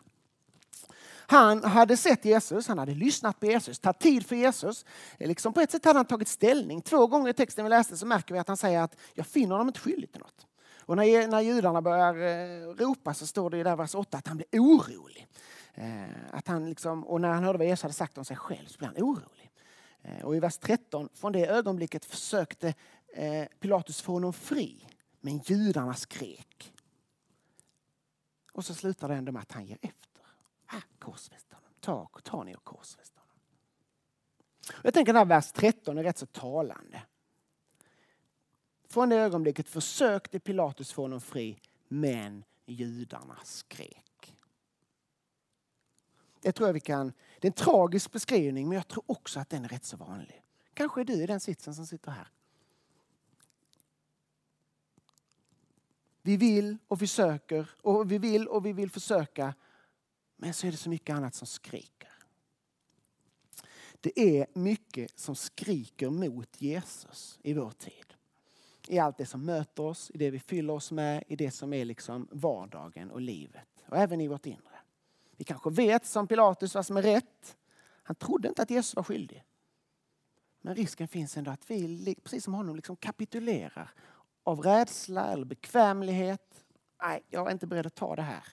Han 1.26 1.64
hade 1.64 1.96
sett 1.96 2.24
Jesus, 2.24 2.68
han 2.68 2.78
hade 2.78 2.94
lyssnat 2.94 3.40
på 3.40 3.46
Jesus, 3.46 3.78
tagit 3.78 3.98
tid 3.98 4.26
för 4.26 4.36
Jesus. 4.36 4.84
Liksom 5.18 5.52
på 5.52 5.60
ett 5.60 5.70
sätt 5.70 5.84
hade 5.84 5.98
han 5.98 6.06
tagit 6.06 6.28
ställning. 6.28 6.82
Två 6.82 7.06
gånger 7.06 7.30
i 7.30 7.32
texten 7.32 7.64
vi 7.64 7.68
läste 7.68 7.96
så 7.96 8.06
märker 8.06 8.34
vi 8.34 8.40
att 8.40 8.48
han 8.48 8.56
säger 8.56 8.80
att 8.80 8.96
jag 9.14 9.26
finner 9.26 9.50
honom 9.50 9.68
inte 9.68 9.80
skyldig 9.80 10.12
till 10.12 10.20
något. 10.20 10.46
Och 10.78 10.96
när, 10.96 11.28
när 11.28 11.40
judarna 11.40 11.82
börjar 11.82 12.14
eh, 12.14 12.74
ropa 12.74 13.14
så 13.14 13.26
står 13.26 13.50
det 13.50 13.58
i 13.58 13.62
där 13.62 13.76
vers 13.76 13.94
8 13.94 14.18
att 14.18 14.28
han 14.28 14.36
blir 14.36 14.48
orolig. 14.52 15.26
Eh, 15.74 16.04
att 16.32 16.48
han 16.48 16.68
liksom, 16.68 17.04
och 17.04 17.20
när 17.20 17.32
han 17.32 17.44
hörde 17.44 17.58
vad 17.58 17.66
Jesus 17.66 17.82
hade 17.82 17.94
sagt 17.94 18.18
om 18.18 18.24
sig 18.24 18.36
själv 18.36 18.66
så 18.66 18.78
blev 18.78 18.90
han 18.94 19.02
orolig. 19.02 19.50
Eh, 20.02 20.24
och 20.24 20.36
i 20.36 20.40
vers 20.40 20.58
13, 20.58 21.08
från 21.14 21.32
det 21.32 21.46
ögonblicket 21.46 22.04
försökte 22.04 22.74
Eh, 23.12 23.46
Pilatus 23.60 24.00
få 24.00 24.12
honom 24.12 24.32
fri. 24.32 24.88
Men 25.20 25.38
judarna 25.38 25.94
skrek. 25.94 26.72
Och 28.52 28.64
så 28.64 28.74
slutar 28.74 29.08
det 29.08 29.14
ändå 29.14 29.32
med 29.32 29.42
att 29.42 29.52
han 29.52 29.66
ger 29.66 29.78
efter. 29.82 30.22
Ah, 30.66 30.82
korsfäst 30.98 31.52
honom. 31.52 31.70
Ta, 31.80 32.10
ta 32.22 32.44
ni 32.44 32.56
och 32.56 32.64
korsfäst 32.64 33.16
honom. 33.16 33.36
Jag 34.82 34.94
tänker 34.94 35.14
att 35.14 35.28
vers 35.28 35.52
13 35.52 35.98
är 35.98 36.02
rätt 36.02 36.18
så 36.18 36.26
talande. 36.26 37.02
Från 38.88 39.08
det 39.08 39.16
ögonblicket 39.16 39.68
försökte 39.68 40.40
Pilatus 40.40 40.92
få 40.92 41.02
honom 41.02 41.20
fri, 41.20 41.58
men 41.88 42.44
judarna 42.66 43.38
skrek. 43.44 44.34
Det 46.40 46.52
tror 46.52 46.68
jag 46.68 46.74
vi 46.74 46.80
kan, 46.80 47.12
det 47.40 47.46
är 47.46 47.50
en 47.50 47.52
tragisk 47.52 48.12
beskrivning, 48.12 48.68
men 48.68 48.76
jag 48.76 48.88
tror 48.88 49.04
också 49.06 49.40
att 49.40 49.50
den 49.50 49.64
är 49.64 49.68
rätt 49.68 49.84
så 49.84 49.96
vanlig. 49.96 50.42
Kanske 50.74 51.00
är 51.00 51.04
du 51.04 51.12
i 51.12 51.26
den 51.26 51.40
sitsen 51.40 51.74
som 51.74 51.86
sitter 51.86 52.10
här. 52.10 52.28
Vi 56.22 56.36
vill 56.36 56.78
och 56.88 57.02
vi 57.02 57.06
söker 57.06 57.70
och 57.82 58.12
vi 58.12 58.18
vill 58.18 58.48
och 58.48 58.66
vi 58.66 58.72
vill 58.72 58.90
försöka 58.90 59.54
men 60.42 60.54
så 60.54 60.66
är 60.66 60.70
det 60.70 60.76
så 60.76 60.90
mycket 60.90 61.16
annat 61.16 61.34
som 61.34 61.46
skriker. 61.46 62.12
Det 64.00 64.40
är 64.40 64.46
mycket 64.52 65.18
som 65.18 65.36
skriker 65.36 66.10
mot 66.10 66.62
Jesus 66.62 67.38
i 67.42 67.54
vår 67.54 67.70
tid. 67.70 68.14
I 68.88 68.98
allt 68.98 69.18
det 69.18 69.26
som 69.26 69.44
möter 69.44 69.82
oss, 69.82 70.10
i 70.14 70.18
det 70.18 70.30
vi 70.30 70.38
fyller 70.38 70.72
oss 70.72 70.92
med, 70.92 71.24
i 71.28 71.36
det 71.36 71.50
som 71.50 71.72
är 71.72 71.84
liksom 71.84 72.28
vardagen 72.30 73.10
och 73.10 73.20
livet. 73.20 73.68
Och 73.88 73.96
även 73.96 74.20
i 74.20 74.28
vårt 74.28 74.46
inre. 74.46 74.78
Vi 75.36 75.44
kanske 75.44 75.70
vet 75.70 76.06
som 76.06 76.26
Pilatus 76.26 76.74
vad 76.74 76.86
som 76.86 76.96
är 76.96 77.02
rätt. 77.02 77.56
Han 78.02 78.16
trodde 78.16 78.48
inte 78.48 78.62
att 78.62 78.70
Jesus 78.70 78.96
var 78.96 79.02
skyldig. 79.02 79.44
Men 80.60 80.74
risken 80.74 81.08
finns 81.08 81.36
ändå 81.36 81.50
att 81.50 81.70
vi, 81.70 82.14
precis 82.22 82.44
som 82.44 82.54
honom, 82.54 82.76
liksom 82.76 82.96
kapitulerar 82.96 83.90
av 84.42 84.60
rädsla 84.60 85.32
eller 85.32 85.44
bekvämlighet. 85.44 86.64
Nej, 87.02 87.24
jag 87.28 87.46
är 87.46 87.52
inte 87.52 87.66
beredd 87.66 87.86
att 87.86 87.94
ta 87.94 88.16
det 88.16 88.22
här. 88.22 88.44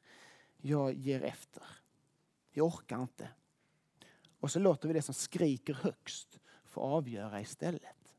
Jag 0.57 0.93
ger 0.93 1.23
efter. 1.23 1.63
Jag 2.51 2.65
orkar 2.67 3.01
inte. 3.01 3.29
Och 4.39 4.51
så 4.51 4.59
låter 4.59 4.87
vi 4.87 4.93
det 4.93 5.01
som 5.01 5.13
skriker 5.13 5.73
högst 5.73 6.39
få 6.65 6.81
avgöra 6.81 7.41
istället. 7.41 8.15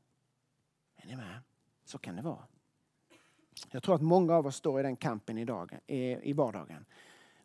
Är 0.96 1.06
ni 1.06 1.16
med? 1.16 1.40
Så 1.84 1.98
kan 1.98 2.16
det 2.16 2.22
vara. 2.22 2.46
Jag 3.70 3.82
tror 3.82 3.94
att 3.94 4.02
många 4.02 4.34
av 4.34 4.46
oss 4.46 4.56
står 4.56 4.80
i 4.80 4.82
den 4.82 4.96
kampen 4.96 5.38
idag, 5.38 5.78
i 5.86 6.32
vardagen. 6.32 6.84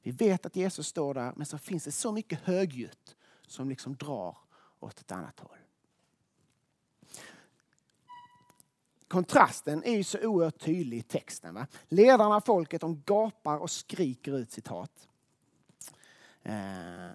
Vi 0.02 0.12
vet 0.12 0.46
att 0.46 0.56
Jesus 0.56 0.88
står 0.88 1.14
där, 1.14 1.34
men 1.36 1.46
så 1.46 1.58
finns 1.58 1.84
det 1.84 1.92
så 1.92 2.12
mycket 2.12 2.40
högljutt 2.40 3.16
som 3.48 3.70
liksom 3.70 3.96
drar 3.96 4.38
åt 4.80 5.00
ett 5.00 5.12
annat 5.12 5.40
håll. 5.40 5.58
Kontrasten 9.08 9.84
är 9.84 9.96
ju 9.96 10.04
så 10.04 10.20
oerhört 10.20 10.60
tydlig 10.60 10.98
i 10.98 11.02
texten. 11.02 11.54
Va? 11.54 11.68
Ledarna 11.88 12.42
folket 12.42 12.82
de 12.82 13.02
gapar 13.06 13.58
och 13.58 13.72
skriker 13.72 14.38
ut 14.38 14.52
sitt 14.52 14.68
hat. 14.68 15.08
Eh, 16.44 17.10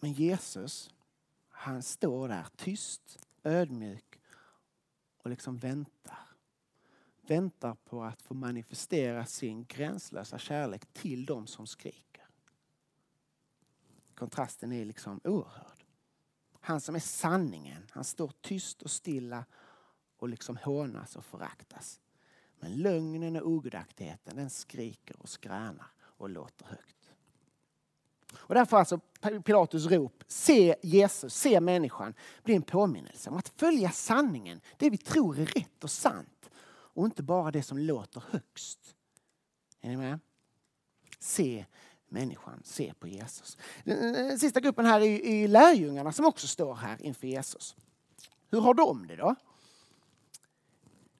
men 0.00 0.12
Jesus, 0.12 0.90
Han 1.48 1.82
står 1.82 2.28
där 2.28 2.46
tyst, 2.56 3.18
ödmjuk 3.42 4.20
och 5.22 5.30
liksom 5.30 5.56
väntar. 5.56 6.18
Väntar 7.26 7.74
på 7.74 8.04
att 8.04 8.22
få 8.22 8.34
manifestera 8.34 9.26
sin 9.26 9.64
gränslösa 9.64 10.38
kärlek 10.38 10.86
till 10.92 11.26
dem 11.26 11.46
som 11.46 11.66
skriker. 11.66 12.26
Kontrasten 14.14 14.72
är 14.72 14.84
liksom 14.84 15.20
oerhörd. 15.24 15.84
Han 16.60 16.80
som 16.80 16.94
är 16.94 17.00
sanningen, 17.00 17.86
han 17.90 18.04
står 18.04 18.32
tyst 18.40 18.82
och 18.82 18.90
stilla 18.90 19.44
och 20.24 20.28
liksom 20.28 20.56
hånas 20.56 21.16
och 21.16 21.24
föraktas. 21.24 22.00
Men 22.60 22.76
lögnen 22.76 23.36
och 23.36 23.48
ogudaktigheten 23.48 24.36
den 24.36 24.50
skriker 24.50 25.16
och 25.22 25.28
skränar 25.28 25.86
och 26.00 26.30
låter 26.30 26.66
högt. 26.66 27.10
Och 28.36 28.54
därför 28.54 28.76
alltså 28.76 28.98
Pilatus 29.44 29.86
rop, 29.86 30.24
se 30.26 30.76
Jesus, 30.82 31.34
se 31.34 31.60
människan, 31.60 32.14
blir 32.42 32.56
en 32.56 32.62
påminnelse 32.62 33.30
om 33.30 33.36
att 33.36 33.48
följa 33.48 33.90
sanningen, 33.90 34.60
det 34.78 34.90
vi 34.90 34.98
tror 34.98 35.38
är 35.38 35.46
rätt 35.46 35.84
och 35.84 35.90
sant. 35.90 36.50
Och 36.66 37.04
inte 37.04 37.22
bara 37.22 37.50
det 37.50 37.62
som 37.62 37.78
låter 37.78 38.22
högst. 38.30 38.96
Är 39.80 39.88
ni 39.88 39.96
med? 39.96 40.18
Se 41.18 41.66
människan, 42.08 42.60
se 42.64 42.94
på 42.94 43.08
Jesus. 43.08 43.58
Den 43.84 44.38
sista 44.38 44.60
gruppen 44.60 44.86
här 44.86 45.00
är 45.00 45.48
lärjungarna 45.48 46.12
som 46.12 46.26
också 46.26 46.46
står 46.46 46.74
här 46.74 47.02
inför 47.02 47.26
Jesus. 47.26 47.76
Hur 48.50 48.60
har 48.60 48.74
de 48.74 49.06
det 49.06 49.16
då? 49.16 49.34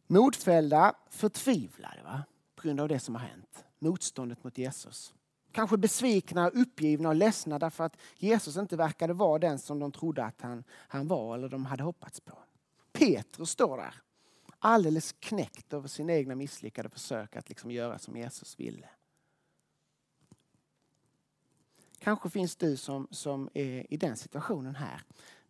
Modfällda, 0.06 0.94
förtvivlade 1.10 2.02
va? 2.02 2.24
på 2.54 2.62
grund 2.62 2.80
av 2.80 2.88
det 2.88 3.00
som 3.00 3.14
har 3.14 3.22
hänt. 3.22 3.64
Motståndet 3.78 4.44
mot 4.44 4.58
Jesus. 4.58 5.14
Kanske 5.52 5.76
besvikna, 5.76 6.48
uppgivna 6.48 7.08
och 7.08 7.14
ledsna 7.14 7.58
därför 7.58 7.84
att 7.84 7.96
Jesus 8.16 8.56
inte 8.56 8.76
verkade 8.76 9.12
vara 9.12 9.38
den 9.38 9.58
som 9.58 9.78
de 9.78 9.92
trodde 9.92 10.24
att 10.24 10.40
han, 10.40 10.64
han 10.70 11.08
var 11.08 11.34
eller 11.34 11.48
de 11.48 11.66
hade 11.66 11.82
hoppats 11.82 12.20
på. 12.20 12.38
Petrus 12.92 13.50
står 13.50 13.76
där, 13.76 13.94
alldeles 14.58 15.12
knäckt 15.12 15.72
över 15.72 15.88
sina 15.88 16.12
egna 16.12 16.34
misslyckade 16.34 16.88
försök 16.88 17.36
att 17.36 17.48
liksom 17.48 17.70
göra 17.70 17.98
som 17.98 18.16
Jesus 18.16 18.60
ville. 18.60 18.88
Kanske 21.98 22.30
finns 22.30 22.56
du 22.56 22.76
som, 22.76 23.08
som 23.10 23.48
är 23.54 23.92
i 23.92 23.96
den 23.96 24.16
situationen 24.16 24.74
här 24.74 25.02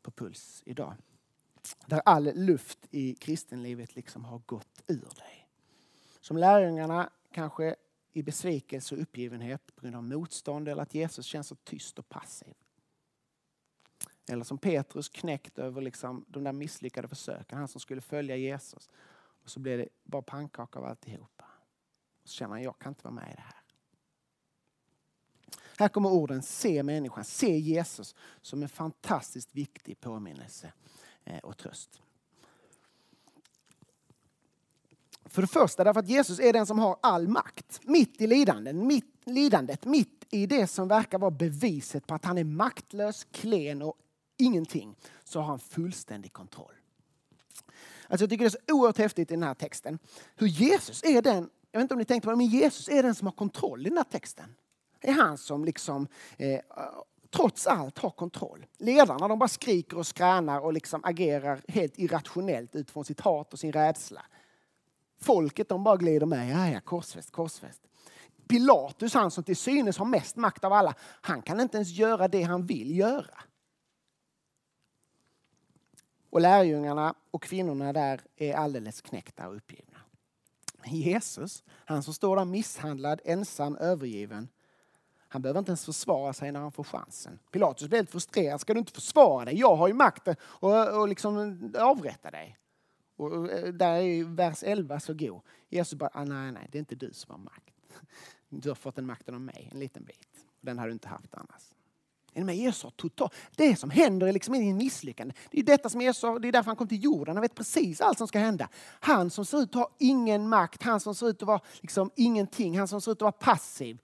på 0.03 0.11
Puls 0.11 0.63
idag. 0.67 0.95
Där 1.87 2.03
all 2.05 2.33
luft 2.35 2.79
i 2.91 3.15
kristenlivet 3.15 3.97
liksom 3.97 4.25
har 4.25 4.39
gått 4.39 4.83
ur 4.87 5.09
dig. 5.17 5.49
Som 6.21 6.37
lärjungarna 6.37 7.11
kanske 7.33 7.77
i 8.13 8.23
besvikelse 8.23 8.95
och 8.95 9.01
uppgivenhet 9.01 9.77
på 9.77 9.83
grund 9.83 9.97
av 9.97 10.05
motstånd 10.05 10.69
eller 10.69 10.83
att 10.83 10.95
Jesus 10.95 11.27
känns 11.27 11.47
så 11.47 11.55
tyst 11.55 11.99
och 11.99 12.09
passiv. 12.09 12.55
Eller 14.29 14.45
som 14.45 14.59
Petrus 14.59 15.09
knäckt 15.09 15.59
över 15.59 15.83
liksom 15.83 16.25
de 16.29 16.45
där 16.45 16.53
misslyckade 16.53 17.09
försöken, 17.09 17.59
han 17.59 17.69
som 17.69 17.81
skulle 17.81 18.01
följa 18.01 18.37
Jesus. 18.37 18.91
Och 19.43 19.51
så 19.51 19.61
blev 19.61 19.79
det 19.79 19.89
bara 20.05 20.23
pannkaka 20.23 20.79
av 20.79 20.85
alltihopa. 20.85 21.45
Och 22.23 22.29
så 22.29 22.35
känner 22.35 22.55
han, 22.55 22.63
jag 22.63 22.79
kan 22.79 22.91
inte 22.91 23.05
vara 23.05 23.15
med 23.15 23.33
i 23.33 23.35
det 23.35 23.43
här. 23.43 23.61
Här 25.79 25.89
kommer 25.89 26.11
orden 26.11 26.43
se 26.43 26.83
människan, 26.83 27.25
se 27.25 27.59
Jesus 27.59 28.15
som 28.41 28.63
en 28.63 28.69
fantastiskt 28.69 29.55
viktig 29.55 30.01
påminnelse 30.01 30.73
Eh, 31.25 31.39
och 31.39 31.57
tröst. 31.57 32.01
För 35.25 35.43
det 35.43 35.49
första 35.49 35.85
därför 35.85 36.01
att 36.01 36.09
Jesus 36.09 36.41
är 36.41 36.53
den 36.53 36.67
som 36.67 36.79
har 36.79 36.97
all 37.01 37.29
makt. 37.29 37.81
Mitt 37.83 38.21
i 38.21 38.27
lidanden, 38.27 38.87
mitt, 38.87 39.23
lidandet, 39.25 39.85
mitt 39.85 40.25
i 40.31 40.47
det 40.47 40.67
som 40.67 40.89
verkar 40.89 41.19
vara 41.19 41.31
beviset 41.31 42.07
på 42.07 42.15
att 42.15 42.25
han 42.25 42.39
är 42.39 42.45
maktlös, 42.45 43.25
klen 43.25 43.83
och 43.83 43.95
ingenting, 44.37 44.97
så 45.25 45.41
har 45.41 45.47
han 45.47 45.59
fullständig 45.59 46.33
kontroll. 46.33 46.75
Alltså 48.09 48.23
jag 48.23 48.31
tycker 48.31 48.45
det 48.45 48.49
är 48.49 48.51
så 48.67 48.75
oerhört 48.75 48.99
häftigt 48.99 49.31
i 49.31 49.35
den 49.35 49.43
här 49.43 49.55
texten. 49.55 49.99
Hur 50.37 50.47
Jesus 50.47 51.05
är 51.05 51.23
den, 51.23 51.51
jag 51.71 51.81
vet 51.81 51.85
inte 51.85 51.95
om 51.95 51.99
ni 51.99 52.05
tänkte 52.05 52.27
på 52.27 52.31
det, 52.31 52.37
men 52.37 52.47
Jesus 52.47 52.89
är 52.89 53.03
den 53.03 53.15
som 53.15 53.27
har 53.27 53.33
kontroll 53.33 53.87
i 53.87 53.89
den 53.89 53.99
här 53.99 54.05
texten. 54.05 54.55
Det 55.01 55.09
är 55.09 55.13
han 55.13 55.39
som 55.39 55.65
liksom 55.65 56.09
eh, 56.37 56.61
trots 57.37 57.67
allt 57.67 57.99
har 57.99 58.11
kontroll. 58.11 58.67
Ledarna 58.79 59.29
de 59.29 59.39
bara 59.39 59.49
skriker 59.49 59.99
och 59.99 60.07
skränar 60.07 60.61
och 60.61 60.73
liksom 60.73 61.01
agerar 61.05 61.63
helt 61.69 61.99
irrationellt 61.99 62.77
utifrån 62.77 63.05
sitt 63.05 63.21
hat 63.21 63.53
och 63.53 63.59
sin 63.59 63.73
rädsla. 63.73 64.23
Folket 65.21 65.69
de 65.69 65.85
bara 65.85 65.97
glider 65.97 66.27
med. 66.27 66.51
Ja, 66.51 66.69
ja, 66.69 66.81
korsfäst, 66.81 67.31
korsfäst. 67.31 67.81
Pilatus, 68.49 69.15
han 69.15 69.31
som 69.31 69.45
till 69.45 69.57
synes 69.57 69.99
har 69.99 70.07
mest 70.07 70.37
makt 70.37 70.65
av 70.65 70.73
alla, 70.73 70.95
han 71.01 71.43
kan 71.43 71.61
inte 71.61 71.77
ens 71.77 71.89
göra 71.89 72.29
det 72.29 72.43
han 72.43 72.67
vill 72.67 72.99
göra. 72.99 73.39
Och 76.31 76.41
lärjungarna 76.41 77.15
och 77.31 77.43
kvinnorna 77.43 77.93
där 77.93 78.21
är 78.37 78.55
alldeles 78.55 79.01
knäckta 79.01 79.49
och 79.49 79.57
uppgivna. 79.57 79.99
Jesus, 80.87 81.65
han 81.67 82.03
som 82.03 82.15
står 82.15 82.37
där 82.37 82.45
misshandlad, 82.45 83.21
ensam, 83.25 83.77
övergiven, 83.77 84.49
han 85.35 85.43
behöver 85.43 85.59
inte 85.59 85.71
ens 85.71 85.85
försvara 85.85 86.33
sig 86.33 86.53
när 86.53 86.61
han 86.61 86.73
får 86.73 86.85
chansen. 86.85 87.39
Pilatus 87.51 87.89
blir 87.89 87.99
helt 87.99 88.11
frustrerad. 88.11 88.61
Ska 88.61 88.75
du 88.75 88.81
inte 88.81 88.93
försvara 88.93 89.45
dig? 89.45 89.59
Jag 89.59 89.77
har 89.77 89.89
ju 89.89 89.95
makten 89.95 90.37
att 90.61 91.09
liksom 91.09 91.73
avrätta 91.79 92.31
dig. 92.31 92.59
Och 93.17 93.33
och 93.33 93.53
eh, 93.53 93.73
där 93.73 93.95
är 93.97 94.25
vers 94.25 94.63
11 94.63 95.01
så 95.01 95.15
god. 95.15 95.41
Jesus 95.69 95.99
bara, 95.99 96.11
ah, 96.13 96.25
nej, 96.25 96.53
nej, 96.53 96.69
det 96.73 96.79
är 96.79 96.81
inte 96.81 96.95
du 96.95 97.13
som 97.13 97.31
har 97.31 97.39
makt. 97.39 97.75
Du 98.49 98.69
har 98.69 98.75
fått 98.75 98.97
den 98.97 99.07
makten 99.07 99.35
av 99.35 99.41
mig, 99.41 99.69
en 99.73 99.79
liten 99.79 100.05
bit. 100.05 100.47
Den 100.61 100.79
har 100.79 100.87
du 100.87 100.93
inte 100.93 101.09
haft 101.09 101.35
annars. 101.35 101.63
Men 102.35 102.57
Jesus 102.57 102.83
har 102.83 102.91
totalt... 102.91 103.35
Det 103.57 103.77
som 103.77 103.91
händer 103.91 104.27
är 104.27 104.33
liksom 104.33 104.55
din 104.55 104.77
misslyckande. 104.77 105.35
Det 105.51 105.59
är 105.59 105.63
detta 105.63 105.89
som 105.89 106.01
Jesus, 106.01 106.23
det 106.41 106.49
är 106.49 106.53
därför 106.53 106.67
han 106.67 106.77
kom 106.77 106.89
till 106.89 107.05
jorden. 107.05 107.37
Han 107.37 107.43
vet 107.43 107.55
precis 107.55 108.01
allt 108.01 108.19
som 108.19 108.29
ska 108.29 108.39
hända. 108.39 108.69
Han 109.01 109.31
som 109.31 109.45
ser 109.45 109.59
ut 109.63 109.69
att 109.69 109.75
ha 109.75 109.91
ingen 109.99 110.49
makt, 110.49 110.83
han 110.83 111.01
som 111.01 111.15
ser 111.15 111.29
ut 111.29 111.43
att 111.43 111.47
vara 111.47 111.61
liksom 111.81 112.11
ingenting, 112.17 112.79
han 112.79 112.89
som 112.89 113.01
ser 113.01 113.13
ut 113.13 113.19
att 113.19 113.23
vara 113.23 113.33
passiv. 113.33 113.99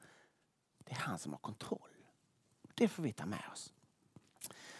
Det 0.90 0.96
är 0.96 1.00
han 1.00 1.18
som 1.18 1.32
har 1.32 1.38
kontroll. 1.38 1.90
Det 2.74 2.88
får 2.88 3.02
vi 3.02 3.12
ta 3.12 3.26
med 3.26 3.42
oss. 3.52 3.72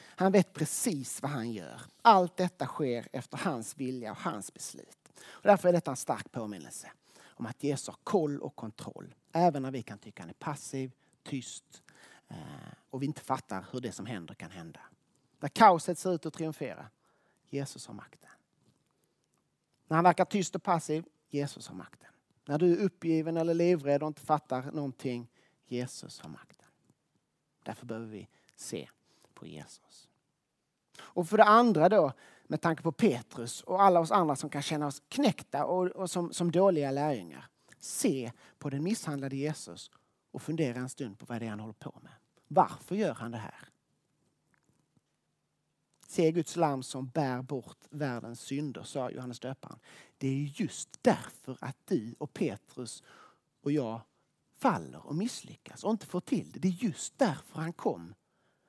Han 0.04 0.32
vet 0.32 0.52
precis 0.52 1.22
vad 1.22 1.30
han 1.30 1.52
gör. 1.52 1.80
Allt 2.02 2.36
detta 2.36 2.66
sker 2.66 3.08
efter 3.12 3.38
hans 3.38 3.76
vilja 3.76 4.10
och 4.10 4.16
hans 4.16 4.54
beslut. 4.54 4.98
Och 5.20 5.42
därför 5.42 5.68
är 5.68 5.72
detta 5.72 5.90
en 5.90 5.96
stark 5.96 6.32
påminnelse 6.32 6.90
om 7.22 7.46
att 7.46 7.62
Jesus 7.62 7.88
har 7.88 7.96
koll 8.04 8.40
och 8.40 8.56
kontroll. 8.56 9.14
Även 9.32 9.62
när 9.62 9.70
vi 9.70 9.82
kan 9.82 9.98
tycka 9.98 10.22
han 10.22 10.30
är 10.30 10.34
passiv, 10.34 10.92
tyst 11.22 11.82
eh, 12.28 12.36
och 12.90 13.02
vi 13.02 13.06
inte 13.06 13.20
fattar 13.20 13.66
hur 13.72 13.80
det 13.80 13.92
som 13.92 14.06
händer 14.06 14.34
kan 14.34 14.50
hända. 14.50 14.80
När 15.38 15.48
kaoset 15.48 15.98
ser 15.98 16.14
ut 16.14 16.26
att 16.26 16.34
triumfera, 16.34 16.86
Jesus 17.48 17.86
har 17.86 17.94
makten. 17.94 18.30
När 19.86 19.96
han 19.96 20.04
verkar 20.04 20.24
tyst 20.24 20.54
och 20.54 20.62
passiv, 20.62 21.04
Jesus 21.28 21.68
har 21.68 21.76
makten. 21.76 22.10
När 22.44 22.58
du 22.58 22.72
är 22.72 22.84
uppgiven 22.84 23.36
eller 23.36 23.54
livrädd 23.54 24.02
och 24.02 24.06
inte 24.06 24.20
fattar 24.20 24.62
någonting, 24.72 25.28
Jesus 25.70 26.20
har 26.20 26.30
makten. 26.30 26.68
Därför 27.62 27.86
behöver 27.86 28.06
vi 28.06 28.28
se 28.56 28.88
på 29.34 29.46
Jesus. 29.46 30.08
Och 30.98 31.28
för 31.28 31.36
det 31.36 31.44
andra 31.44 31.88
då, 31.88 32.12
med 32.44 32.60
tanke 32.60 32.82
på 32.82 32.92
Petrus 32.92 33.62
och 33.62 33.82
alla 33.82 34.00
oss 34.00 34.10
andra 34.10 34.36
som 34.36 34.50
kan 34.50 34.62
känna 34.62 34.86
oss 34.86 35.02
knäckta 35.08 35.66
och, 35.66 35.86
och 35.86 36.10
som, 36.10 36.32
som 36.32 36.52
dåliga 36.52 36.90
lärjungar. 36.90 37.46
Se 37.78 38.32
på 38.58 38.70
den 38.70 38.84
misshandlade 38.84 39.36
Jesus 39.36 39.90
och 40.30 40.42
fundera 40.42 40.78
en 40.78 40.88
stund 40.88 41.18
på 41.18 41.26
vad 41.26 41.40
det 41.40 41.46
är 41.46 41.50
han 41.50 41.60
håller 41.60 41.72
på 41.72 41.98
med. 42.02 42.12
Varför 42.48 42.94
gör 42.94 43.14
han 43.14 43.30
det 43.30 43.38
här? 43.38 43.68
Se 46.06 46.32
Guds 46.32 46.56
lam 46.56 46.82
som 46.82 47.08
bär 47.08 47.42
bort 47.42 47.78
världens 47.90 48.40
synder, 48.40 48.82
sa 48.82 49.10
Johannes 49.10 49.40
döparen. 49.40 49.78
Det 50.18 50.28
är 50.28 50.60
just 50.60 51.02
därför 51.02 51.58
att 51.60 51.76
du 51.84 52.14
och 52.18 52.32
Petrus 52.32 53.02
och 53.62 53.72
jag 53.72 54.00
faller 54.60 55.06
och 55.06 55.14
misslyckas 55.14 55.84
och 55.84 55.90
inte 55.90 56.06
får 56.06 56.20
till 56.20 56.52
det. 56.52 56.58
Det 56.58 56.68
är 56.68 56.84
just 56.84 57.18
därför 57.18 57.60
han 57.60 57.72
kom. 57.72 58.14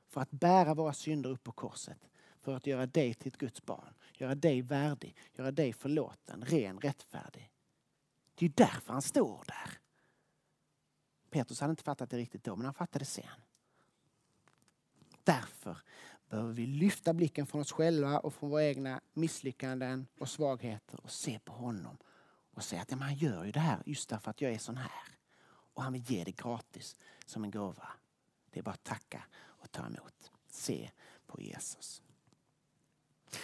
För 0.10 0.22
att 0.22 0.32
bära 0.32 0.74
våra 0.74 0.94
synder 0.94 1.30
upp 1.30 1.44
på 1.44 1.52
korset 1.52 2.10
för 2.40 2.56
att 2.56 2.68
göra 2.68 2.86
dig 2.86 3.14
till 3.14 3.28
ett 3.28 3.38
Guds 3.38 3.66
barn. 3.66 3.94
Göra 4.14 4.36
dig 4.36 4.62
värdig, 4.62 5.18
göra 5.34 5.52
dig 5.52 5.74
förlåten, 5.74 6.46
ren, 6.46 6.80
rättfärdig. 6.80 7.52
Det 8.36 8.46
är 8.46 8.50
därför 8.56 8.94
han 8.94 9.02
står 9.02 9.44
där. 9.48 9.78
Petrus 11.30 11.62
hade 11.62 11.72
inte 11.72 11.84
fattat 11.84 12.10
det 12.10 12.18
riktigt 12.18 12.44
då, 12.44 12.56
men 12.56 12.66
han 12.66 12.74
fattade 12.74 13.06
sen. 13.06 13.26
Därför 15.24 15.78
behöver 16.30 16.54
vi 16.54 16.68
lyfta 16.68 17.14
blicken 17.14 17.48
från 17.48 17.62
oss 17.62 17.72
själva 17.72 18.20
och 18.20 18.34
från 18.34 18.50
våra 18.50 18.64
egna 18.64 19.02
misslyckanden 19.14 20.08
och 20.20 20.30
svagheter 20.30 21.00
och 21.04 21.12
se 21.12 21.40
på 21.40 21.54
honom 21.54 21.98
och 22.54 22.64
säga 22.64 22.82
att 22.82 22.92
ja, 22.92 22.98
han 22.98 23.16
gör 23.16 23.44
ju 23.44 23.52
det 23.52 23.60
här 23.60 23.84
just 23.86 24.10
därför 24.10 24.32
att 24.32 24.42
jag 24.42 24.54
är 24.54 24.58
sån 24.58 24.78
här. 24.78 25.21
Och 25.74 25.84
han 25.84 25.94
vill 25.94 26.04
ge 26.12 26.24
det 26.24 26.32
gratis 26.32 26.96
som 27.26 27.44
en 27.44 27.52
gåva. 27.52 27.88
Det 28.52 28.60
är 28.60 28.64
bara 28.64 28.72
att 28.72 28.84
tacka 28.84 29.24
och 29.44 29.72
ta 29.72 29.86
emot. 29.86 30.32
Se 30.52 30.90
på 31.28 31.42
Jesus. 31.42 32.02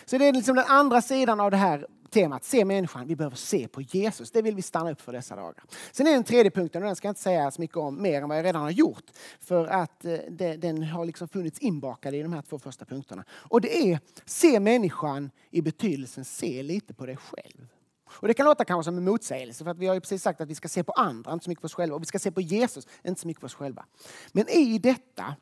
Så 0.05 0.17
det 0.17 0.25
är 0.25 0.33
liksom 0.33 0.55
den 0.55 0.65
andra 0.67 1.01
sidan 1.01 1.39
av 1.39 1.51
det 1.51 1.57
här 1.57 1.87
temat, 2.09 2.43
se 2.43 2.65
människan, 2.65 3.07
vi 3.07 3.15
behöver 3.15 3.35
se 3.35 3.67
på 3.67 3.81
Jesus. 3.81 4.31
Det 4.31 4.41
vill 4.41 4.55
vi 4.55 4.61
stanna 4.61 4.91
upp 4.91 5.01
för 5.01 5.13
dessa 5.13 5.35
dagar. 5.35 5.63
Sen 5.91 6.07
är 6.07 6.11
den 6.11 6.23
tredje 6.23 6.51
punkten, 6.51 6.81
och 6.81 6.87
den 6.87 6.95
ska 6.95 7.07
jag 7.07 7.11
inte 7.11 7.21
säga 7.21 7.51
så 7.51 7.61
mycket 7.61 7.77
om 7.77 8.01
mer 8.01 8.21
än 8.21 8.29
vad 8.29 8.37
jag 8.37 8.45
redan 8.45 8.61
har 8.61 8.71
gjort. 8.71 9.03
För 9.39 9.67
att 9.67 10.05
eh, 10.05 10.17
det, 10.29 10.55
den 10.55 10.83
har 10.83 11.05
liksom 11.05 11.27
funnits 11.27 11.59
inbakad 11.59 12.15
i 12.15 12.21
de 12.21 12.33
här 12.33 12.41
två 12.41 12.59
första 12.59 12.85
punkterna. 12.85 13.23
Och 13.29 13.61
det 13.61 13.91
är, 13.91 13.99
se 14.25 14.59
människan 14.59 15.31
i 15.49 15.61
betydelsen 15.61 16.25
se 16.25 16.63
lite 16.63 16.93
på 16.93 17.05
dig 17.05 17.17
själv. 17.17 17.67
Och 18.09 18.27
det 18.27 18.33
kan 18.33 18.45
låta 18.45 18.65
kanske 18.65 18.89
som 18.89 18.97
en 18.97 19.03
motsägelse 19.05 19.63
för 19.63 19.71
att 19.71 19.77
vi 19.77 19.87
har 19.87 19.93
ju 19.93 19.99
precis 19.99 20.23
sagt 20.23 20.41
att 20.41 20.49
vi 20.49 20.55
ska 20.55 20.67
se 20.67 20.83
på 20.83 20.91
andra, 20.91 21.33
inte 21.33 21.43
så 21.43 21.49
mycket 21.49 21.61
på 21.61 21.65
oss 21.65 21.73
själva. 21.73 21.95
Och 21.95 22.01
vi 22.01 22.05
ska 22.05 22.19
se 22.19 22.31
på 22.31 22.41
Jesus, 22.41 22.87
inte 23.03 23.21
så 23.21 23.27
mycket 23.27 23.41
på 23.41 23.45
oss 23.45 23.53
själva. 23.53 23.85
Men 24.31 24.49
i 24.49 24.79
detta 24.79 25.35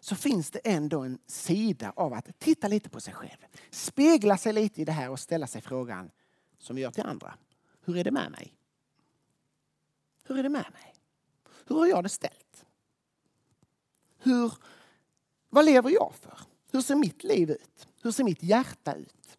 så 0.00 0.16
finns 0.16 0.50
det 0.50 0.58
ändå 0.64 1.00
en 1.00 1.18
sida 1.26 1.92
av 1.96 2.12
att 2.12 2.38
titta 2.38 2.68
lite 2.68 2.88
på 2.88 3.00
sig 3.00 3.14
själv. 3.14 3.38
Spegla 3.70 4.36
sig 4.36 4.52
lite 4.52 4.82
i 4.82 4.84
det 4.84 4.92
här 4.92 5.10
och 5.10 5.20
ställa 5.20 5.46
sig 5.46 5.60
frågan 5.62 6.10
som 6.58 6.76
vi 6.76 6.82
gör 6.82 6.90
till 6.90 7.02
andra. 7.02 7.34
Hur 7.84 7.96
är 7.96 8.04
det 8.04 8.10
med 8.10 8.30
mig? 8.30 8.54
Hur 10.24 10.38
är 10.38 10.42
det 10.42 10.48
med 10.48 10.66
mig? 10.72 10.94
Hur 11.66 11.76
har 11.76 11.86
jag 11.86 12.02
det 12.02 12.08
ställt? 12.08 12.64
Hur, 14.18 14.52
vad 15.48 15.64
lever 15.64 15.90
jag 15.90 16.12
för? 16.20 16.38
Hur 16.70 16.80
ser 16.80 16.94
mitt 16.94 17.24
liv 17.24 17.50
ut? 17.50 17.88
Hur 18.02 18.12
ser 18.12 18.24
mitt 18.24 18.42
hjärta 18.42 18.94
ut? 18.94 19.38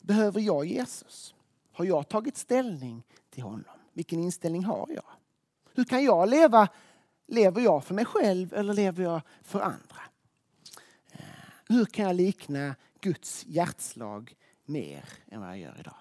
Behöver 0.00 0.40
jag 0.40 0.66
Jesus? 0.66 1.34
Har 1.74 1.84
jag 1.84 2.08
tagit 2.08 2.36
ställning 2.36 3.02
till 3.30 3.42
honom? 3.42 3.64
Vilken 3.92 4.20
inställning 4.20 4.64
har 4.64 4.86
jag? 4.90 5.04
Hur 5.74 5.84
kan 5.84 6.04
jag 6.04 6.28
leva 6.28 6.68
Lever 7.26 7.60
jag 7.60 7.84
för 7.84 7.94
mig 7.94 8.04
själv 8.04 8.54
eller 8.54 8.74
lever 8.74 9.04
jag 9.04 9.20
för 9.42 9.60
andra? 9.60 10.02
Eh, 11.12 11.18
hur 11.68 11.84
kan 11.84 12.04
jag 12.04 12.16
likna 12.16 12.76
Guds 13.00 13.44
hjärtslag 13.46 14.34
mer 14.64 15.04
än 15.26 15.40
vad 15.40 15.50
jag 15.50 15.58
gör 15.58 15.76
idag? 15.80 15.96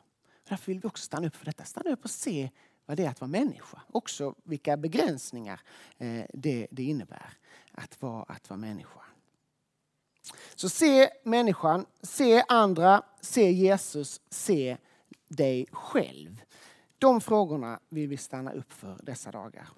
Därför 0.49 0.65
vill 0.65 0.79
vi 0.79 0.87
också 0.87 1.03
stanna 1.03 1.27
upp 1.27 1.35
för 1.35 1.45
detta. 1.45 1.63
Stanna 1.63 1.91
upp 1.91 2.03
och 2.03 2.09
se 2.09 2.49
vad 2.85 2.97
det 2.97 3.05
är 3.05 3.09
att 3.09 3.21
vara 3.21 3.31
människa. 3.31 3.81
Också 3.91 4.35
vilka 4.43 4.77
begränsningar 4.77 5.61
eh, 5.97 6.25
det, 6.33 6.67
det 6.71 6.83
innebär 6.83 7.33
att 7.71 8.01
vara, 8.01 8.23
att 8.23 8.49
vara 8.49 8.59
människa. 8.59 8.99
Så 10.55 10.69
se 10.69 11.09
människan, 11.23 11.85
se 12.01 12.43
andra, 12.47 13.03
se 13.21 13.51
Jesus, 13.51 14.21
se 14.29 14.77
dig 15.35 15.65
själv. 15.71 16.41
De 16.99 17.21
frågorna 17.21 17.79
vill 17.89 18.07
vi 18.07 18.17
stanna 18.17 18.51
upp 18.51 18.73
för 18.73 18.99
dessa 19.03 19.31
dagar. 19.31 19.69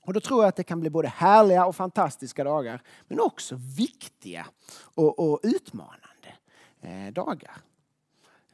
Och 0.00 0.12
då 0.12 0.20
tror 0.20 0.42
jag 0.42 0.48
att 0.48 0.56
det 0.56 0.64
kan 0.64 0.80
bli 0.80 0.90
både 0.90 1.08
härliga 1.08 1.66
och 1.66 1.76
fantastiska 1.76 2.44
dagar, 2.44 2.82
men 3.08 3.20
också 3.20 3.58
viktiga 3.76 4.46
och, 4.74 5.18
och 5.18 5.40
utmanande 5.42 6.34
eh, 6.80 7.12
dagar. 7.12 7.56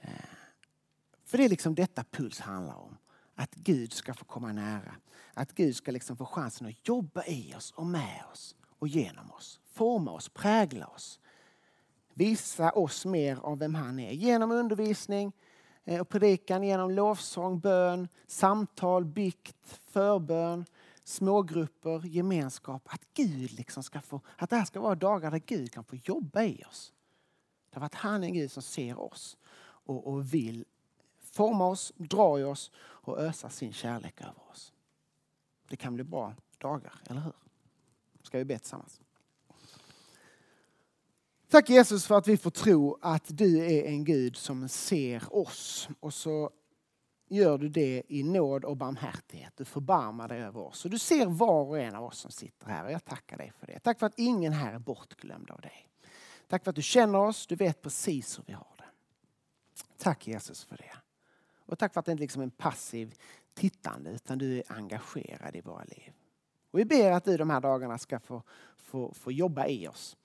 Eh, 0.00 0.10
för 1.24 1.38
det 1.38 1.44
är 1.44 1.48
liksom 1.48 1.74
detta 1.74 2.04
Puls 2.04 2.40
handlar 2.40 2.74
om. 2.74 2.96
Att 3.34 3.54
Gud 3.54 3.92
ska 3.92 4.14
få 4.14 4.24
komma 4.24 4.52
nära. 4.52 4.94
Att 5.34 5.52
Gud 5.52 5.76
ska 5.76 5.90
liksom 5.90 6.16
få 6.16 6.26
chansen 6.26 6.66
att 6.66 6.88
jobba 6.88 7.24
i 7.24 7.54
oss 7.56 7.70
och 7.70 7.86
med 7.86 8.22
oss 8.32 8.56
och 8.78 8.88
genom 8.88 9.32
oss. 9.32 9.60
Forma 9.72 10.10
oss, 10.10 10.28
prägla 10.28 10.86
oss. 10.86 11.20
Visa 12.14 12.70
oss 12.70 13.06
mer 13.06 13.36
av 13.36 13.58
vem 13.58 13.74
han 13.74 13.98
är. 13.98 14.12
Genom 14.12 14.50
undervisning 14.50 15.32
Eh, 15.86 16.00
och 16.00 16.08
predikan, 16.08 16.62
genom 16.62 16.90
lovsång, 16.90 17.60
bön, 17.60 18.08
samtal, 18.26 19.04
bikt, 19.04 19.56
förbön 19.64 20.64
smågrupper, 21.08 22.06
gemenskap. 22.06 22.82
Att 22.84 23.02
Gud 23.14 23.52
liksom 23.52 23.82
ska 23.82 24.00
få, 24.00 24.20
att 24.36 24.50
det 24.50 24.56
här 24.56 24.64
ska 24.64 24.80
vara 24.80 24.94
dagar 24.94 25.30
där 25.30 25.42
Gud 25.46 25.72
kan 25.72 25.84
få 25.84 25.96
jobba 25.96 26.42
i 26.42 26.64
oss. 26.64 26.92
Därför 27.70 27.86
att 27.86 27.94
han 27.94 28.24
är 28.24 28.28
en 28.28 28.34
Gud 28.34 28.52
som 28.52 28.62
ser 28.62 28.98
oss 29.00 29.36
och, 29.58 30.06
och 30.06 30.34
vill 30.34 30.64
forma 31.18 31.66
oss, 31.66 31.92
dra 31.96 32.40
i 32.40 32.44
oss 32.44 32.70
och 32.78 33.18
ösa 33.18 33.50
sin 33.50 33.72
kärlek 33.72 34.20
över 34.20 34.50
oss. 34.50 34.72
Det 35.68 35.76
kan 35.76 35.94
bli 35.94 36.04
bra 36.04 36.34
dagar, 36.58 36.94
eller 37.06 37.20
hur? 37.20 37.32
Ska 38.22 38.38
vi 38.38 38.44
be 38.44 38.58
tillsammans? 38.58 39.00
Tack 41.48 41.68
Jesus 41.68 42.06
för 42.06 42.18
att 42.18 42.28
vi 42.28 42.36
får 42.36 42.50
tro 42.50 42.98
att 43.00 43.24
du 43.28 43.58
är 43.58 43.84
en 43.84 44.04
Gud 44.04 44.36
som 44.36 44.68
ser 44.68 45.36
oss. 45.36 45.88
Och 46.00 46.14
så 46.14 46.50
gör 47.28 47.58
du 47.58 47.68
det 47.68 48.02
i 48.08 48.22
nåd 48.22 48.64
och 48.64 48.76
barmhärtighet. 48.76 49.52
Du 49.56 49.64
förbarmar 49.64 50.28
dig 50.28 50.42
över 50.42 50.60
oss. 50.60 50.84
Och 50.84 50.90
du 50.90 50.98
ser 50.98 51.26
var 51.26 51.64
och 51.64 51.78
en 51.78 51.94
av 51.94 52.04
oss 52.04 52.18
som 52.18 52.30
sitter 52.30 52.66
här. 52.66 52.84
Och 52.84 52.92
jag 52.92 53.04
tackar 53.04 53.36
dig 53.36 53.52
för 53.58 53.66
det. 53.66 53.78
Tack 53.78 53.98
för 53.98 54.06
att 54.06 54.18
ingen 54.18 54.52
här 54.52 54.74
är 54.74 54.78
bortglömd 54.78 55.50
av 55.50 55.60
dig. 55.60 55.88
Tack 56.48 56.64
för 56.64 56.70
att 56.70 56.76
du 56.76 56.82
känner 56.82 57.18
oss. 57.18 57.46
Du 57.46 57.56
vet 57.56 57.82
precis 57.82 58.38
hur 58.38 58.44
vi 58.46 58.52
har 58.52 58.74
det. 58.76 58.84
Tack 59.98 60.26
Jesus 60.26 60.64
för 60.64 60.76
det. 60.76 60.96
Och 61.66 61.78
tack 61.78 61.92
för 61.92 62.00
att 62.00 62.06
det 62.06 62.12
inte 62.12 62.22
liksom 62.22 62.42
är 62.42 62.44
en 62.46 62.50
passiv 62.50 63.14
tittande 63.54 64.10
utan 64.10 64.38
du 64.38 64.58
är 64.58 64.62
engagerad 64.68 65.56
i 65.56 65.60
våra 65.60 65.84
liv. 65.84 66.12
Och 66.70 66.78
vi 66.78 66.84
ber 66.84 67.10
att 67.10 67.24
du 67.24 67.36
de 67.36 67.50
här 67.50 67.60
dagarna 67.60 67.98
ska 67.98 68.20
få, 68.20 68.42
få, 68.76 69.12
få 69.14 69.32
jobba 69.32 69.66
i 69.66 69.88
oss. 69.88 70.16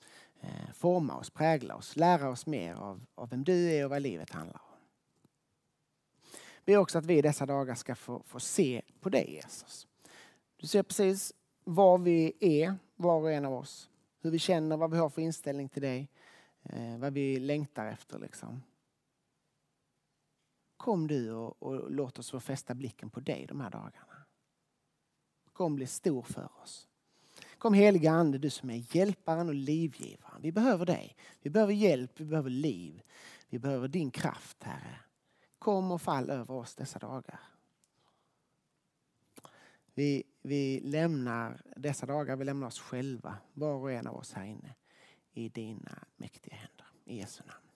Eh, 0.42 0.72
forma 0.74 1.18
oss, 1.18 1.30
prägla 1.30 1.76
oss, 1.76 1.96
lära 1.96 2.30
oss 2.30 2.46
mer 2.46 2.74
av, 2.74 3.06
av 3.16 3.30
vem 3.30 3.44
du 3.44 3.72
är 3.72 3.84
och 3.84 3.90
vad 3.90 4.02
livet 4.02 4.30
handlar 4.30 4.62
om 4.66 4.72
ber 6.66 6.78
också 6.78 6.98
att 6.98 7.06
vi 7.06 7.18
i 7.18 7.22
dessa 7.22 7.46
dagar 7.46 7.76
ska 7.76 7.96
få, 7.96 8.24
få 8.24 8.40
se 8.40 8.82
på 9.00 9.10
dig 9.10 9.34
Jesus. 9.34 9.88
Du 10.58 10.68
ser 10.68 10.84
precis 10.84 11.34
var 11.64 11.98
vi 11.98 12.34
är, 12.40 12.76
var 12.96 13.22
och 13.22 13.32
en 13.32 13.46
av 13.46 13.54
oss. 13.54 13.90
Hur 14.20 14.32
vi 14.32 14.40
känner, 14.40 14.78
vad 14.78 14.92
vi 14.92 14.98
har 14.98 15.10
för 15.10 15.22
inställning 15.22 15.70
till 15.70 15.82
dig. 15.82 16.10
Eh, 16.64 16.98
vad 16.98 17.14
vi 17.14 17.40
längtar 17.40 17.86
efter 17.86 18.20
liksom. 18.20 18.64
Kom 20.78 21.08
du 21.08 21.32
och, 21.32 21.64
och 21.64 21.92
låt 21.92 22.20
oss 22.20 22.32
få 22.32 22.40
fästa 22.40 22.76
blicken 22.76 23.10
på 23.10 23.20
dig 23.20 23.46
de 23.46 23.62
här 23.62 23.70
dagarna. 23.70 24.26
Kom 25.54 25.76
bli 25.76 25.88
stor 25.88 26.22
för 26.22 26.50
oss. 26.62 26.88
Kom 27.62 27.74
heliga 27.74 28.12
Ande, 28.12 28.38
du 28.38 28.50
som 28.50 28.70
är 28.70 28.96
hjälparen 28.96 29.50
och 29.50 29.56
livgivaren. 29.56 30.42
Vi 30.42 30.52
behöver 30.52 30.86
dig. 30.86 31.16
Vi 31.42 31.50
behöver 31.50 31.74
hjälp, 31.74 32.12
vi 32.16 32.26
behöver 32.26 32.50
liv. 32.50 33.02
Vi 33.50 33.60
behöver 33.60 33.88
din 33.88 34.12
kraft, 34.12 34.64
Herre. 34.64 35.00
Kom 35.60 35.92
och 35.92 36.02
fall 36.02 36.30
över 36.30 36.54
oss 36.54 36.76
dessa 36.76 37.00
dagar. 37.00 37.40
Vi, 39.94 40.24
vi 40.42 40.80
lämnar 40.80 41.62
dessa 41.76 42.06
dagar, 42.06 42.36
vi 42.36 42.46
lämnar 42.46 42.68
oss 42.68 42.80
själva, 42.80 43.38
var 43.54 43.74
och 43.74 43.92
en 43.92 44.08
av 44.08 44.16
oss 44.16 44.34
här 44.34 44.46
inne, 44.46 44.76
i 45.34 45.50
dina 45.50 46.04
mäktiga 46.18 46.56
händer. 46.56 46.86
I 47.06 47.18
Jesu 47.18 47.44
namn. 47.48 47.71